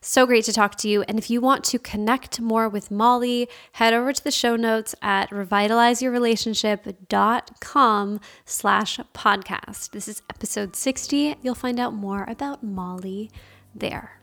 So 0.08 0.24
great 0.24 0.46
to 0.46 0.54
talk 0.54 0.76
to 0.76 0.88
you. 0.88 1.02
And 1.02 1.18
if 1.18 1.28
you 1.28 1.42
want 1.42 1.64
to 1.64 1.78
connect 1.78 2.40
more 2.40 2.66
with 2.66 2.90
Molly, 2.90 3.46
head 3.72 3.92
over 3.92 4.10
to 4.10 4.24
the 4.24 4.30
show 4.30 4.56
notes 4.56 4.94
at 5.02 5.28
revitalizeyourrelationship.com 5.28 8.20
slash 8.46 8.98
podcast. 9.12 9.90
This 9.90 10.08
is 10.08 10.22
episode 10.30 10.74
60. 10.74 11.36
You'll 11.42 11.54
find 11.54 11.78
out 11.78 11.92
more 11.92 12.24
about 12.26 12.64
Molly 12.64 13.30
there. 13.74 14.22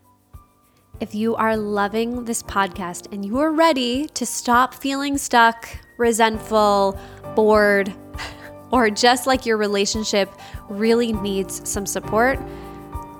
If 0.98 1.14
you 1.14 1.36
are 1.36 1.56
loving 1.56 2.24
this 2.24 2.42
podcast 2.42 3.12
and 3.12 3.24
you 3.24 3.38
are 3.38 3.52
ready 3.52 4.08
to 4.08 4.26
stop 4.26 4.74
feeling 4.74 5.16
stuck, 5.16 5.68
resentful, 5.98 6.98
bored, 7.36 7.94
or 8.72 8.90
just 8.90 9.28
like 9.28 9.46
your 9.46 9.56
relationship 9.56 10.32
really 10.68 11.12
needs 11.12 11.70
some 11.70 11.86
support, 11.86 12.40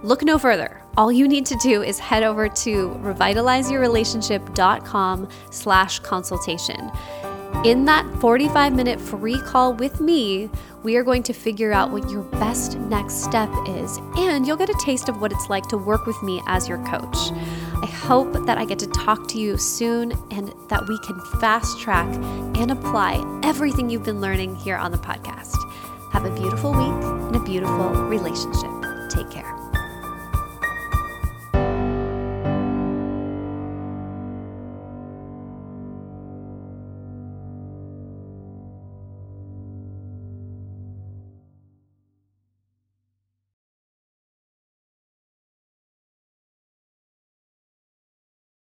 look 0.02 0.24
no 0.24 0.36
further 0.36 0.82
all 0.96 1.12
you 1.12 1.28
need 1.28 1.44
to 1.46 1.56
do 1.56 1.82
is 1.82 1.98
head 1.98 2.22
over 2.22 2.48
to 2.48 2.88
revitalizeyourrelationship.com 3.02 5.28
slash 5.50 5.98
consultation. 6.00 6.90
In 7.64 7.84
that 7.86 8.04
45 8.20 8.74
minute 8.74 9.00
free 9.00 9.40
call 9.40 9.72
with 9.74 10.00
me, 10.00 10.50
we 10.82 10.96
are 10.96 11.02
going 11.02 11.22
to 11.24 11.32
figure 11.32 11.72
out 11.72 11.90
what 11.90 12.08
your 12.10 12.22
best 12.22 12.78
next 12.78 13.24
step 13.24 13.50
is, 13.66 13.98
and 14.16 14.46
you'll 14.46 14.56
get 14.56 14.68
a 14.68 14.78
taste 14.80 15.08
of 15.08 15.20
what 15.20 15.32
it's 15.32 15.48
like 15.48 15.66
to 15.68 15.78
work 15.78 16.06
with 16.06 16.22
me 16.22 16.40
as 16.46 16.68
your 16.68 16.78
coach. 16.84 17.32
I 17.82 17.86
hope 17.86 18.32
that 18.46 18.56
I 18.56 18.64
get 18.64 18.78
to 18.80 18.86
talk 18.88 19.26
to 19.28 19.38
you 19.38 19.58
soon 19.58 20.12
and 20.30 20.52
that 20.68 20.86
we 20.86 20.98
can 21.00 21.20
fast 21.40 21.80
track 21.80 22.12
and 22.56 22.70
apply 22.70 23.40
everything 23.42 23.90
you've 23.90 24.04
been 24.04 24.20
learning 24.20 24.54
here 24.56 24.76
on 24.76 24.92
the 24.92 24.98
podcast. 24.98 25.56
Have 26.12 26.24
a 26.24 26.30
beautiful 26.30 26.72
week 26.72 27.04
and 27.04 27.36
a 27.36 27.40
beautiful 27.40 27.90
relationship. 27.90 28.70
Take 29.10 29.30
care. 29.30 29.65